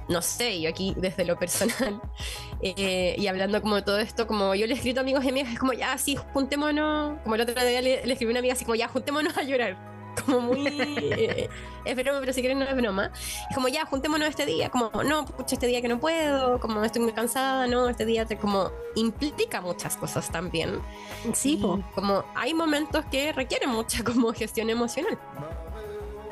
no 0.10 0.22
sé, 0.24 0.60
yo 0.60 0.70
aquí 0.70 0.96
desde 0.98 1.24
lo 1.24 1.38
personal 1.38 2.02
eh, 2.62 3.16
y 3.18 3.28
hablando 3.28 3.62
como 3.62 3.76
de 3.76 3.82
todo 3.84 4.00
esto, 4.00 4.26
como 4.26 4.56
yo 4.56 4.66
le 4.66 4.74
he 4.74 4.76
escrito 4.78 5.00
a 5.00 5.04
amigos 5.04 5.24
y 5.24 5.30
amigas, 5.30 5.54
es 5.54 5.60
como 5.60 5.74
ya, 5.74 5.96
sí, 6.00 6.18
juntémonos, 6.34 7.20
como 7.22 7.36
el 7.36 7.42
otro 7.42 7.54
día 7.64 7.82
le, 7.82 8.06
le 8.06 8.14
escribí 8.14 8.32
a 8.32 8.34
una 8.34 8.40
amiga 8.40 8.54
así 8.56 8.66
como 8.66 8.76
ya, 8.76 8.88
juntémonos 8.88 9.38
a 9.38 9.44
llorar. 9.44 9.91
Como 10.26 10.42
muy. 10.42 10.68
eh, 10.68 11.50
es 11.86 11.96
broma, 11.96 12.20
pero 12.20 12.34
si 12.34 12.42
quieren 12.42 12.60
no 12.60 12.66
es 12.66 12.76
broma. 12.76 13.12
Es 13.50 13.56
como 13.56 13.68
ya, 13.68 13.86
juntémonos 13.86 14.30
este 14.30 14.46
día. 14.46 14.70
Como, 14.70 14.92
no, 15.04 15.26
pucha, 15.26 15.56
este 15.56 15.68
día 15.68 15.82
que 15.82 15.88
no 15.88 16.00
puedo. 16.00 16.60
Como 16.60 16.84
estoy 16.84 17.02
muy 17.02 17.14
cansada, 17.14 17.68
no, 17.68 17.88
este 17.90 18.06
día 18.06 18.26
te, 18.26 18.38
como 18.38 18.72
implica 18.96 19.62
muchas 19.62 19.98
cosas 19.98 20.32
también. 20.32 20.82
Sí. 21.34 21.54
Y 21.54 21.84
como 21.96 22.24
hay 22.36 22.54
momentos 22.54 23.06
que 23.06 23.32
requieren 23.34 23.70
mucha 23.70 24.04
como 24.04 24.34
gestión 24.34 24.70
emocional. 24.70 25.18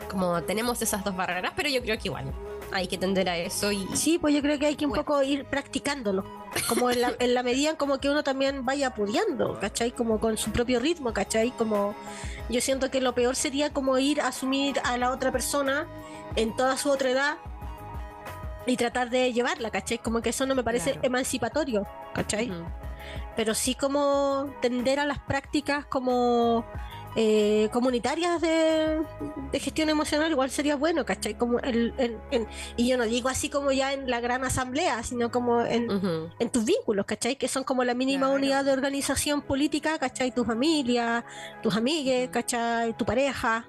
Como 0.09 0.41
tenemos 0.43 0.81
esas 0.81 1.03
dos 1.03 1.15
barreras, 1.15 1.53
pero 1.55 1.69
yo 1.69 1.81
creo 1.81 1.97
que 1.97 2.07
igual 2.07 2.33
hay 2.71 2.87
que 2.87 2.97
tender 2.97 3.29
a 3.29 3.37
eso 3.37 3.71
y 3.71 3.87
Sí, 3.95 4.17
pues 4.19 4.33
yo 4.33 4.41
creo 4.41 4.57
que 4.59 4.65
hay 4.67 4.75
que 4.75 4.85
un 4.85 4.91
Bueno. 4.91 5.03
poco 5.05 5.23
ir 5.23 5.45
practicándolo. 5.45 6.23
Como 6.67 6.89
en 6.89 7.01
la, 7.01 7.13
en 7.19 7.33
la 7.33 7.43
medida 7.43 7.69
en 7.71 7.75
como 7.75 7.99
que 7.99 8.09
uno 8.09 8.23
también 8.23 8.65
vaya 8.65 8.93
pudiendo, 8.93 9.59
¿cachai? 9.59 9.91
Como 9.91 10.19
con 10.19 10.37
su 10.37 10.51
propio 10.51 10.79
ritmo, 10.79 11.13
¿cachai? 11.13 11.51
Como 11.51 11.95
yo 12.49 12.61
siento 12.61 12.89
que 12.91 13.01
lo 13.01 13.13
peor 13.13 13.35
sería 13.35 13.71
como 13.71 13.97
ir 13.97 14.21
a 14.21 14.27
asumir 14.27 14.79
a 14.83 14.97
la 14.97 15.11
otra 15.11 15.31
persona 15.31 15.87
en 16.35 16.55
toda 16.55 16.77
su 16.77 16.89
otra 16.89 17.09
edad 17.11 17.37
y 18.65 18.77
tratar 18.77 19.09
de 19.09 19.33
llevarla, 19.33 19.71
¿cachai? 19.71 19.97
Como 19.99 20.21
que 20.21 20.29
eso 20.29 20.45
no 20.45 20.53
me 20.55 20.63
parece 20.63 20.91
Claro. 20.91 21.07
emancipatorio, 21.07 21.87
¿cachai? 22.13 22.51
Ujú. 22.51 22.63
pero 23.35 23.55
sí 23.55 23.73
como 23.73 24.53
tender 24.61 24.99
a 24.99 25.05
las 25.05 25.17
prácticas 25.19 25.85
como 25.85 26.65
eh, 27.15 27.69
comunitarias 27.73 28.39
de, 28.41 29.01
de 29.51 29.59
gestión 29.59 29.89
emocional 29.89 30.31
igual 30.31 30.49
sería 30.51 30.75
bueno, 30.75 31.05
¿cachai? 31.05 31.33
Como 31.35 31.59
el, 31.59 31.93
el- 31.97 32.17
en- 32.31 32.47
y 32.77 32.87
yo 32.87 32.97
no 32.97 33.03
digo 33.05 33.29
así 33.29 33.49
como 33.49 33.71
ya 33.71 33.93
en 33.93 34.09
la 34.09 34.19
gran 34.19 34.43
asamblea, 34.43 35.01
sino 35.03 35.31
como 35.31 35.61
en, 35.65 35.87
tus 36.51 36.65
vínculos, 36.65 37.05
¿cachai? 37.05 37.35
Que 37.35 37.47
son 37.47 37.63
como 37.63 37.83
la 37.83 37.93
mínima 37.93 38.27
Claro. 38.27 38.35
unidad 38.35 38.63
de 38.65 38.73
organización 38.73 39.41
política, 39.41 39.97
¿cachai? 39.97 40.31
Tu 40.31 40.45
familia, 40.45 41.25
tus 41.63 41.75
amigues, 41.75 42.29
¿cachai? 42.29 42.95
Tu 42.95 43.05
pareja, 43.05 43.65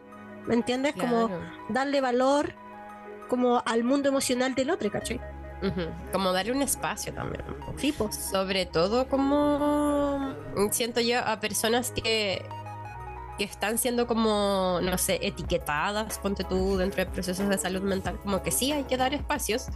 ¿me 0.47 0.55
entiendes? 0.55 0.95
Como 0.95 1.31
darle 1.71 2.01
valor 2.01 2.55
como 3.29 3.63
al 3.65 3.85
mundo 3.85 4.09
emocional 4.09 4.55
del 4.55 4.71
otro, 4.71 4.91
¿cachai? 4.91 5.21
Como 6.13 6.33
darle 6.33 6.53
un 6.53 6.63
espacio 6.63 7.13
también. 7.15 7.45
Sí, 7.77 7.93
pues. 7.93 8.17
Sobre 8.17 8.67
todo 8.67 9.07
como 9.09 10.35
siento 10.71 11.01
yo 11.01 11.21
a 11.25 11.39
personas 11.41 11.91
que, 11.93 12.43
que 13.41 13.45
están 13.47 13.79
siendo 13.79 14.07
como, 14.07 14.81
no 14.83 14.99
sé, 14.99 15.19
etiquetadas, 15.23 16.19
ponte 16.19 16.45
tú, 16.45 16.77
dentro 16.77 17.03
de 17.03 17.11
procesos 17.11 17.49
de 17.49 17.57
salud 17.57 17.81
mental, 17.81 18.19
como 18.23 18.43
que 18.43 18.51
sí 18.51 18.71
hay 18.71 18.85
que 18.85 18.99
dar 18.99 19.15
espacios 19.15 19.69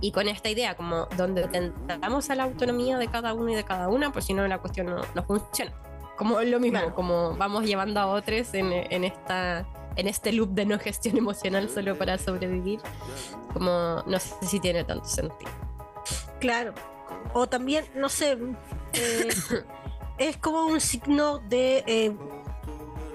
y 0.00 0.10
con 0.10 0.26
esta 0.26 0.48
idea 0.48 0.74
como 0.74 1.04
donde 1.18 1.46
tentamos 1.48 2.30
a 2.30 2.34
la 2.34 2.44
autonomía 2.44 2.96
de 2.96 3.08
cada 3.08 3.34
uno 3.34 3.50
y 3.50 3.54
de 3.56 3.62
cada 3.64 3.88
una, 3.88 4.10
pues 4.10 4.24
si 4.24 4.32
no 4.32 4.48
la 4.48 4.56
cuestión 4.56 4.86
no, 4.86 5.02
no 5.14 5.22
funciona. 5.22 5.70
Como 6.16 6.40
lo 6.40 6.58
mismo, 6.60 6.78
Claro. 6.78 6.94
como 6.94 7.36
vamos 7.36 7.64
llevando 7.66 8.00
a 8.00 8.06
otros 8.06 8.54
en, 8.54 8.72
en 8.72 9.04
esta 9.04 9.66
en 9.96 10.08
este 10.08 10.32
loop 10.32 10.52
de 10.54 10.64
no 10.64 10.78
gestión 10.78 11.18
emocional 11.18 11.68
solo 11.68 11.98
para 11.98 12.16
sobrevivir, 12.16 12.80
como 13.52 14.02
no 14.06 14.18
sé 14.18 14.34
si 14.46 14.60
tiene 14.60 14.82
tanto 14.84 15.04
sentido. 15.04 15.50
Claro. 16.40 16.72
O 17.34 17.46
también, 17.46 17.84
no 17.94 18.08
sé, 18.08 18.38
eh, 18.94 19.28
es 20.18 20.38
como 20.38 20.64
un 20.64 20.80
signo 20.80 21.38
de... 21.40 21.84
eh, 21.86 22.16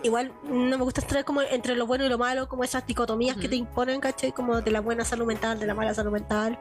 igual 0.05 0.31
no 0.43 0.77
me 0.77 0.83
gusta 0.83 1.01
estar 1.01 1.23
como 1.25 1.41
entre 1.41 1.75
lo 1.75 1.85
bueno 1.87 2.05
y 2.05 2.09
lo 2.09 2.17
malo, 2.17 2.47
como 2.47 2.63
esas 2.63 2.85
dicotomías 2.85 3.35
que 3.35 3.41
Ujú. 3.41 3.49
te 3.49 3.55
imponen, 3.55 3.99
¿cachai? 3.99 4.31
Como 4.31 4.61
de 4.61 4.71
la 4.71 4.79
buena 4.81 5.03
salud 5.05 5.25
mental, 5.25 5.59
de 5.59 5.65
la 5.65 5.73
mala 5.73 5.93
salud 5.93 6.11
mental. 6.11 6.57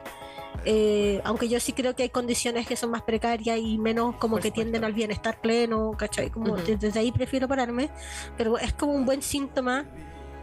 Eh, 0.65 1.21
aunque 1.25 1.47
yo 1.47 1.59
sí 1.59 1.73
creo 1.73 1.95
que 1.95 2.03
hay 2.03 2.09
condiciones 2.09 2.65
que 2.67 2.75
son 2.75 2.89
más 2.91 3.01
precarias 3.03 3.57
y 3.59 3.77
menos 3.77 4.15
como 4.15 4.35
Por 4.35 4.41
que 4.41 4.47
supuesto. 4.49 4.53
tienden 4.71 4.83
al 4.83 4.93
bienestar 4.93 5.39
pleno, 5.41 5.91
¿cachai? 5.97 6.29
Como 6.29 6.53
Ujú. 6.53 6.61
de- 6.63 6.77
desde 6.77 6.99
ahí 6.99 7.11
prefiero 7.11 7.47
pararme, 7.47 7.89
pero 8.37 8.57
es 8.57 8.73
como 8.73 8.93
un 8.93 9.05
buen 9.05 9.21
síntoma 9.21 9.85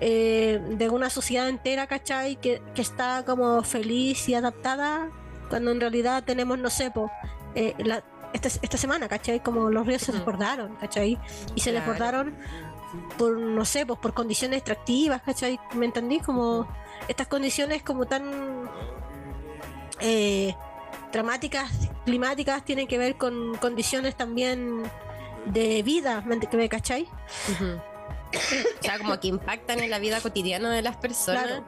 eh, 0.04 0.60
de 0.78 0.90
una 0.90 1.10
sociedad 1.10 1.48
entera, 1.48 1.86
¿cachai? 1.86 2.34
Que, 2.36 2.60
que 2.74 2.82
está 2.82 3.24
como 3.24 3.62
feliz 3.62 4.28
y 4.28 4.34
adaptada, 4.34 5.08
cuando 5.48 5.70
en 5.70 5.80
realidad 5.80 6.24
tenemos, 6.24 6.58
no 6.58 6.70
sé, 6.70 6.90
po, 6.90 7.08
eh, 7.54 7.74
la- 7.78 8.02
esta, 8.32 8.48
esta 8.48 8.76
semana, 8.78 9.06
¿cachai? 9.08 9.40
Como 9.40 9.70
los 9.70 9.86
ríos 9.86 10.02
se 10.02 10.10
desbordaron, 10.10 10.74
¿cachai? 10.76 11.18
Y 11.54 11.60
se 11.60 11.70
Claro. 11.70 11.86
desbordaron 11.86 12.34
por, 13.18 13.38
no 13.38 13.64
sé, 13.64 13.86
pues 13.86 13.98
por 13.98 14.14
condiciones 14.14 14.58
extractivas, 14.58 15.22
¿cachai? 15.22 15.58
¿Me 15.74 15.86
entendí? 15.86 16.20
Como 16.20 16.66
estas 17.08 17.26
condiciones 17.26 17.82
como 17.82 18.06
tan 18.06 18.70
eh, 20.00 20.54
dramáticas, 21.12 21.70
climáticas, 22.04 22.64
tienen 22.64 22.86
que 22.86 22.98
ver 22.98 23.16
con 23.16 23.54
condiciones 23.56 24.16
también 24.16 24.82
de 25.46 25.82
vida, 25.82 26.22
¿me, 26.26 26.36
ent- 26.38 26.52
¿me 26.56 26.68
cachai? 26.68 27.08
O 28.34 28.82
sea, 28.82 28.96
como 28.98 29.20
que 29.20 29.28
impactan 29.28 29.80
en 29.80 29.90
la 29.90 29.98
vida 29.98 30.18
cotidiana 30.22 30.70
de 30.72 30.80
las 30.80 30.96
personas. 30.96 31.44
Claro. 31.44 31.64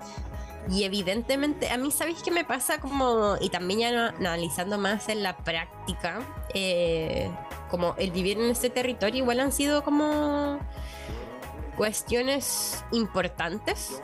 Y 0.70 0.84
evidentemente, 0.84 1.68
a 1.68 1.76
mí, 1.76 1.90
¿sabéis 1.90 2.22
qué 2.22 2.30
me 2.30 2.42
pasa? 2.42 2.78
Como, 2.80 3.36
y 3.38 3.50
también 3.50 3.80
ya 3.80 4.08
analizando 4.08 4.78
más 4.78 5.10
en 5.10 5.22
la 5.22 5.36
práctica, 5.36 6.20
eh, 6.54 7.30
como 7.70 7.94
el 7.98 8.12
vivir 8.12 8.38
en 8.38 8.48
este 8.48 8.70
territorio, 8.70 9.18
igual 9.24 9.40
han 9.40 9.52
sido 9.52 9.84
como 9.84 10.58
cuestiones 11.76 12.84
importantes 12.92 14.00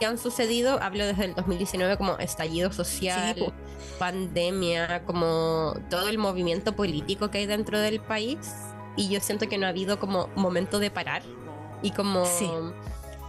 que 0.00 0.06
han 0.06 0.18
sucedido. 0.18 0.78
Hablo 0.82 1.04
desde 1.06 1.24
el 1.26 1.34
2019 1.34 1.96
como 1.96 2.18
estallido 2.18 2.72
social, 2.72 3.34
Sí, 3.36 3.52
pandemia, 3.98 5.04
como 5.04 5.74
todo 5.90 6.08
el 6.08 6.18
movimiento 6.18 6.74
político 6.76 7.30
que 7.30 7.38
hay 7.38 7.46
dentro 7.46 7.78
del 7.78 8.00
país. 8.00 8.38
Y 8.96 9.08
yo 9.08 9.20
siento 9.20 9.48
que 9.48 9.58
no 9.58 9.66
ha 9.66 9.70
habido 9.70 9.98
como 9.98 10.28
momento 10.34 10.78
de 10.78 10.90
parar 10.90 11.22
y 11.82 11.90
como 11.92 12.24
Sí. 12.24 12.50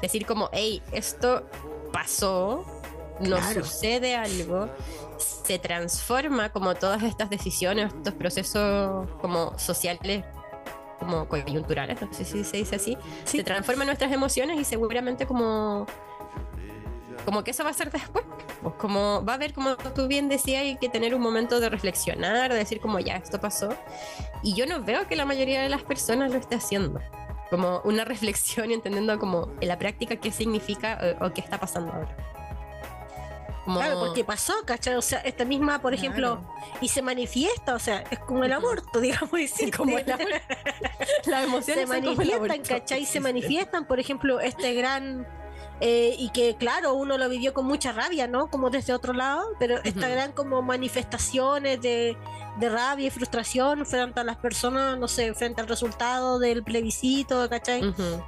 decir 0.01 0.25
como, 0.25 0.49
hey, 0.51 0.81
esto 0.91 1.47
pasó, 1.93 2.65
nos 3.19 3.39
Claro. 3.41 3.65
sucede 3.65 4.15
algo, 4.15 4.69
se 5.43 5.59
transforma 5.59 6.49
como 6.51 6.75
todas 6.75 7.03
estas 7.03 7.29
decisiones, 7.29 7.93
estos 7.93 8.13
procesos 8.13 9.07
como 9.21 9.57
sociales, 9.59 10.23
como 10.99 11.27
coyunturales, 11.27 12.01
no 12.01 12.13
sé 12.13 12.25
si 12.25 12.43
se 12.43 12.57
dice 12.57 12.75
así, 12.75 12.97
Sí. 13.23 13.37
se 13.37 13.43
transforman 13.43 13.87
nuestras 13.87 14.11
emociones 14.11 14.59
y 14.59 14.63
seguramente 14.63 15.25
como 15.25 15.87
como 17.25 17.43
que 17.43 17.51
eso 17.51 17.63
va 17.63 17.69
a 17.69 17.73
ser 17.73 17.91
después 17.91 18.23
pues 18.61 18.75
como 18.75 19.23
va 19.25 19.33
a 19.33 19.35
haber 19.35 19.53
como 19.53 19.75
tú 19.75 20.07
bien 20.07 20.29
decías 20.29 20.61
hay 20.61 20.77
que 20.77 20.89
tener 20.89 21.13
un 21.13 21.21
momento 21.21 21.59
de 21.59 21.69
reflexionar 21.69 22.51
de 22.51 22.57
decir 22.57 22.79
como 22.79 22.99
ya 22.99 23.17
esto 23.17 23.39
pasó 23.39 23.69
y 24.41 24.53
yo 24.55 24.65
no 24.65 24.81
veo 24.83 25.05
que 25.07 25.15
la 25.15 25.25
mayoría 25.25 25.61
de 25.61 25.69
las 25.69 25.83
personas 25.83 26.31
lo 26.31 26.37
esté 26.37 26.55
haciendo 26.55 26.99
como 27.49 27.81
una 27.83 28.05
reflexión 28.13 28.71
y 28.71 28.73
entendiendo 28.73 29.19
como 29.19 29.49
en 29.59 29.67
la 29.67 29.77
práctica 29.77 30.15
qué 30.15 30.31
significa 30.31 30.97
eh, 31.01 31.17
o, 31.21 31.31
qué 31.31 31.41
está 31.41 31.59
pasando 31.59 31.91
ahora 31.93 32.15
como 33.69 33.79
Claro, 33.79 33.99
porque 33.99 34.23
pasó, 34.23 34.53
¿cachai? 34.65 34.95
O 34.95 35.01
sea, 35.01 35.19
esta 35.19 35.45
misma, 35.45 35.79
por 35.79 35.93
ejemplo, 35.93 36.41
y 36.81 36.87
se 36.87 37.01
manifiesta, 37.03 37.75
o 37.75 37.79
sea, 37.79 38.03
es 38.09 38.17
como 38.19 38.43
el 38.43 38.51
aborto, 38.53 38.99
digamos, 39.01 39.31
decir, 39.31 39.75
como 39.75 39.97
la, 39.97 40.17
las 41.25 41.43
emociones 41.43 41.75
se 41.75 41.81
el 41.81 41.87
manifiestan, 41.87 42.35
aborto. 42.45 42.63
¿cachai? 42.67 43.05
Se 43.05 43.19
manifiestan, 43.19 43.85
por 43.85 43.99
ejemplo, 43.99 44.39
este 44.39 44.73
gran... 44.73 45.27
eh, 45.81 46.15
y 46.17 46.29
que 46.31 46.55
claro, 46.57 46.93
uno 46.95 47.17
lo 47.17 47.29
vivió 47.29 47.53
con 47.53 47.65
mucha 47.65 47.91
rabia, 47.91 48.27
¿no? 48.27 48.49
Como 48.49 48.69
desde 48.69 48.91
otro 48.93 49.13
lado, 49.13 49.45
pero 49.59 49.77
esta 49.83 50.07
Ujú. 50.07 50.09
gran 50.09 50.31
como 50.33 50.61
manifestaciones 50.61 51.79
de, 51.81 52.17
de 52.57 52.69
rabia 52.69 53.07
y 53.07 53.09
frustración 53.11 53.85
frente 53.85 54.19
a 54.19 54.23
las 54.23 54.37
personas, 54.37 54.97
no 54.97 55.07
sé, 55.07 55.33
frente 55.33 55.61
al 55.61 55.67
resultado 55.67 56.39
del 56.39 56.63
plebiscito, 56.63 57.47
¿cachai? 57.49 57.87
Ujú. 57.87 58.23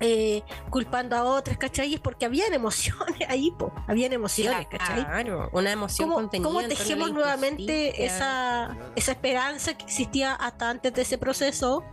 Eh, 0.00 0.42
culpando 0.70 1.14
a 1.16 1.22
otras, 1.24 1.56
¿cachai? 1.56 1.94
Es 1.94 2.00
porque 2.00 2.24
habían 2.26 2.52
emociones 2.52 3.16
ahí, 3.28 3.50
po, 3.52 3.72
habían 3.86 4.12
emociones, 4.12 4.66
¿cachai? 4.66 5.04
Claro, 5.04 5.48
una 5.52 5.70
emoción 5.70 6.08
¿Cómo, 6.08 6.20
contenida. 6.20 6.48
cómo 6.48 6.62
tejemos 6.66 7.12
nuevamente 7.12 8.04
esa, 8.04 8.76
esa 8.96 9.12
esperanza 9.12 9.74
que 9.74 9.84
existía 9.84 10.34
hasta 10.34 10.70
antes 10.70 10.92
de 10.94 11.02
ese 11.02 11.18
proceso? 11.18 11.84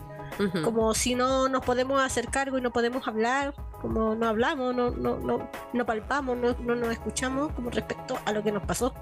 Como 0.64 0.94
si 0.96 1.14
no 1.14 1.50
nos 1.50 1.64
podemos 1.64 2.02
hacer 2.02 2.30
cargo 2.30 2.58
y 2.58 2.62
no 2.62 2.72
podemos 2.72 3.08
hablar, 3.08 3.54
como 3.82 4.16
no 4.16 4.28
hablamos, 4.28 4.74
no, 4.74 4.90
no, 4.90 5.18
no, 5.20 5.48
no 5.72 5.86
palpamos, 5.86 6.36
no, 6.38 6.56
no 6.60 6.74
nos 6.76 6.90
escuchamos 6.92 7.52
como 7.54 7.70
respecto 7.70 8.18
a 8.26 8.32
lo 8.32 8.42
que 8.42 8.52
nos 8.52 8.64
pasó 8.64 8.94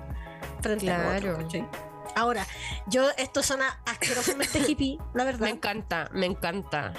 frente 0.62 0.91
a 0.91 0.97
Claro. 0.97 1.32
otros, 1.32 1.43
¿cachai? 1.45 1.68
Ahora, 2.16 2.45
yo 2.88 3.10
esto 3.18 3.43
suena 3.43 3.80
asquerosamente 3.86 4.60
hippie, 4.68 4.97
la 5.14 5.24
Me 5.24 5.32
verdad. 5.32 5.49
encanta, 5.49 6.10
me 6.14 6.26
encanta. 6.26 6.93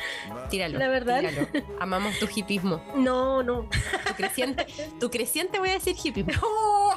Tíralo. 0.49 0.79
La 0.79 0.89
verdad. 0.89 1.21
tíralo. 1.21 1.49
Amamos 1.81 2.19
tu 2.19 2.27
hipismo. 2.35 2.83
No, 2.97 3.43
no. 3.43 3.69
Tu 4.07 4.15
creciente, 4.15 4.67
tu 4.99 5.11
creciente 5.11 5.59
voy 5.59 5.71
a 5.71 5.75
decir 5.75 5.97
hipismo. 6.03 6.33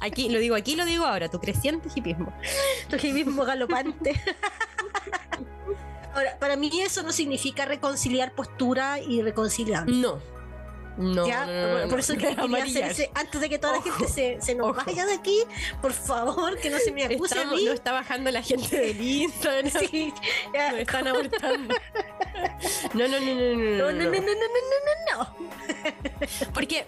Aquí, 0.00 0.28
lo 0.28 0.38
digo 0.38 0.54
aquí, 0.56 0.76
lo 0.76 0.84
digo 0.84 1.04
ahora, 1.04 1.28
tu 1.30 1.40
creciente 1.40 1.88
hipismo. 1.94 2.32
Tu 2.88 2.96
mismo 3.12 3.44
galopante. 3.44 4.20
Ahora, 6.14 6.38
para 6.38 6.54
mí 6.56 6.70
eso 6.80 7.02
no 7.02 7.10
significa 7.10 7.64
reconciliar 7.64 8.32
postura 8.32 9.00
y 9.00 9.20
reconciliar. 9.22 9.88
No. 9.88 10.20
No, 10.96 11.26
¿Ya? 11.26 11.44
no, 11.44 11.88
por 11.88 11.98
eso 11.98 12.14
que 12.14 12.36
quería 12.36 12.62
hacer 12.64 12.84
ese- 12.84 13.10
antes 13.14 13.40
de 13.40 13.48
que 13.48 13.58
toda 13.58 13.78
Ojo, 13.78 13.88
la 13.88 13.94
gente 13.96 14.12
se, 14.12 14.38
se 14.40 14.54
nos 14.54 14.68
ojo. 14.70 14.82
vaya 14.86 15.04
de 15.06 15.14
aquí, 15.14 15.42
por 15.82 15.92
favor, 15.92 16.56
que 16.58 16.70
no 16.70 16.78
se 16.78 16.92
me 16.92 17.04
acuse 17.04 17.36
a 17.38 17.44
mí. 17.46 17.64
no 17.64 17.72
está 17.72 17.90
bajando 17.92 18.30
la 18.30 18.42
gente 18.42 18.76
del 18.78 19.00
Instagram. 19.00 19.70
Sí, 19.90 20.12
ya. 20.54 20.70
Nos 20.70 20.80
están 20.80 21.08
abortando. 21.08 21.74
No, 22.94 23.08
no, 23.08 23.20
no, 23.20 23.34
no, 23.34 23.34
no, 23.34 23.76
No, 23.76 23.92
no, 23.92 23.92
no, 23.92 24.10
no, 24.10 24.20
no, 24.20 24.20
no, 24.20 24.20
no, 24.20 25.16
no, 25.16 25.34
no. 25.40 26.52
Porque 26.52 26.86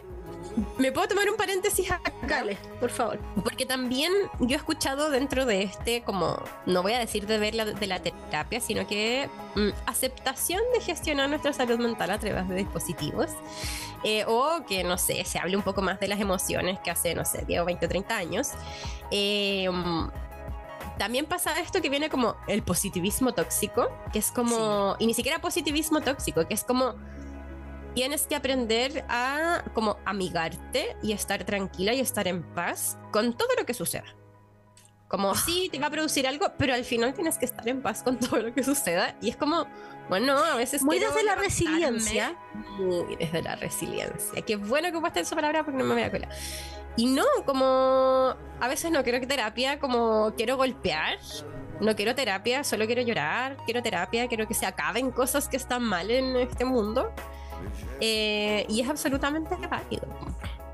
me 0.79 0.93
puedo 0.93 1.09
tomar 1.09 1.29
un 1.29 1.37
paréntesis 1.37 1.91
acá. 1.91 2.13
Dale, 2.27 2.57
por 2.81 2.91
favor. 2.91 3.19
Porque 3.43 3.67
también 3.67 4.13
yo 4.41 4.55
he 4.55 4.59
escuchado 4.59 5.11
dentro 5.11 5.47
de 5.47 5.63
este, 5.63 6.03
como, 6.03 6.43
no 6.67 6.83
voy 6.83 6.93
a 6.93 6.99
decir 6.99 7.27
de 7.27 7.39
ver 7.39 7.55
la, 7.55 7.65
de 7.65 7.87
la 7.87 8.01
terapia, 8.01 8.61
sino 8.61 8.87
que 8.87 9.29
mm, 9.55 9.69
aceptación 9.87 10.61
de 10.75 10.81
gestionar 10.81 11.29
nuestra 11.29 11.53
salud 11.53 11.79
mental 11.79 12.11
a 12.11 12.19
través 12.19 12.49
de 12.49 12.57
dispositivos. 12.57 13.31
eh, 14.05 14.25
o 14.27 14.65
que, 14.69 14.85
no 14.85 14.99
sé, 14.99 15.25
se 15.25 15.39
hable 15.39 15.57
un 15.57 15.63
poco 15.63 15.83
más 15.83 15.99
de 15.99 16.09
las 16.09 16.21
emociones 16.21 16.79
que 16.81 16.91
hace, 16.91 17.15
no 17.15 17.25
sé, 17.25 17.45
10 17.47 17.61
o 17.61 17.65
20 17.65 17.87
o 17.87 17.89
30 17.89 18.17
años. 18.17 18.51
Eh, 19.11 19.69
también 20.99 21.27
pasa 21.27 21.59
esto 21.61 21.83
que 21.83 21.91
viene 21.91 22.09
como 22.09 22.37
el 22.47 22.63
positivismo 22.63 23.33
tóxico, 23.33 23.89
que 24.13 24.19
es 24.19 24.31
como, 24.31 24.97
y 24.99 25.07
ni 25.07 25.15
siquiera 25.15 25.41
positivismo 25.41 26.01
tóxico, 26.01 26.47
que 26.47 26.55
es 26.55 26.65
como 26.65 26.95
tienes 27.97 28.27
que 28.27 28.37
aprender 28.37 29.07
a 29.09 29.65
como 29.73 29.97
amigarte 30.05 30.99
y 31.03 31.13
estar 31.13 31.45
tranquila 31.45 31.95
y 31.95 32.01
estar 32.01 32.29
en 32.29 32.43
paz 32.43 32.99
con 33.11 33.35
todo 33.35 33.49
lo 33.59 33.65
que 33.65 33.73
suceda. 33.73 34.05
Como 35.09 35.35
sí, 35.35 35.71
te 35.73 35.79
va 35.79 35.87
a 35.87 35.91
producir 35.91 36.27
algo, 36.27 36.53
pero 36.59 36.75
al 36.75 36.85
final 36.85 37.15
tienes 37.15 37.39
que 37.39 37.47
estar 37.47 37.67
en 37.67 37.81
paz 37.81 38.03
con 38.03 38.19
todo 38.21 38.37
lo 38.37 38.53
que 38.53 38.63
suceda. 38.63 39.17
Y 39.23 39.31
es 39.31 39.37
como, 39.39 39.67
bueno, 40.11 40.37
a 40.37 40.57
veces. 40.57 40.83
Muy 40.83 40.99
desde 40.99 41.25
la 41.25 41.37
resiliencia. 41.37 42.37
Muy 42.79 43.17
desde 43.17 43.41
la 43.41 43.57
resiliencia. 43.57 44.43
Qué 44.43 44.57
bueno 44.57 44.93
que 44.93 45.01
puesta 45.01 45.21
esa 45.21 45.35
palabra 45.35 45.65
porque 45.65 45.79
no 45.79 45.85
me 45.85 45.95
voy 45.95 46.03
a 46.03 46.11
colar. 46.11 46.29
Y 46.99 47.07
no, 47.07 47.25
como 47.47 48.37
a 48.61 48.69
veces 48.69 48.91
no 48.91 49.03
quiero 49.05 49.27
terapia, 49.27 49.81
como 49.81 50.35
quiero 50.37 50.59
golpear. 50.59 51.19
No 51.81 51.97
quiero 51.97 52.15
terapia, 52.15 52.63
solo 52.63 52.85
quiero 52.85 53.01
llorar. 53.01 53.57
Quiero 53.65 53.83
terapia, 53.83 54.29
quiero 54.29 54.47
que 54.47 54.53
se 54.55 54.67
acaben 54.67 55.11
cosas 55.13 55.49
que 55.49 55.57
están 55.57 55.83
mal 55.83 56.11
en 56.11 56.37
este 56.37 56.67
mundo. 56.67 57.15
Eh, 58.01 58.67
y 58.69 58.81
es 58.81 58.89
absolutamente 58.89 59.55
válido. 59.69 60.07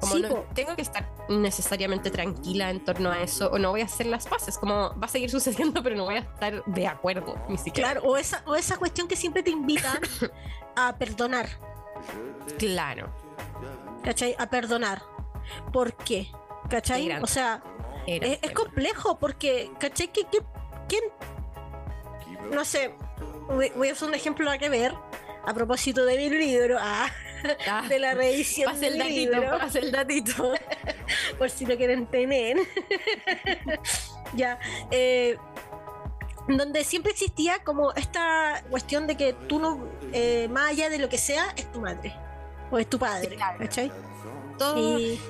Como 0.00 0.14
Sí, 0.16 0.22
no 0.22 0.28
po. 0.30 0.44
tengo 0.52 0.74
que 0.74 0.82
estar 0.82 1.08
necesariamente 1.28 2.10
tranquila 2.10 2.70
en 2.70 2.84
torno 2.84 3.10
a 3.12 3.20
eso, 3.22 3.48
o 3.52 3.58
no 3.58 3.70
voy 3.70 3.82
a 3.82 3.84
hacer 3.84 4.06
las 4.06 4.26
paces. 4.26 4.58
Como 4.58 4.90
va 4.98 5.06
a 5.06 5.08
seguir 5.08 5.30
sucediendo, 5.30 5.82
pero 5.82 5.94
no 5.96 6.04
voy 6.04 6.16
a 6.16 6.20
estar 6.20 6.64
de 6.64 6.86
acuerdo, 6.88 7.36
ni 7.48 7.56
siquiera. 7.56 7.92
Claro, 7.92 8.08
o 8.08 8.16
esa, 8.16 8.42
o 8.46 8.56
esa 8.56 8.76
cuestión 8.78 9.06
que 9.06 9.14
siempre 9.16 9.42
te 9.44 9.50
invitan 9.50 9.98
a 10.76 10.96
perdonar, 10.96 11.48
Claro. 12.58 13.10
¿cachai? 14.02 14.34
A 14.38 14.50
perdonar. 14.50 15.02
¿Por 15.72 15.94
qué? 15.94 16.28
¿Cachai? 16.68 17.10
O 17.22 17.26
sea, 17.28 17.62
Era 18.06 18.26
es, 18.26 18.50
complejo 18.52 19.18
porque, 19.18 19.70
¿cachai? 19.78 20.08
¿Qué, 20.08 20.24
qué- 20.30 20.42
quién? 20.88 21.02
No 22.50 22.64
sé, 22.64 22.94
voy, 23.48 23.70
voy 23.76 23.88
a 23.88 23.92
hacer 23.92 24.08
un 24.08 24.14
ejemplo 24.14 24.50
a 24.50 24.58
que 24.58 24.68
ver 24.68 24.94
a 25.44 25.54
propósito 25.54 26.04
de 26.04 26.16
mi 26.16 26.30
libro, 26.30 26.76
ah, 26.80 27.08
Ah, 27.68 27.84
de 27.88 27.98
la 27.98 28.14
reedición 28.14 28.72
pasa 28.72 28.86
el 28.86 28.98
datito, 28.98 29.32
libro, 29.32 29.58
pasa 29.58 29.78
el 29.80 29.90
datito. 29.90 30.52
por 31.38 31.50
si 31.50 31.66
lo 31.66 31.76
quieren 31.76 32.06
tener. 32.06 32.56
ya, 34.36 34.58
eh, 34.90 35.36
donde 36.48 36.84
siempre 36.84 37.12
existía 37.12 37.58
como 37.64 37.92
esta 37.94 38.62
cuestión 38.70 39.06
de 39.06 39.16
que 39.16 39.32
tú 39.32 39.58
no, 39.58 39.88
eh, 40.12 40.48
más 40.50 40.70
allá 40.70 40.88
de 40.88 40.98
lo 40.98 41.08
que 41.08 41.18
sea, 41.18 41.52
es 41.56 41.70
tu 41.72 41.80
madre 41.80 42.14
o 42.70 42.78
es 42.78 42.88
tu 42.88 42.98
padre, 42.98 43.34
Claro. 43.36 43.58
¿cachai? 43.58 43.92
Todo. 44.58 44.98
Y, 44.98 45.20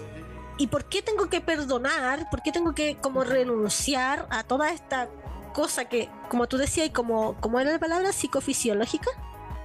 ¿Y 0.58 0.66
por 0.66 0.84
qué 0.84 1.00
tengo 1.02 1.28
que 1.28 1.40
perdonar? 1.40 2.28
¿Por 2.30 2.42
qué 2.42 2.52
tengo 2.52 2.74
que 2.74 2.96
como 2.96 3.24
renunciar 3.24 4.26
a 4.30 4.44
toda 4.44 4.70
esta 4.70 5.08
cosa 5.54 5.86
que, 5.86 6.08
como 6.28 6.46
tú 6.46 6.56
decías, 6.58 6.86
y 6.86 6.90
como, 6.90 7.36
como 7.40 7.58
era 7.58 7.72
la 7.72 7.78
palabra 7.78 8.12
psicofisiológica? 8.12 9.10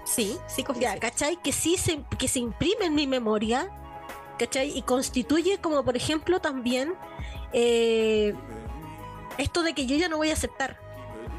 Sí, 0.08 0.38
ya, 0.38 0.50
psicofísica. 0.50 1.00
¿cachai? 1.00 1.38
Que 1.38 1.52
sí 1.52 1.78
se, 1.78 2.02
que 2.18 2.28
se 2.28 2.40
imprime 2.40 2.86
en 2.86 2.96
mi 2.96 3.08
memoria, 3.08 3.70
¿cachai? 4.40 4.78
Y 4.78 4.82
constituye 4.84 5.58
como, 5.60 5.84
por 5.84 5.98
ejemplo, 5.98 6.40
también 6.40 6.94
eh, 7.54 8.34
esto 9.38 9.64
de 9.64 9.74
que 9.74 9.86
yo 9.86 9.96
ya 9.98 10.08
no 10.10 10.18
voy 10.18 10.30
a 10.30 10.34
aceptar, 10.34 10.80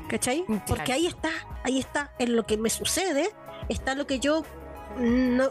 ¿cachai? 0.08 0.44
Claro. 0.44 0.62
Porque 0.66 0.92
ahí 0.92 1.06
está, 1.06 1.30
ahí 1.64 1.78
está, 1.78 2.12
en 2.18 2.36
lo 2.36 2.44
que 2.44 2.56
me 2.56 2.70
sucede, 2.70 3.30
está 3.68 3.94
lo 3.94 4.06
que 4.06 4.20
yo 4.20 4.44
no 4.98 5.50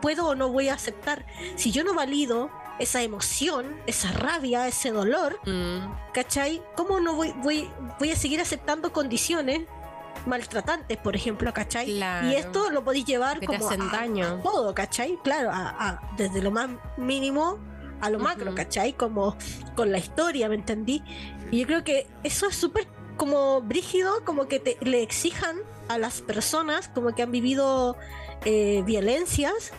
puedo 0.00 0.28
o 0.28 0.34
no 0.34 0.48
voy 0.50 0.68
a 0.68 0.74
aceptar. 0.74 1.26
Si 1.56 1.70
yo 1.70 1.84
no 1.84 1.94
valido 1.94 2.50
esa 2.78 3.02
emoción, 3.02 3.76
esa 3.86 4.12
rabia, 4.12 4.68
ese 4.68 4.90
dolor, 4.90 5.38
Mm, 5.46 6.12
¿cachai? 6.12 6.62
¿Cómo 6.76 7.00
no 7.00 7.14
voy, 7.14 7.32
voy, 7.42 7.70
voy 7.98 8.10
a 8.10 8.16
seguir 8.16 8.40
aceptando 8.40 8.92
condiciones 8.92 9.62
maltratantes, 10.24 10.96
por 10.98 11.14
ejemplo, 11.16 11.52
¿cachai? 11.52 11.96
Claro. 11.96 12.28
Y 12.28 12.34
esto 12.34 12.70
lo 12.70 12.82
podéis 12.84 13.04
llevar 13.04 13.40
Que 13.40 13.46
te 13.46 13.56
como 13.58 13.68
hacen 13.68 13.82
a, 13.82 13.88
daño. 13.92 14.26
a 14.26 14.42
todo, 14.42 14.74
¿cachai? 14.74 15.18
Claro, 15.22 15.50
a- 15.52 16.00
desde 16.16 16.40
lo 16.42 16.50
más 16.50 16.70
mínimo 16.96 17.58
a 18.00 18.10
lo 18.10 18.18
macro, 18.18 18.46
Ujú. 18.48 18.54
¿cachai? 18.56 18.92
Como 18.92 19.36
con 19.74 19.90
la 19.90 19.98
historia, 19.98 20.48
¿me 20.48 20.54
entendí? 20.54 21.02
Y 21.50 21.60
yo 21.60 21.66
creo 21.66 21.84
que 21.84 22.06
eso 22.24 22.46
es 22.48 22.56
súper 22.56 22.86
como 23.16 23.62
brígido, 23.62 24.22
como 24.24 24.46
que 24.48 24.60
te, 24.60 24.76
le 24.82 25.02
exijan 25.02 25.56
a 25.88 25.96
las 25.98 26.20
personas 26.20 26.88
como 26.88 27.14
que 27.14 27.22
han 27.22 27.30
vivido 27.30 27.96
eh, 28.44 28.82
violencias 28.84 29.72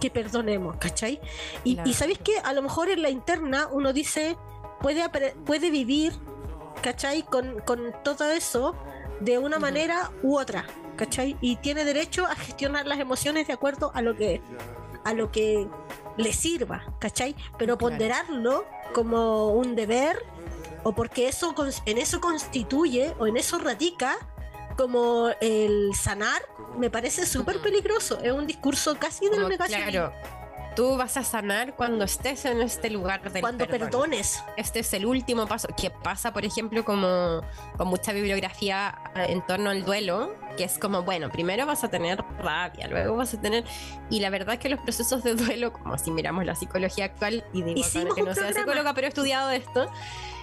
que 0.00 0.10
perdonemos, 0.10 0.76
¿cachai? 0.76 1.20
Y, 1.64 1.74
Claro. 1.74 1.90
y 1.90 1.94
sabéis 1.94 2.18
que 2.18 2.38
a 2.38 2.52
lo 2.52 2.62
mejor 2.62 2.90
en 2.90 3.02
la 3.02 3.10
interna 3.10 3.66
uno 3.72 3.92
dice, 3.92 4.36
puede, 4.80 5.02
puede 5.46 5.70
vivir, 5.70 6.12
¿cachai? 6.82 7.22
Con, 7.24 7.58
con 7.66 7.92
todo 8.04 8.30
eso 8.30 8.76
de 9.20 9.38
una 9.38 9.58
manera 9.58 10.10
u 10.22 10.38
otra, 10.38 10.64
¿cachai? 10.96 11.36
Y 11.40 11.56
tiene 11.56 11.84
derecho 11.84 12.26
a 12.26 12.34
gestionar 12.34 12.86
las 12.86 12.98
emociones 12.98 13.46
de 13.46 13.52
acuerdo 13.52 13.90
a 13.94 14.02
lo 14.02 14.16
que, 14.16 14.40
a 15.04 15.14
lo 15.14 15.30
que 15.30 15.68
le 16.16 16.32
sirva, 16.32 16.84
¿cachai? 16.98 17.34
Pero 17.58 17.78
ponderarlo 17.78 18.66
como 18.92 19.48
un 19.48 19.74
deber 19.74 20.24
o 20.82 20.92
porque 20.92 21.28
eso 21.28 21.54
en 21.86 21.98
eso 21.98 22.20
constituye 22.20 23.14
o 23.18 23.26
en 23.26 23.36
eso 23.36 23.58
radica 23.58 24.16
como 24.76 25.30
el 25.40 25.90
sanar 25.94 26.40
me 26.78 26.88
parece 26.90 27.26
súper 27.26 27.60
peligroso. 27.60 28.20
Es 28.22 28.32
un 28.32 28.46
discurso 28.46 28.96
casi 28.98 29.24
de 29.24 29.32
la 29.32 29.42
Como, 29.42 29.48
negación 29.48 29.82
claro, 29.82 30.12
tú 30.78 30.96
vas 30.96 31.16
a 31.16 31.24
sanar 31.24 31.74
cuando 31.74 32.04
estés 32.04 32.44
en 32.44 32.60
este 32.60 32.88
lugar 32.88 33.20
del 33.32 33.42
cuando 33.42 33.66
perdón. 33.66 33.90
perdones 33.90 34.44
Este 34.56 34.78
es 34.78 34.92
el 34.92 35.06
último 35.06 35.48
paso 35.48 35.66
que 35.76 35.90
pasa, 35.90 36.32
por 36.32 36.44
ejemplo, 36.44 36.84
como 36.84 37.42
con 37.76 37.88
mucha 37.88 38.12
bibliografía 38.12 38.96
eh, 39.16 39.26
en 39.30 39.44
torno 39.44 39.70
al 39.70 39.84
duelo, 39.84 40.36
que 40.56 40.62
es 40.62 40.78
como, 40.78 41.02
bueno, 41.02 41.30
primero 41.30 41.66
vas 41.66 41.82
a 41.82 41.90
tener 41.90 42.24
rabia, 42.38 42.86
luego 42.86 43.16
vas 43.16 43.34
a 43.34 43.40
tener... 43.40 43.64
Y 44.08 44.20
la 44.20 44.30
verdad 44.30 44.54
es 44.54 44.60
que 44.60 44.68
los 44.68 44.78
procesos 44.78 45.24
de 45.24 45.34
duelo, 45.34 45.72
como 45.72 45.98
si 45.98 46.12
miramos 46.12 46.44
la 46.44 46.54
psicología 46.54 47.06
actual, 47.06 47.44
y 47.52 47.62
digo 47.62 47.82
que 48.14 48.22
no 48.22 48.32
programa. 48.32 48.52
psicóloga, 48.52 48.94
pero 48.94 49.08
he 49.08 49.08
estudiado 49.08 49.50
esto, 49.50 49.90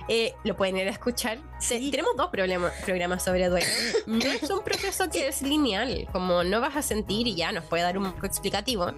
eh, 0.08 0.36
lo 0.44 0.56
pueden 0.56 0.78
ir 0.78 0.88
a 0.88 0.92
escuchar. 0.92 1.40
Sí. 1.60 1.90
Tenemos 1.90 2.16
dos 2.16 2.30
problemas, 2.30 2.72
programas 2.84 3.24
sobre 3.24 3.50
duelo. 3.50 3.66
No 4.08 4.18
es 4.26 4.50
un 4.50 4.62
proceso 4.62 5.10
que 5.10 5.28
es 5.28 5.42
lineal, 5.42 6.08
como 6.12 6.44
no 6.44 6.62
vas 6.62 6.76
a 6.76 6.82
sentir, 6.82 7.26
y 7.28 7.36
ya 7.36 7.52
nos 7.52 7.66
puede 7.66 7.82
dar 7.84 7.98
un 7.98 8.12
poco 8.14 8.26
explicativo, 8.28 8.92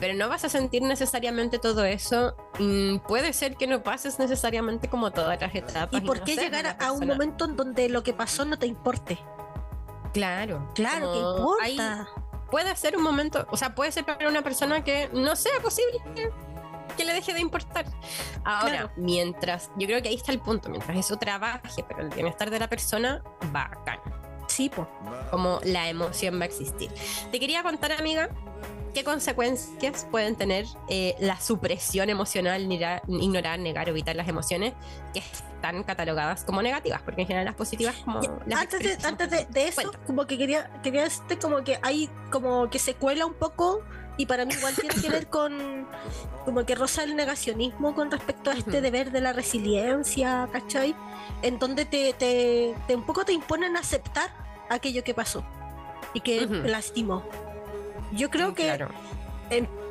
pero 0.00 0.14
no 0.14 0.28
vas 0.28 0.44
a 0.44 0.48
sentir 0.48 0.82
necesariamente 0.82 1.58
todo 1.58 1.84
eso. 1.84 2.34
Mm, 2.58 2.98
puede 3.06 3.32
ser 3.32 3.56
que 3.56 3.66
no 3.66 3.82
pases 3.82 4.18
necesariamente 4.18 4.88
como 4.88 5.10
todas 5.10 5.40
las 5.40 5.54
etapas. 5.54 6.00
y 6.00 6.04
por 6.04 6.18
no 6.20 6.24
qué 6.24 6.36
llegar 6.36 6.76
a 6.80 6.92
un 6.92 7.06
momento 7.06 7.44
en 7.44 7.56
donde 7.56 7.88
lo 7.88 8.02
que 8.02 8.12
pasó 8.14 8.44
no 8.44 8.58
te 8.58 8.66
importe 8.66 9.18
Claro, 10.12 10.68
claro 10.74 11.12
que 11.12 11.20
como 11.20 11.54
hay- 11.60 11.72
importa 11.72 12.08
puede 12.50 12.76
ser 12.76 12.96
un 12.96 13.02
momento, 13.02 13.46
o 13.50 13.56
sea, 13.56 13.74
puede 13.74 13.90
ser 13.90 14.04
para 14.04 14.28
una 14.28 14.42
persona 14.42 14.84
que 14.84 15.08
no 15.12 15.34
sea 15.34 15.58
posible 15.60 15.98
que, 16.96 17.04
le 17.04 17.12
deje 17.12 17.32
de 17.34 17.40
importar. 17.40 17.86
Ahora, 18.44 18.70
Claro. 18.70 18.90
mientras, 18.96 19.70
yo 19.76 19.86
creo 19.86 20.02
que 20.02 20.08
ahí 20.08 20.14
está 20.16 20.32
el 20.32 20.40
punto, 20.40 20.68
mientras 20.68 20.96
eso 20.96 21.16
trabaje, 21.16 21.84
pero 21.86 22.00
el 22.00 22.08
bienestar 22.10 22.50
de 22.50 22.58
la 22.58 22.68
persona, 22.68 23.22
bacán. 23.52 23.98
sí 24.46 24.68
po 24.68 24.86
como 25.30 25.58
la 25.64 25.88
emoción 25.88 26.38
va 26.38 26.44
a 26.44 26.46
existir. 26.46 26.90
Te 27.32 27.40
quería 27.40 27.62
contar, 27.62 27.92
amiga, 27.92 28.28
qué 28.92 29.02
consecuencias 29.02 30.06
pueden 30.10 30.36
tener 30.36 30.66
eh, 30.88 31.16
la 31.18 31.40
supresión 31.40 32.08
emocional, 32.10 32.68
nira- 32.68 33.02
ignorar, 33.08 33.58
negar, 33.58 33.88
evitar 33.88 34.14
las 34.14 34.28
emociones 34.28 34.74
que 35.12 35.18
están 35.20 35.82
catalogadas 35.82 36.44
como 36.44 36.62
negativas, 36.62 37.02
porque 37.02 37.22
en 37.22 37.26
general 37.26 37.46
las 37.46 37.54
positivas 37.56 37.96
como 38.04 38.20
las 38.46 38.60
antes 38.60 38.80
de, 38.80 39.06
antes 39.08 39.30
de, 39.30 39.46
de 39.46 39.68
eso 39.68 39.82
Cuenta. 39.82 39.98
como 40.06 40.26
que 40.26 40.36
quería 40.38 40.70
quería 40.82 41.02
decirte 41.04 41.38
como 41.38 41.64
que 41.64 41.78
hay 41.82 42.08
como 42.30 42.68
que 42.70 42.78
se 42.78 42.94
cuela 42.94 43.24
un 43.26 43.34
poco 43.34 43.82
y 44.16 44.26
para 44.26 44.44
mí 44.44 44.54
igual 44.54 44.74
tiene 44.74 44.94
que 44.94 45.10
ver 45.10 45.26
con 45.28 45.86
como 46.44 46.64
que 46.64 46.74
roza 46.74 47.02
el 47.04 47.16
negacionismo 47.16 47.94
con 47.94 48.10
respecto 48.10 48.50
a 48.50 48.54
este 48.54 48.80
deber 48.80 49.10
de 49.10 49.20
la 49.20 49.32
resiliencia, 49.32 50.48
¿cachai? 50.52 50.94
En 51.42 51.58
donde 51.58 51.84
te, 51.84 52.12
te, 52.12 52.74
te 52.86 52.94
un 52.94 53.04
poco 53.04 53.24
te 53.24 53.32
imponen 53.32 53.76
aceptar 53.76 54.30
aquello 54.68 55.02
que 55.02 55.14
pasó 55.14 55.44
y 56.12 56.20
que 56.20 56.46
lastimó. 56.46 57.24
Yo 58.12 58.30
creo 58.30 58.54
que 58.54 58.64
Claro. 58.64 58.88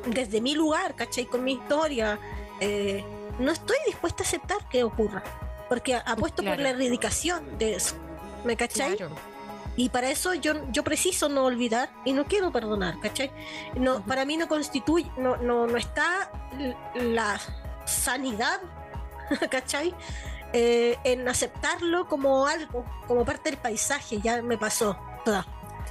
desde 0.06 0.40
mi 0.40 0.54
lugar, 0.54 0.94
¿cachai? 0.94 1.26
Con 1.26 1.44
mi 1.44 1.52
historia, 1.54 2.18
eh, 2.60 3.04
no 3.38 3.52
estoy 3.52 3.76
dispuesta 3.86 4.22
a 4.22 4.26
aceptar 4.26 4.68
que 4.68 4.84
ocurra. 4.84 5.22
Porque 5.68 5.94
apuesto 5.94 6.42
por 6.42 6.58
la 6.58 6.70
erradicación 6.70 7.58
de 7.58 7.74
eso. 7.74 7.94
¿Me 8.44 8.56
cachai? 8.56 8.96
Claro. 8.96 9.14
Y 9.76 9.88
para 9.88 10.10
eso 10.10 10.34
yo, 10.34 10.70
yo 10.70 10.84
preciso 10.84 11.28
no 11.28 11.44
olvidar 11.44 11.90
y 12.04 12.12
no 12.12 12.24
quiero 12.26 12.52
perdonar, 12.52 13.00
¿cachai? 13.00 13.30
No, 13.76 13.96
Ujú. 13.96 14.02
Para 14.04 14.24
mí 14.24 14.36
no 14.36 14.46
constituye, 14.48 15.10
no, 15.16 15.36
no, 15.38 15.66
no 15.66 15.76
está 15.76 16.30
la 16.94 17.40
sanidad, 17.84 18.60
¿cachai? 19.50 19.94
Eh, 20.52 20.96
en 21.02 21.28
aceptarlo 21.28 22.06
como 22.06 22.46
algo, 22.46 22.84
como 23.08 23.24
parte 23.24 23.50
del 23.50 23.58
paisaje, 23.58 24.20
ya 24.20 24.40
me 24.42 24.56
pasó. 24.58 24.96
toda. 25.24 25.46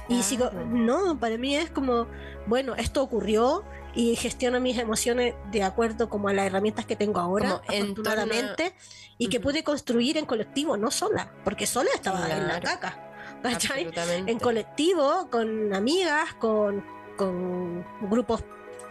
Y 0.08 0.22
sigo, 0.22 0.48
Claro. 0.50 0.66
no, 0.66 1.18
para 1.18 1.36
mí 1.38 1.56
es 1.56 1.70
como, 1.70 2.06
bueno, 2.46 2.74
esto 2.76 3.02
ocurrió 3.02 3.64
y 3.94 4.16
gestiono 4.16 4.60
mis 4.60 4.78
emociones 4.78 5.34
de 5.50 5.62
acuerdo 5.62 6.08
como 6.08 6.28
a 6.28 6.32
las 6.32 6.46
herramientas 6.46 6.84
que 6.86 6.94
tengo 6.96 7.20
ahora, 7.20 7.60
afortunadamente, 7.68 8.74
y 9.18 9.28
que 9.28 9.38
Ujú. 9.38 9.48
pude 9.48 9.62
construir 9.64 10.16
en 10.18 10.26
colectivo, 10.26 10.76
no 10.76 10.90
sola, 10.90 11.32
porque 11.44 11.66
sola 11.66 11.90
estaba 11.94 12.22
en 12.30 12.48
la 12.48 12.60
Claro. 12.60 12.80
caca, 12.80 13.13
¿cachai? 13.52 13.90
En 14.26 14.38
colectivo, 14.38 15.28
con 15.30 15.72
amigas, 15.74 16.34
con, 16.34 16.84
con 17.16 17.84
grupos, 18.10 18.42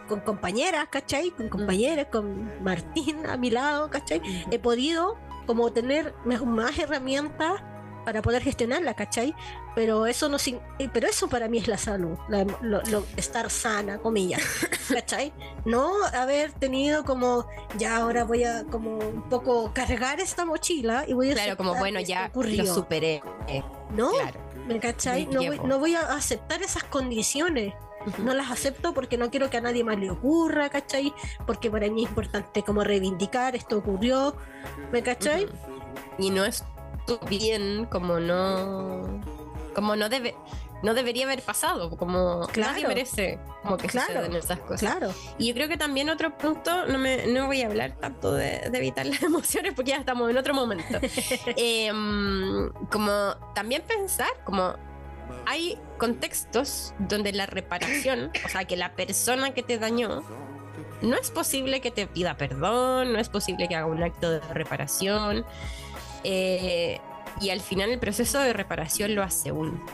con 0.08 0.20
compañeras, 0.20 0.86
¿cachai? 0.90 1.30
Con 1.30 1.48
compañeras, 1.48 2.06
con 2.10 2.62
Martín 2.62 3.26
a 3.26 3.36
mi 3.36 3.50
lado, 3.50 3.90
¿cachai? 3.90 4.20
He 4.50 4.58
podido 4.58 5.16
como 5.46 5.72
tener 5.72 6.14
más 6.24 6.78
herramientas 6.78 7.62
para 8.04 8.20
poder 8.20 8.42
gestionarla, 8.42 8.92
¿cachai? 8.94 9.34
Pero 9.74 10.06
eso 10.06 10.28
no 10.28 10.36
eh, 10.78 10.88
pero 10.92 11.08
eso 11.08 11.26
para 11.28 11.48
mí 11.48 11.56
es 11.58 11.68
la 11.68 11.78
salud, 11.78 12.16
la- 12.28 12.44
lo- 12.60 12.82
lo- 12.82 13.04
estar 13.16 13.48
sana, 13.50 13.96
comillas, 13.98 14.42
¿cachai? 14.92 15.32
No 15.64 15.90
haber 16.12 16.52
tenido 16.52 17.04
como 17.04 17.46
ya 17.78 17.96
ahora 17.96 18.24
voy 18.24 18.44
a 18.44 18.64
como 18.64 18.98
un 18.98 19.22
poco 19.30 19.72
cargar 19.72 20.20
esta 20.20 20.44
mochila 20.44 21.04
y 21.08 21.14
voy 21.14 21.30
a 21.30 21.34
Claro, 21.34 21.56
como 21.56 21.74
bueno, 21.76 21.98
ya 22.00 22.26
ocurrió. 22.26 22.62
lo 22.64 22.74
superé. 22.74 23.22
Eh, 23.48 23.62
no, 23.94 24.10
claro. 24.10 24.40
¿me 24.66 24.80
cachai? 24.80 25.26
No 25.26 25.42
voy, 25.42 25.60
no 25.64 25.78
voy 25.78 25.94
a 25.94 26.12
aceptar 26.14 26.62
esas 26.62 26.84
condiciones. 26.84 27.74
No 28.18 28.34
las 28.34 28.50
acepto 28.50 28.92
porque 28.92 29.16
no 29.16 29.30
quiero 29.30 29.48
que 29.48 29.56
a 29.56 29.60
nadie 29.62 29.82
más 29.82 29.98
le 29.98 30.10
ocurra, 30.10 30.68
¿cachai? 30.68 31.14
Porque 31.46 31.70
para 31.70 31.88
mí 31.88 32.04
es 32.04 32.10
importante 32.10 32.62
como 32.62 32.84
reivindicar, 32.84 33.56
esto 33.56 33.78
ocurrió, 33.78 34.36
¿me 34.92 35.02
cachai? 35.02 35.48
Y 36.18 36.28
no 36.28 36.44
es 36.44 36.64
bien 37.28 37.86
como 37.86 38.20
no 38.20 39.20
como 39.74 39.96
no 39.96 40.08
debe 40.08 40.34
no 40.84 40.94
debería 40.94 41.24
haber 41.24 41.42
pasado 41.42 41.90
como 41.96 42.46
Claro. 42.52 42.72
nadie 42.72 42.86
merece 42.86 43.38
como 43.62 43.76
que 43.76 43.88
Claro. 43.88 44.06
sucedan 44.12 44.36
esas 44.36 44.58
cosas 44.60 44.80
Claro. 44.80 45.12
y 45.38 45.48
yo 45.48 45.54
creo 45.54 45.68
que 45.68 45.76
también 45.76 46.08
otro 46.10 46.36
punto 46.38 46.86
no 46.86 46.98
me 46.98 47.26
no 47.26 47.46
voy 47.46 47.62
a 47.62 47.66
hablar 47.66 47.92
tanto 47.98 48.32
de, 48.32 48.68
de 48.70 48.78
evitar 48.78 49.06
las 49.06 49.22
emociones 49.22 49.72
porque 49.74 49.90
ya 49.92 49.96
estamos 49.96 50.30
en 50.30 50.36
otro 50.36 50.54
momento 50.54 50.98
Em, 51.56 52.70
como 52.90 53.12
también 53.54 53.82
pensar 53.82 54.28
como 54.44 54.74
hay 55.46 55.78
contextos 55.98 56.94
donde 56.98 57.32
la 57.32 57.46
reparación 57.46 58.30
o 58.44 58.48
sea 58.48 58.64
que 58.64 58.76
la 58.76 58.94
persona 58.94 59.52
que 59.54 59.62
te 59.62 59.78
dañó 59.78 60.22
no 61.02 61.16
es 61.16 61.30
posible 61.30 61.80
que 61.80 61.90
te 61.90 62.06
pida 62.06 62.36
perdón, 62.36 63.12
no 63.12 63.18
es 63.18 63.28
posible 63.28 63.68
que 63.68 63.74
haga 63.76 63.86
un 63.86 64.02
acto 64.02 64.30
de 64.30 64.40
reparación. 64.52 65.44
eh, 66.22 67.00
y 67.40 67.50
al 67.50 67.60
final 67.60 67.90
el 67.90 67.98
proceso 67.98 68.38
de 68.38 68.52
reparación 68.52 69.14
lo 69.16 69.22
hace 69.24 69.50
uno. 69.50 69.84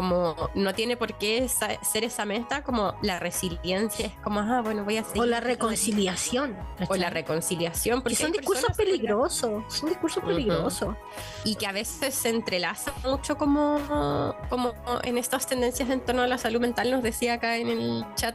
Como 0.00 0.34
no 0.54 0.72
tiene 0.72 0.96
por 0.96 1.12
qué 1.18 1.46
ser 1.48 2.04
esa 2.04 2.24
meta, 2.24 2.62
como 2.64 2.94
la 3.02 3.18
resiliencia 3.18 4.06
es 4.06 4.12
como, 4.24 4.40
ah, 4.40 4.62
bueno, 4.62 4.82
voy 4.84 4.96
a 4.96 5.04
seguir. 5.04 5.20
O 5.22 5.26
la 5.26 5.40
reconciliación. 5.40 6.56
O 6.88 6.96
la 6.96 7.10
reconciliación. 7.10 7.98
Que 7.98 8.02
Porque 8.04 8.16
son 8.16 8.26
hay 8.28 8.32
discursos 8.38 8.70
que- 8.76 8.82
peligrosos, 8.84 9.62
son 9.68 9.88
discursos 9.90 10.24
peligrosos. 10.24 10.96
y 11.44 11.56
que 11.56 11.66
a 11.66 11.72
veces 11.72 12.14
se 12.14 12.30
entrelazan 12.30 12.94
mucho 13.04 13.36
como, 13.36 14.34
como 14.48 14.72
en 15.02 15.18
estas 15.18 15.46
tendencias 15.46 15.90
en 15.90 16.00
torno 16.00 16.22
a 16.22 16.26
la 16.26 16.38
salud 16.38 16.60
mental, 16.62 16.90
nos 16.90 17.02
decía 17.02 17.34
acá 17.34 17.58
en 17.58 17.68
el 17.68 18.04
chat, 18.14 18.34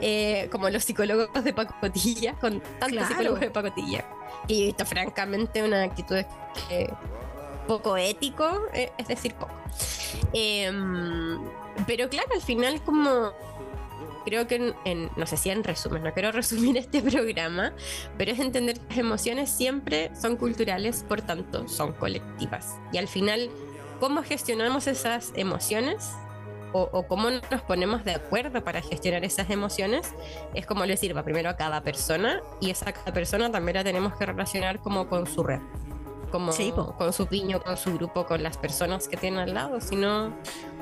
eh, 0.00 0.48
como 0.50 0.70
los 0.70 0.84
psicólogos 0.84 1.44
de 1.44 1.52
pacotilla, 1.52 2.32
con 2.40 2.60
tantos 2.60 2.88
Claro. 2.88 3.08
psicólogos 3.08 3.40
de 3.40 3.50
pacotilla. 3.50 4.04
Y 4.48 4.70
esto 4.70 4.86
francamente 4.86 5.62
una 5.62 5.82
actitud 5.82 6.16
eh, 6.70 6.88
poco 7.66 7.96
ético, 7.96 8.62
eh, 8.72 8.92
es 8.98 9.08
decir, 9.08 9.34
poco. 9.34 9.52
Em, 10.32 11.38
pero 11.86 12.08
claro, 12.08 12.28
al 12.34 12.40
final 12.42 12.82
como... 12.82 13.32
Creo 14.24 14.46
que 14.46 14.54
en, 14.54 14.74
en- 14.86 15.10
no 15.16 15.26
sé 15.26 15.36
si 15.36 15.50
en 15.50 15.62
resumen, 15.62 16.02
no 16.02 16.14
quiero 16.14 16.32
resumir 16.40 16.78
este 16.78 17.02
programa, 17.02 17.74
pero 18.16 18.32
es 18.32 18.38
entender 18.38 18.78
que 18.80 18.86
las 18.88 18.98
emociones 18.98 19.50
siempre 19.50 20.10
son 20.18 20.36
culturales, 20.36 21.04
por 21.06 21.20
tanto, 21.20 21.68
son 21.68 21.92
colectivas. 21.92 22.76
Y 22.90 22.96
al 22.96 23.06
final, 23.06 23.50
¿cómo 24.00 24.22
gestionamos 24.22 24.86
esas 24.86 25.32
emociones? 25.36 26.10
O, 26.72 26.88
o 26.90 27.06
cómo 27.06 27.28
nos 27.30 27.62
ponemos 27.62 28.02
de 28.04 28.14
acuerdo 28.14 28.64
para 28.64 28.80
gestionar 28.82 29.24
esas 29.24 29.48
emociones, 29.50 30.12
es 30.54 30.66
como 30.66 30.84
le 30.86 30.96
sirva 30.96 31.22
primero 31.22 31.48
a 31.50 31.56
cada 31.56 31.82
persona 31.82 32.40
y 32.60 32.70
esa 32.70 32.92
cada 32.92 33.12
persona 33.12 33.52
también 33.52 33.76
la 33.76 33.84
tenemos 33.84 34.16
que 34.16 34.26
relacionar 34.26 34.80
como 34.80 35.06
con 35.06 35.26
su 35.28 35.44
red, 35.44 35.60
como 36.34 36.50
Sí, 36.50 36.72
con 36.72 37.12
su 37.12 37.28
piño, 37.28 37.62
con 37.62 37.76
su 37.76 37.94
grupo, 37.94 38.26
con 38.26 38.42
las 38.42 38.58
personas 38.58 39.06
que 39.06 39.16
tienen 39.16 39.38
al 39.38 39.54
lado, 39.54 39.80
sino 39.80 40.32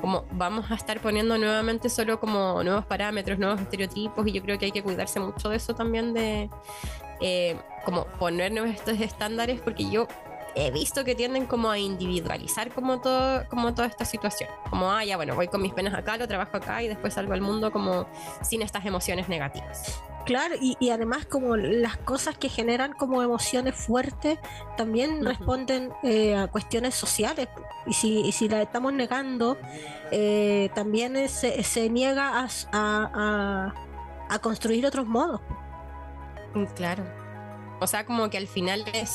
como 0.01 0.25
vamos 0.31 0.71
a 0.71 0.73
estar 0.73 0.99
poniendo 0.99 1.37
nuevamente 1.37 1.89
solo 1.89 2.19
como 2.19 2.63
nuevos 2.63 2.87
parámetros, 2.87 3.37
nuevos 3.37 3.61
estereotipos 3.61 4.25
y 4.25 4.31
yo 4.31 4.41
creo 4.41 4.57
que 4.57 4.65
hay 4.65 4.71
que 4.71 4.81
cuidarse 4.81 5.19
mucho 5.19 5.49
de 5.49 5.57
eso 5.57 5.75
también 5.75 6.15
de 6.15 6.49
eh, 7.21 7.55
como 7.85 8.05
ponernos 8.17 8.67
estos 8.67 8.99
estándares 8.99 9.61
porque 9.61 9.87
yo 9.87 10.07
he 10.55 10.71
visto 10.71 11.03
que 11.03 11.13
tienden 11.13 11.45
como 11.45 11.69
a 11.69 11.77
individualizar 11.77 12.71
como 12.71 12.99
todo 12.99 13.47
como 13.47 13.75
toda 13.75 13.87
esta 13.87 14.05
situación. 14.05 14.49
Como 14.71 14.91
ah 14.91 15.05
ya 15.05 15.17
bueno 15.17 15.35
voy 15.35 15.49
con 15.49 15.61
mis 15.61 15.73
penas 15.73 15.93
acá 15.93 16.17
lo 16.17 16.27
trabajo 16.27 16.57
acá 16.57 16.81
y 16.81 16.87
después 16.87 17.13
salgo 17.13 17.33
al 17.33 17.41
mundo 17.41 17.71
como 17.71 18.07
sin 18.41 18.63
estas 18.63 18.87
emociones 18.87 19.29
negativas 19.29 20.01
Claro, 20.25 20.55
y, 20.59 20.77
y 20.79 20.89
además 20.91 21.25
como 21.25 21.57
las 21.57 21.97
cosas 21.97 22.37
que 22.37 22.47
generan 22.47 22.93
como 22.93 23.21
emociones 23.21 23.75
fuertes 23.75 24.39
también 24.77 25.25
responden 25.25 25.91
eh, 26.03 26.35
a 26.35 26.47
cuestiones 26.47 26.95
sociales. 26.95 27.49
Y 27.85 27.93
si, 27.93 28.21
y 28.21 28.31
si 28.31 28.47
las 28.47 28.61
estamos 28.61 28.93
negando, 28.93 29.57
eh, 30.11 30.69
también 30.75 31.17
es- 31.17 31.45
se, 31.63 31.89
niega 31.89 32.39
a, 32.41 32.45
s- 32.45 32.67
a- 32.71 33.11
a- 34.29 34.33
a 34.33 34.39
construir 34.39 34.85
otros 34.85 35.05
modos. 35.05 35.41
Mm, 36.53 36.65
Claro. 36.75 37.03
O 37.81 37.87
sea, 37.87 38.05
como 38.05 38.29
que 38.29 38.37
al 38.37 38.47
final 38.47 38.85
es... 38.93 39.11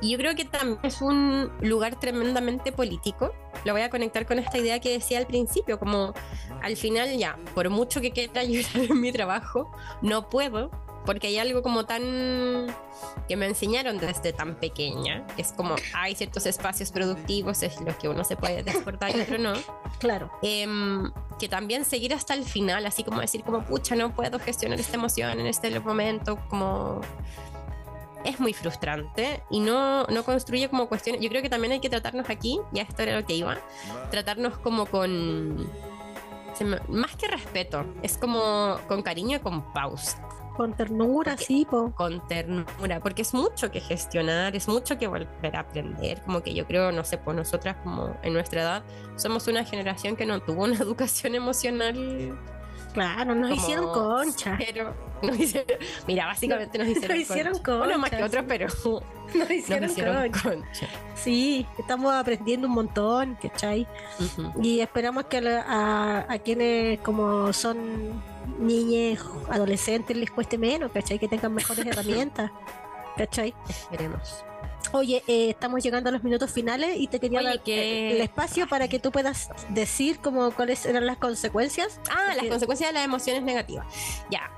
Y 0.00 0.10
yo 0.10 0.18
creo 0.18 0.34
que 0.34 0.44
también 0.44 0.78
es 0.82 1.00
un 1.00 1.50
lugar 1.60 1.98
tremendamente 1.98 2.72
político. 2.72 3.32
Lo 3.64 3.72
voy 3.72 3.82
a 3.82 3.90
conectar 3.90 4.26
con 4.26 4.38
esta 4.38 4.58
idea 4.58 4.80
que 4.80 4.90
decía 4.90 5.18
al 5.18 5.26
principio, 5.26 5.78
como 5.78 6.14
al 6.62 6.76
final 6.76 7.16
ya, 7.16 7.38
por 7.54 7.68
mucho 7.70 8.00
que 8.00 8.10
quiera 8.10 8.32
ayudar 8.40 8.76
en 8.76 9.00
mi 9.00 9.12
trabajo, 9.12 9.70
no 10.02 10.28
puedo, 10.28 10.70
porque 11.04 11.28
hay 11.28 11.38
algo 11.38 11.62
como 11.62 11.84
tan 11.84 12.66
que 13.28 13.36
me 13.36 13.46
enseñaron 13.46 13.98
desde 13.98 14.32
tan 14.32 14.56
pequeña. 14.56 15.26
Es 15.36 15.52
como 15.52 15.76
hay 15.94 16.14
ciertos 16.14 16.46
espacios 16.46 16.90
productivos 16.90 17.62
en 17.62 17.84
los 17.84 17.96
que 17.96 18.08
uno 18.08 18.24
se 18.24 18.36
puede 18.36 18.62
desbordar 18.62 19.14
y 19.16 19.20
otro 19.20 19.38
no. 19.38 19.52
Claro. 19.98 20.30
Em, 20.42 21.12
que 21.38 21.48
también 21.48 21.84
seguir 21.84 22.12
hasta 22.12 22.34
el 22.34 22.44
final, 22.44 22.84
así 22.84 23.04
como 23.04 23.20
decir 23.20 23.42
como, 23.42 23.64
pucha, 23.64 23.94
no 23.94 24.14
puedo 24.14 24.38
gestionar 24.38 24.78
esta 24.78 24.96
emoción 24.96 25.40
en 25.40 25.46
este 25.46 25.78
momento, 25.80 26.38
como 26.48 27.00
es 28.24 28.40
muy 28.40 28.52
frustrante 28.52 29.42
y 29.50 29.60
no, 29.60 30.04
no 30.06 30.24
construye 30.24 30.68
como 30.68 30.88
cuestiones. 30.88 31.20
Yo 31.20 31.28
creo 31.28 31.42
que 31.42 31.50
también 31.50 31.72
hay 31.72 31.80
que 31.80 31.90
tratarnos 31.90 32.28
aquí, 32.30 32.60
ya 32.72 32.82
esto 32.82 33.02
era 33.02 33.20
lo 33.20 33.26
que 33.26 33.34
iba, 33.34 33.58
tratarnos 34.10 34.58
como 34.58 34.86
con... 34.86 35.68
se 36.54 36.64
me- 36.64 36.80
más 36.88 37.16
que 37.16 37.28
respeto, 37.28 37.84
es 38.02 38.16
como 38.18 38.78
con 38.88 39.02
cariño 39.02 39.36
y 39.36 39.40
con 39.40 39.72
pausa, 39.72 40.18
Con 40.56 40.72
ternura, 40.74 41.32
Porque- 41.32 41.44
sí, 41.44 41.66
po. 41.68 41.92
con 41.96 42.26
ternura, 42.28 43.00
porque 43.00 43.22
es 43.22 43.34
mucho 43.34 43.70
que 43.72 43.80
gestionar, 43.80 44.54
es 44.54 44.68
mucho 44.68 44.96
que 44.98 45.06
volver 45.08 45.56
a 45.56 45.60
aprender, 45.60 46.22
como 46.22 46.42
que 46.42 46.54
yo 46.54 46.64
creo, 46.66 46.92
no 46.92 47.02
sé, 47.04 47.18
pues 47.18 47.36
nosotras 47.36 47.76
como 47.82 48.16
en 48.22 48.32
nuestra 48.32 48.62
edad 48.62 48.84
somos 49.16 49.48
una 49.48 49.64
generación 49.64 50.14
que 50.16 50.26
no 50.26 50.40
tuvo 50.40 50.62
una 50.64 50.76
educación 50.80 51.34
emocional 51.34 52.38
Claro, 52.94 53.34
nos 53.34 53.50
como 53.50 53.60
hicieron 53.62 53.92
concha. 53.92 54.56
cero. 54.58 54.94
Nos 55.22 55.38
hicieron- 55.38 55.78
mira, 56.06 56.26
básicamente 56.26 56.78
nos 56.78 56.88
hicieron, 56.88 57.18
Nos 57.18 57.26
hicieron 57.30 57.52
concha. 57.58 57.84
Uno 57.86 57.98
más 57.98 58.10
que 58.10 58.18
concha, 58.20 58.38
otro, 58.38 58.46
pero 58.48 58.66
Nos 59.34 59.34
nos 59.34 59.50
hicieron 59.50 60.30
concha. 60.30 60.42
concha. 60.50 60.86
Sí, 61.14 61.66
estamos 61.78 62.12
aprendiendo 62.14 62.68
un 62.68 62.74
montón, 62.74 63.36
¿cachai? 63.42 63.86
Y 64.62 64.80
esperamos 64.80 65.24
que 65.26 65.38
a, 65.38 65.62
a- 65.66 66.32
a 66.32 66.38
quienes 66.38 67.00
como 67.00 67.52
son 67.52 68.22
niñes, 68.58 69.20
adolescentes, 69.50 70.16
les 70.16 70.30
cueste 70.30 70.56
menos, 70.58 70.92
¿cachai? 70.92 71.18
Que 71.18 71.26
tengan 71.28 71.52
mejores 71.54 71.84
herramientas, 71.86 72.50
¿cachai? 73.16 73.54
Esperemos. 73.68 74.44
Oye, 74.92 75.22
eh, 75.26 75.50
estamos 75.50 75.82
llegando 75.82 76.08
a 76.08 76.12
los 76.12 76.22
minutos 76.22 76.50
finales 76.52 76.96
y 76.98 77.08
te 77.08 77.18
quería 77.18 77.40
Oye, 77.40 77.48
dar 77.48 77.62
que- 77.62 78.10
eh, 78.10 78.12
el 78.12 78.20
espacio 78.20 78.68
para 78.68 78.86
que 78.88 78.98
tú 78.98 79.10
puedas 79.10 79.48
decir 79.70 80.18
como 80.20 80.50
cuáles 80.52 80.86
eran 80.86 81.06
las 81.06 81.16
consecuencias. 81.18 82.00
Ah, 82.10 82.34
las 82.36 82.46
consecuencias 82.46 82.90
de 82.90 82.94
las 82.94 83.04
emociones 83.04 83.42
negativas. 83.42 83.86
Ya. 84.30 84.50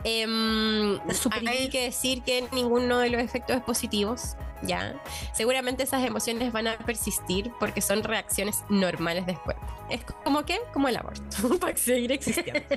Suprimir. 1.15 1.49
hay 1.51 1.69
que 1.71 1.83
decir 1.85 2.23
que 2.23 2.47
ninguno 2.53 2.99
de 2.99 3.11
los 3.11 3.23
efectos 3.23 3.57
es 3.57 3.63
positivos. 3.63 4.37
Ya. 4.63 5.01
Seguramente 5.35 5.83
esas 5.83 6.05
emociones 6.05 6.51
van 6.53 6.67
a 6.67 6.79
persistir 6.79 7.53
porque 7.61 7.81
son 7.81 8.03
reacciones 8.03 8.65
normales 8.69 9.27
cuerpo. 9.39 9.65
Es 9.91 10.03
como 10.25 10.45
que, 10.45 10.59
como 10.73 10.89
el 10.89 10.97
aborto, 10.97 11.59
para 11.61 11.77
seguir 11.77 12.13
existiendo. 12.13 12.61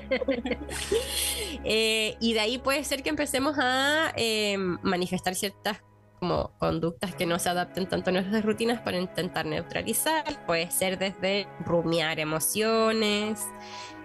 Eh, 1.66 2.16
y 2.22 2.34
de 2.34 2.40
ahí 2.40 2.58
puede 2.58 2.84
ser 2.86 3.04
que 3.04 3.10
empecemos 3.10 3.58
a 3.60 4.14
em, 4.16 4.78
manifestar 4.82 5.36
ciertas 5.36 5.82
como 6.20 6.52
conductas 6.60 7.16
que 7.16 7.26
no 7.26 7.40
se 7.40 7.50
adapten 7.50 7.88
tanto 7.88 8.10
a 8.10 8.14
nuestras 8.14 8.44
rutinas 8.44 8.82
para 8.82 8.98
intentar 8.98 9.46
neutralizar. 9.46 10.24
Puede 10.46 10.70
ser 10.72 11.00
desde 11.00 11.48
rumiar 11.66 12.20
emociones, 12.20 13.46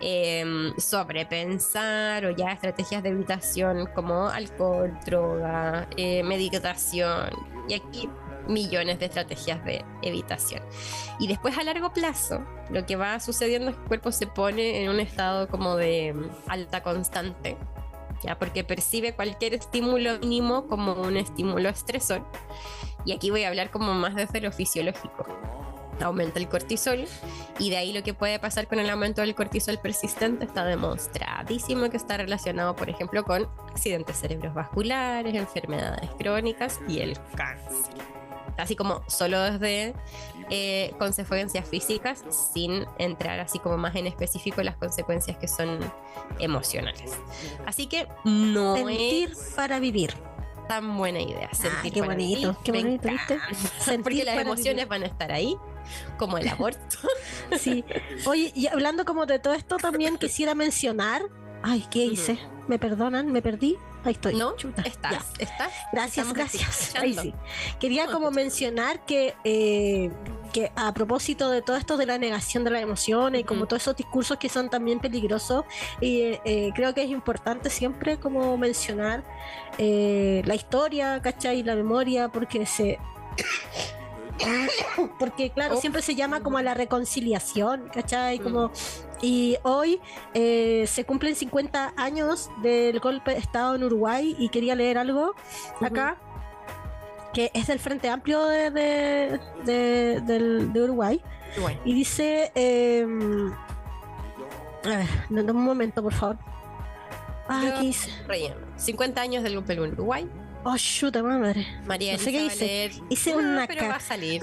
em, 0.01 0.75
sobrepensar 0.79 2.25
o 2.25 2.31
ya 2.31 2.53
estrategias 2.53 3.03
de 3.03 3.11
evitación 3.11 3.87
como 3.95 4.29
alcohol, 4.29 4.97
droga, 5.05 5.89
eh, 5.97 6.23
meditación. 6.23 7.31
Y 7.69 7.75
aquí 7.75 8.09
millones 8.49 8.99
de 8.99 9.07
estrategias 9.07 9.65
de 9.65 9.85
evitación. 10.03 10.63
Y 11.19 11.27
después 11.27 11.57
a 11.59 11.65
largo 11.65 11.93
plazo, 11.93 12.45
lo 12.71 12.85
que 12.87 12.97
va 12.97 13.21
sucediendo 13.21 13.71
es 13.71 13.77
que 13.77 13.83
el 13.83 13.89
cuerpo 13.89 14.13
se 14.13 14.27
pone 14.27 14.83
en 14.83 14.91
un 14.91 15.01
estado 15.01 15.49
como 15.49 15.77
de 15.77 16.13
mm, 16.13 16.31
alta 16.49 16.83
constante, 16.83 17.57
¿ya? 18.25 18.39
porque 18.39 18.65
percibe 18.65 19.15
cualquier 19.15 19.55
estímulo 19.55 20.19
mínimo 20.19 20.67
como 20.67 20.95
un 20.95 21.17
estímulo 21.17 21.69
estresor. 21.69 22.25
Y 23.05 23.13
aquí 23.13 23.31
voy 23.31 23.45
a 23.45 23.49
hablar 23.49 23.71
como 23.71 23.93
más 23.95 24.15
desde 24.15 24.41
lo 24.41 24.51
fisiológico. 24.51 25.27
Aumenta 26.01 26.41
el 26.41 26.49
cortisol 26.49 27.05
y 27.61 27.71
de 27.71 27.77
ahí 27.77 27.93
lo 27.93 28.03
que 28.03 28.15
puede 28.15 28.41
pasar 28.41 28.67
con 28.67 28.81
el 28.81 28.91
aumento 28.91 29.21
del 29.21 29.35
cortisol 29.35 29.79
persistente 29.79 30.45
está 30.45 30.65
demostradísimo 30.65 31.89
que 31.89 31.97
está 31.97 32.17
relacionado, 32.17 32.75
por 32.75 32.91
ejemplo, 32.91 33.23
con 33.23 33.49
accidentes 33.71 34.19
cerebrovasculares, 34.19 35.35
enfermedades 35.35 36.11
crónicas 36.19 36.81
y 36.89 36.99
el 36.99 37.17
cáncer. 37.37 37.95
Así 38.57 38.75
como 38.75 39.03
solo 39.09 39.41
desde 39.41 39.95
eh, 40.51 40.95
consecuencias 40.99 41.67
físicas 41.69 42.25
sin 42.55 42.85
entrar 42.99 43.41
así 43.41 43.59
como 43.59 43.77
más 43.77 43.95
en 43.97 44.07
específico 44.07 44.63
las 44.63 44.77
consecuencias 44.77 45.37
que 45.39 45.49
son 45.49 45.79
emocionales. 46.39 47.13
Así 47.67 47.87
que 47.87 48.09
no 48.25 48.77
Sentir 48.77 49.31
es 49.31 49.53
para 49.57 49.79
vivir. 49.79 50.15
tan 50.69 50.97
buena 50.97 51.21
idea. 51.21 51.53
Sentir 51.53 51.93
qué 51.93 52.01
para 52.01 52.15
bonito, 52.15 52.41
vivir, 52.41 52.57
qué 52.65 52.73
me 52.73 52.83
bonito, 52.83 53.09
¿viste? 53.09 53.39
Porque 54.03 54.25
las 54.25 54.39
emociones 54.39 54.77
vivir. 54.77 54.89
van 54.89 55.03
a 55.03 55.07
estar 55.07 55.33
ahí, 55.33 55.57
como 56.17 56.39
el 56.39 56.49
aborto. 56.49 56.97
Sí. 57.59 57.85
Oye, 58.27 58.51
y 58.55 58.67
hablando 58.69 59.05
como 59.05 59.27
de 59.27 59.39
todo 59.39 59.53
esto, 59.55 59.77
también 59.77 60.17
quisiera 60.17 60.55
mencionar. 60.55 61.23
Ay, 61.63 61.85
¿qué 61.91 62.05
hice? 62.05 62.39
¿Me 62.69 62.79
perdonan? 62.79 63.31
¿Me 63.33 63.43
perdí? 63.43 63.77
Ahí 64.05 64.13
estoy. 64.13 64.35
¿No? 64.35 64.55
Chuta. 64.57 64.83
¿Estás? 64.83 65.33
¿Estás? 65.39 65.73
Gracias, 65.93 66.33
gracias. 66.33 66.95
Ahí 66.97 67.15
sí. 67.15 67.35
Quería 67.81 68.07
como 68.07 68.31
mencionar 68.31 69.05
que, 69.07 69.35
eh, 69.45 70.11
que 70.53 70.71
a 70.77 70.93
propósito 70.93 71.51
de 71.51 71.63
todo 71.63 71.77
esto 71.77 71.97
de 71.97 72.07
la 72.07 72.19
negación 72.19 72.65
de 72.65 72.71
las 72.71 72.83
emociones 72.83 73.41
y 73.41 73.45
como 73.45 73.67
todos 73.67 73.83
esos 73.83 73.97
discursos 73.97 74.37
que 74.37 74.49
son 74.49 74.69
también 74.69 75.01
peligrosos, 75.01 75.65
y, 76.01 76.21
eh, 76.21 76.41
eh, 76.45 76.71
creo 76.75 76.95
que 76.95 77.03
es 77.03 77.11
importante 77.11 77.71
siempre 77.71 78.19
como 78.19 78.57
mencionar 78.59 79.25
eh, 79.79 80.43
la 80.45 80.55
historia, 80.55 81.21
¿cachai? 81.23 81.61
Y 81.61 81.63
la 81.63 81.75
memoria, 81.75 82.29
porque 82.29 82.67
se... 82.67 82.99
Porque, 85.19 85.51
claro, 85.51 85.77
Oh. 85.77 85.81
siempre 85.81 86.03
se 86.03 86.15
llama 86.15 86.41
como 86.41 86.59
a 86.59 86.63
la 86.63 86.75
reconciliación, 86.75 87.89
¿cachai? 87.93 88.39
Como, 88.39 88.71
y 89.23 89.57
hoy 89.63 90.01
eh, 90.35 90.85
se 90.89 91.05
cumplen 91.05 91.35
50 91.37 91.95
años 91.97 92.51
del 92.63 93.01
golpe 93.01 93.33
de 93.33 93.39
Estado 93.39 93.75
en 93.77 93.85
Uruguay 93.85 94.35
y 94.39 94.49
quería 94.49 94.75
leer 94.75 94.99
algo 94.99 95.35
acá, 95.81 96.17
que 97.33 97.51
es 97.55 97.67
del 97.69 97.79
Frente 97.81 98.09
Amplio 98.09 98.45
de, 98.47 98.71
de, 98.71 99.41
de- 99.65 100.21
del- 100.21 100.73
de 100.73 100.83
Uruguay. 100.83 101.21
Y 101.85 101.95
dice, 101.95 102.51
eh, 102.55 103.07
a 104.85 104.89
ver, 104.89 105.07
no, 105.31 105.43
no, 105.43 105.53
un 105.53 105.65
momento, 105.65 106.03
por 106.03 106.13
favor. 106.13 106.37
Ah, 107.49 107.63
aquí 107.77 107.87
dice, 107.89 108.11
relleno. 108.27 108.57
50 108.77 109.21
años 109.21 109.43
del 109.45 109.55
golpe 109.55 109.75
en 109.75 109.81
Uruguay. 109.93 110.29
Oh, 110.65 110.77
chuta 110.77 111.23
madre. 111.23 111.67
María 111.87 112.13
No 112.15 112.19
sé 112.19 112.33
qué 112.33 112.41
a 112.41 112.45
hice. 112.45 112.91
Ah, 113.33 113.37
una 113.37 113.67
pero 113.67 113.89
va 113.89 113.97
a 113.97 114.01
salir. 114.01 114.43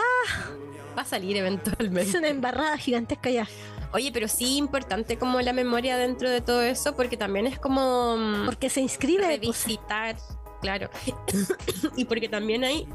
Va 0.98 1.02
a 1.02 1.06
salir 1.06 1.38
eventualmente. 1.38 2.10
Hice 2.10 2.18
una 2.18 2.30
embarrada 2.30 2.78
gigantesca 2.78 3.30
ya. 3.30 3.48
Oye, 3.94 4.12
pero 4.14 4.28
sí 4.28 4.58
importante 4.58 5.18
como 5.18 5.42
la 5.42 5.52
memoria 5.52 5.98
dentro 5.98 6.30
de 6.30 6.42
todo 6.42 6.62
eso, 6.62 6.96
porque 6.96 7.18
también 7.18 7.46
es 7.46 7.60
como 7.60 8.16
mm, 8.18 8.46
Porque 8.46 8.70
se 8.70 8.82
inscribe. 8.82 9.24
pues, 9.24 9.40
revisitar, 9.40 10.16
claro. 10.62 10.90
y 11.98 12.06
porque 12.06 12.30
también 12.30 12.64
hay 12.64 12.88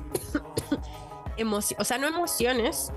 emociones, 1.37 1.81
o 1.81 1.85
sea, 1.85 1.99
no 1.99 2.07
emociones, 2.09 2.93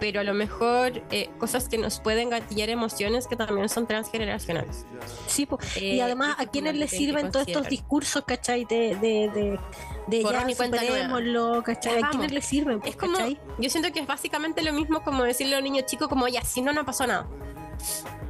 pero 0.00 0.20
a 0.20 0.24
lo 0.24 0.34
mejor 0.34 1.02
eh, 1.10 1.30
cosas 1.38 1.68
que 1.68 1.78
nos 1.78 2.00
pueden 2.00 2.30
gatillar 2.30 2.68
emociones 2.68 3.26
que 3.26 3.36
también 3.36 3.68
son 3.68 3.86
transgeneracionales. 3.86 4.86
Sí, 5.26 5.46
po. 5.46 5.58
Eh, 5.76 5.94
y 5.94 6.00
además, 6.00 6.36
¿a 6.38 6.46
quiénes 6.46 6.76
les 6.76 6.90
sirven 6.90 7.30
todos 7.30 7.46
estos 7.46 7.68
discursos, 7.68 8.24
cachai? 8.24 8.64
De, 8.64 8.96
de, 8.96 9.30
de, 9.30 9.60
de 10.08 10.22
ya 10.22 10.50
y 10.50 10.54
superémoslo, 10.54 11.62
cachai? 11.62 12.02
¿A 12.02 12.10
quiénes 12.10 12.32
les 12.32 12.44
sirven? 12.44 12.80
Es 12.84 12.96
como, 12.96 13.14
cachai? 13.18 13.40
yo 13.58 13.70
siento 13.70 13.92
que 13.92 14.00
es 14.00 14.06
básicamente 14.06 14.62
lo 14.62 14.72
mismo 14.72 15.02
como 15.02 15.22
decirle 15.24 15.54
a 15.54 15.58
un 15.58 15.64
niño 15.64 15.82
chico 15.86 16.08
como, 16.08 16.28
ya, 16.28 16.42
si 16.42 16.60
no, 16.60 16.72
no 16.72 16.84
pasó 16.84 17.06
nada. 17.06 17.28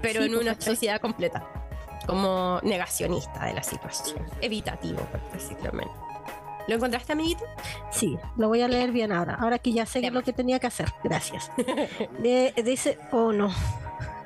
Pero 0.02 0.20
Sí, 0.20 0.28
en 0.28 0.34
una 0.36 0.54
¿cachai? 0.54 0.74
sociedad 0.74 1.00
completa. 1.00 1.46
Como 2.06 2.60
negacionista 2.62 3.46
de 3.46 3.54
la 3.54 3.62
situación. 3.62 4.24
Evitativo, 4.42 4.98
por 4.98 5.32
decirlo 5.32 5.72
menos. 5.72 5.94
¿Lo 6.66 6.74
encontraste, 6.76 7.12
amiguito? 7.12 7.44
Sí, 7.90 8.16
lo 8.36 8.48
voy 8.48 8.62
a 8.62 8.68
leer 8.68 8.90
bien 8.90 9.12
ahora. 9.12 9.34
Ahora 9.34 9.58
que 9.58 9.72
ya 9.72 9.84
sé 9.86 10.00
Tema. 10.00 10.14
lo 10.18 10.24
que 10.24 10.32
tenía 10.32 10.58
que 10.58 10.66
hacer. 10.66 10.92
Gracias. 11.02 11.50
Dice, 12.64 12.98
oh 13.12 13.32
no. 13.32 13.50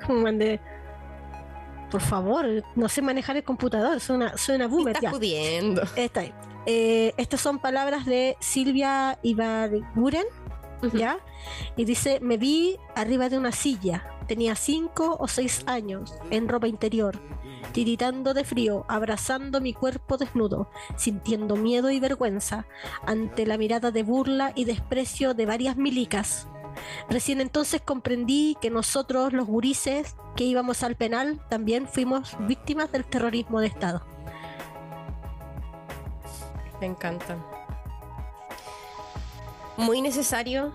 Mandé. 0.09 0.61
Por 1.91 2.01
favor, 2.01 2.47
no 2.77 2.89
sé 2.89 3.03
manejar 3.03 3.37
el 3.37 3.45
computador. 3.45 3.99
Soy 4.01 4.17
una 4.57 4.67
boomer 4.69 4.89
Estás 4.95 5.03
ya. 5.03 5.11
pudiendo. 5.11 5.83
Está 5.97 6.21
ahí. 6.21 6.33
Eh, 6.67 7.15
estas 7.17 7.41
son 7.41 7.59
palabras 7.61 8.05
de 8.05 8.37
Silvia 8.41 9.19
Ibarguren, 9.23 10.27
¿ya? 10.93 11.19
Y 11.77 11.87
dice, 11.87 12.21
me 12.21 12.37
vi 12.37 12.77
arriba 12.95 13.31
de 13.31 13.39
una 13.39 13.53
silla, 13.53 14.05
tenía 14.27 14.55
cinco 14.55 15.17
o 15.19 15.29
seis 15.29 15.63
años, 15.67 16.15
en 16.31 16.47
ropa 16.47 16.69
interior, 16.69 17.19
tiritando 17.73 18.35
de 18.35 18.45
frío, 18.45 18.85
abrazando 18.89 19.61
mi 19.61 19.73
cuerpo 19.73 20.17
desnudo, 20.17 20.71
sintiendo 20.97 21.57
miedo 21.57 21.91
y 21.91 22.01
vergüenza 22.01 22.67
ante 23.07 23.47
la 23.47 23.59
mirada 23.59 23.91
de 23.91 24.03
burla 24.03 24.53
y 24.55 24.65
desprecio 24.65 25.35
de 25.35 25.47
varias 25.47 25.77
milicas. 25.77 26.47
Recién 27.09 27.41
entonces 27.41 27.81
comprendí 27.81 28.57
que 28.61 28.71
nosotros, 28.71 29.33
los 29.33 29.47
gurises, 29.47 30.17
que 30.37 30.45
íbamos 30.45 30.83
al 30.83 30.97
penal, 30.97 31.41
también 31.49 31.89
fuimos 31.89 32.37
víctimas 32.47 32.93
del 32.93 33.05
terrorismo 33.05 33.61
de 33.61 33.67
Estado. 33.67 34.07
Me 36.81 36.87
encanta. 36.87 37.37
Muy 39.77 40.01
necesario, 40.01 40.73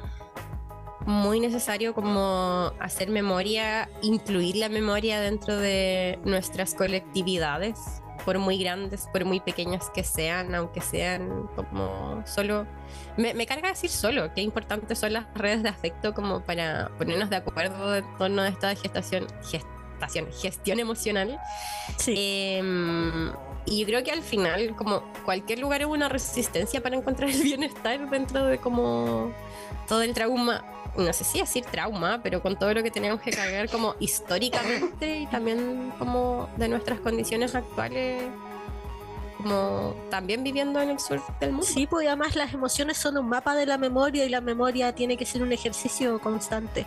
muy 1.06 1.40
necesario 1.40 1.94
como 1.94 2.72
hacer 2.80 3.10
memoria, 3.10 3.90
incluir 4.02 4.58
la 4.58 4.70
memoria 4.70 5.20
dentro 5.20 5.58
de 5.58 6.20
nuestras 6.24 6.74
colectividades, 6.74 8.02
por 8.26 8.40
muy 8.40 8.58
grandes, 8.58 9.08
por 9.12 9.26
muy 9.26 9.40
pequeñas 9.40 9.90
que 9.90 10.04
sean, 10.04 10.56
aunque 10.56 10.82
sean 10.82 11.50
como 11.56 12.24
solo... 12.26 12.66
Me, 13.18 13.34
me 13.34 13.46
carga 13.46 13.70
decir 13.70 13.90
solo, 13.90 14.34
qué 14.34 14.42
importantes 14.42 15.00
son 15.00 15.14
las 15.14 15.26
redes 15.34 15.64
de 15.64 15.70
afecto 15.70 16.14
como 16.14 16.42
para 16.42 16.90
ponernos 16.98 17.30
de 17.30 17.36
acuerdo 17.38 17.96
en 17.96 18.18
torno 18.18 18.42
a 18.42 18.48
esta 18.48 18.76
gestación, 18.76 19.28
gestación, 19.42 20.28
gestión 20.32 20.80
emocional. 20.80 21.40
Sí. 21.98 22.14
Em, 22.18 23.32
y 23.66 23.80
yo 23.80 23.86
creo 23.86 24.04
que 24.04 24.12
al 24.12 24.22
final, 24.22 24.76
como 24.76 25.04
cualquier 25.24 25.60
lugar 25.60 25.82
es 25.82 25.88
una 25.88 26.10
resistencia 26.10 26.82
para 26.82 26.98
encontrar 26.98 27.30
el 27.30 27.42
bienestar 27.42 28.10
dentro 28.10 28.46
de 28.46 28.58
como 28.58 29.32
todo 29.88 30.02
el 30.02 30.14
trauma, 30.14 30.64
no 30.96 31.12
sé 31.14 31.24
si 31.24 31.40
decir 31.40 31.66
trauma, 31.66 32.20
pero 32.22 32.42
con 32.42 32.58
todo 32.58 32.74
lo 32.74 32.84
que 32.84 32.92
tenemos 32.92 33.20
que 33.22 33.32
cargar 33.32 33.70
como 33.70 33.96
históricamente 34.00 35.20
y 35.20 35.26
también 35.28 35.92
como 36.00 36.50
de 36.58 36.68
nuestras 36.68 37.00
condiciones 37.00 37.56
actuales, 37.56 38.24
como 39.38 39.96
también 40.10 40.44
viviendo 40.44 40.80
en 40.82 40.92
el 40.92 41.00
sur 41.00 41.22
del 41.40 41.52
mundo. 41.52 41.66
Sí, 41.66 41.88
pues 41.88 42.08
además 42.08 42.36
las 42.36 42.54
emociones 42.54 42.98
son 42.98 43.18
un 43.18 43.28
mapa 43.28 43.56
de 43.56 43.66
la 43.66 43.78
memoria 43.78 44.24
y 44.26 44.30
la 44.30 44.40
memoria 44.42 44.94
tiene 44.96 45.18
que 45.18 45.26
ser 45.26 45.42
un 45.42 45.52
ejercicio 45.52 46.20
constante. 46.20 46.86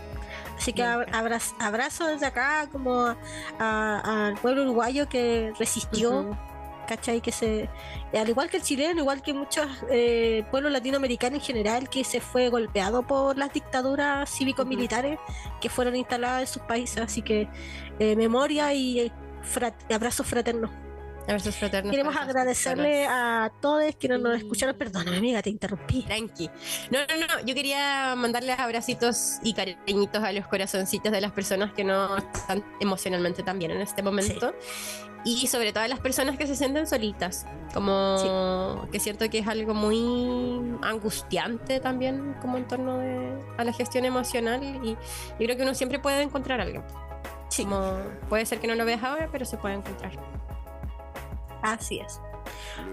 Así 0.57 0.73
que 0.73 0.83
Me 0.83 0.89
ab- 0.89 1.03
encanta. 1.09 1.19
abraz- 1.19 1.55
abrazo 1.59 2.07
desde 2.07 2.27
acá 2.27 2.67
como 2.73 3.15
al 3.59 4.35
pueblo 4.41 4.63
uruguayo 4.63 5.09
que 5.09 5.53
resistió. 5.59 6.37
¿Cachai? 6.87 7.21
Que 7.21 7.33
se, 7.33 7.69
al 8.15 8.29
igual 8.29 8.49
que 8.49 8.57
el 8.59 8.63
chileno, 8.63 9.01
igual 9.01 9.21
que 9.23 9.35
muchos 9.35 9.67
eh, 9.91 10.45
pueblos 10.51 10.73
latinoamericanos 10.73 11.41
en 11.41 11.45
general, 11.45 11.89
que 11.89 12.05
se 12.05 12.21
fue 12.21 12.49
golpeado 12.49 13.03
por 13.07 13.37
las 13.37 13.53
dictaduras 13.53 14.31
cívico-militares 14.31 15.19
que 15.61 15.69
fueron 15.69 15.97
instaladas 15.97 16.41
en 16.43 16.47
sus 16.47 16.63
países. 16.63 16.99
Así 16.99 17.23
que 17.23 17.49
eh, 17.99 18.17
memoria 18.17 18.73
y 18.73 19.01
eh, 19.01 19.13
frat- 19.43 19.93
abrazos 19.93 20.27
fraternos. 20.27 20.71
Abrazos 21.29 21.57
fraternos 21.57 21.91
Queremos 21.91 22.15
esas 22.15 22.29
agradecerle 22.29 23.03
personas. 23.05 23.51
a 23.51 23.61
todos 23.61 23.97
quienes 23.97 24.21
nos 24.21 24.35
Sí. 24.35 24.43
escucharon. 24.45 24.77
Perdóname, 24.77 25.17
amiga, 25.17 25.43
te 25.43 25.51
interrumpí. 25.51 26.03
Tranqui. 26.03 26.49
No, 26.91 26.99
no, 27.01 27.27
no. 27.27 27.45
Yo 27.45 27.55
quería 27.55 28.15
mandarles 28.17 28.59
abracitos 28.59 29.39
y 29.43 29.53
cariñitos 29.55 30.23
a 30.23 30.31
los 30.33 30.47
corazoncitos 30.47 31.11
de 31.11 31.21
las 31.21 31.33
personas 31.33 31.73
que 31.73 31.83
no 31.85 32.17
están 32.17 32.65
emocionalmente 32.81 33.43
tan 33.43 33.59
bien 33.59 33.73
en 33.73 33.81
este 33.81 34.03
momento. 34.03 34.55
Y 35.25 35.49
sobre 35.49 35.73
todo 35.73 35.83
a 35.83 35.89
las 35.89 35.99
personas 35.99 36.37
que 36.39 36.47
se 36.47 36.55
sienten 36.55 36.87
solitas. 36.87 37.45
Como 37.75 38.87
que 38.93 39.01
siento 39.01 39.29
que 39.29 39.39
es 39.41 39.49
algo 39.49 39.75
muy 39.75 40.79
angustiante 40.83 41.81
también, 41.81 42.37
como 42.41 42.57
en 42.59 42.69
torno 42.69 42.99
de- 42.99 43.37
a 43.59 43.65
la 43.65 43.73
gestión 43.73 44.05
emocional. 44.05 44.63
Y 44.85 44.91
yo 44.93 44.97
creo 45.39 45.57
que 45.57 45.63
uno 45.65 45.75
siempre 45.75 45.99
puede 45.99 46.23
encontrar 46.23 46.61
a 46.61 46.63
alguien. 46.63 46.85
Como, 47.57 47.99
puede 48.29 48.47
ser 48.47 48.61
que 48.61 48.69
no 48.69 48.75
lo 48.77 48.85
veas 48.85 49.03
ahora, 49.03 49.29
pero 49.33 49.45
se 49.45 49.57
puede 49.57 49.75
encontrar. 49.75 50.13
Así 51.63 52.01
es. 52.01 52.21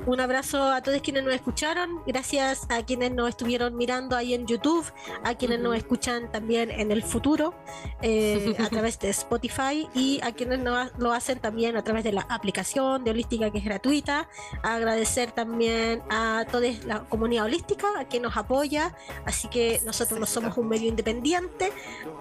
Un 0.06 0.20
abrazo 0.20 0.64
a 0.64 0.82
todos 0.82 1.02
quienes 1.02 1.24
nos 1.24 1.34
escucharon. 1.34 2.02
Gracias 2.06 2.66
a 2.70 2.84
quienes 2.84 3.12
nos 3.12 3.30
estuvieron 3.30 3.76
mirando 3.76 4.16
ahí 4.16 4.34
en 4.34 4.46
YouTube, 4.48 4.86
a 5.24 5.36
quienes 5.36 5.60
nos 5.60 5.76
escuchan 5.76 6.32
también 6.32 6.72
en 6.72 6.92
el 6.92 7.04
futuro 7.04 7.54
eh, 8.02 8.56
a 8.60 8.68
través 8.70 9.00
de 9.00 9.10
Spotify 9.10 9.88
y 9.94 10.20
a 10.24 10.34
quienes 10.34 10.60
no- 10.60 10.90
lo 10.98 11.14
hacen 11.14 11.40
también 11.40 11.78
a 11.78 11.84
través 11.84 12.04
de 12.04 12.12
la 12.12 12.26
aplicación 12.30 13.04
de 13.04 13.12
Holística 13.12 13.52
que 13.52 13.60
es 13.60 13.66
gratuita. 13.66 14.28
Agradecer 14.62 15.32
también 15.32 16.02
a 16.10 16.46
toda 16.52 16.68
la 16.86 17.02
comunidad 17.02 17.46
holística, 17.46 17.88
a 18.00 18.06
quien 18.06 18.24
nos 18.24 18.38
apoya. 18.38 18.96
Así 19.26 19.48
que 19.48 19.82
nosotros 19.86 20.20
no 20.20 20.26
somos 20.26 20.58
un 20.58 20.68
medio 20.68 20.88
independiente. 20.88 21.72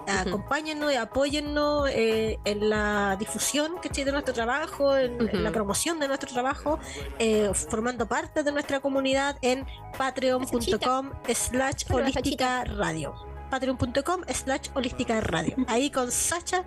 Acompáñennos 0.07 0.91
y 0.91 0.95
apóyennos 0.95 1.89
eh, 1.89 2.39
en 2.45 2.69
la 2.69 3.15
difusión 3.17 3.73
¿cachai? 3.81 4.03
de 4.03 4.11
nuestro 4.11 4.33
trabajo, 4.33 4.95
en, 4.97 5.43
la 5.43 5.51
promoción 5.51 5.99
de 5.99 6.07
nuestro 6.07 6.29
trabajo, 6.31 6.79
eh, 7.19 7.22
formando 7.53 8.07
parte 8.07 8.43
de 8.43 8.51
nuestra 8.51 8.79
comunidad 8.79 9.37
en 9.41 9.65
patreon.com 9.97 11.11
slash 11.33 11.83
holística 11.89 12.63
radio 12.65 13.13
patreon.com 13.49 14.21
slash 14.33 14.69
holística 14.73 15.21
radio 15.21 15.55
ahí 15.67 15.91
con 15.91 16.11
Sacha 16.11 16.63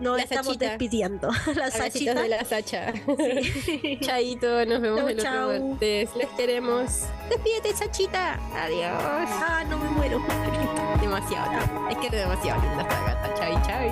nos 0.00 0.16
La 0.16 0.22
estamos 0.22 0.46
Sachita. 0.54 0.68
despidiendo 0.70 1.28
la 1.54 1.70
Sachita 1.70 2.14
de 2.22 2.28
la 2.28 2.44
Sacha. 2.46 2.92
Chaito, 4.00 4.64
nos 4.64 4.80
vemos 4.80 5.00
el 5.00 5.18
otro 5.18 5.22
chau. 5.22 5.68
martes. 5.70 6.16
Les 6.16 6.28
queremos. 6.38 7.02
Despídete, 7.28 7.76
Sachita. 7.76 8.40
Adiós. 8.56 8.90
ah 8.94 9.64
no 9.68 9.76
me 9.76 9.90
muero 9.90 10.18
Demasiado. 10.98 11.88
Es 11.90 11.96
que 11.98 12.06
es 12.06 12.12
demasiado 12.12 12.62
linda 12.62 12.82
esta 12.84 13.00
gata. 13.04 13.34
Chai, 13.34 13.62
chai. 13.66 13.90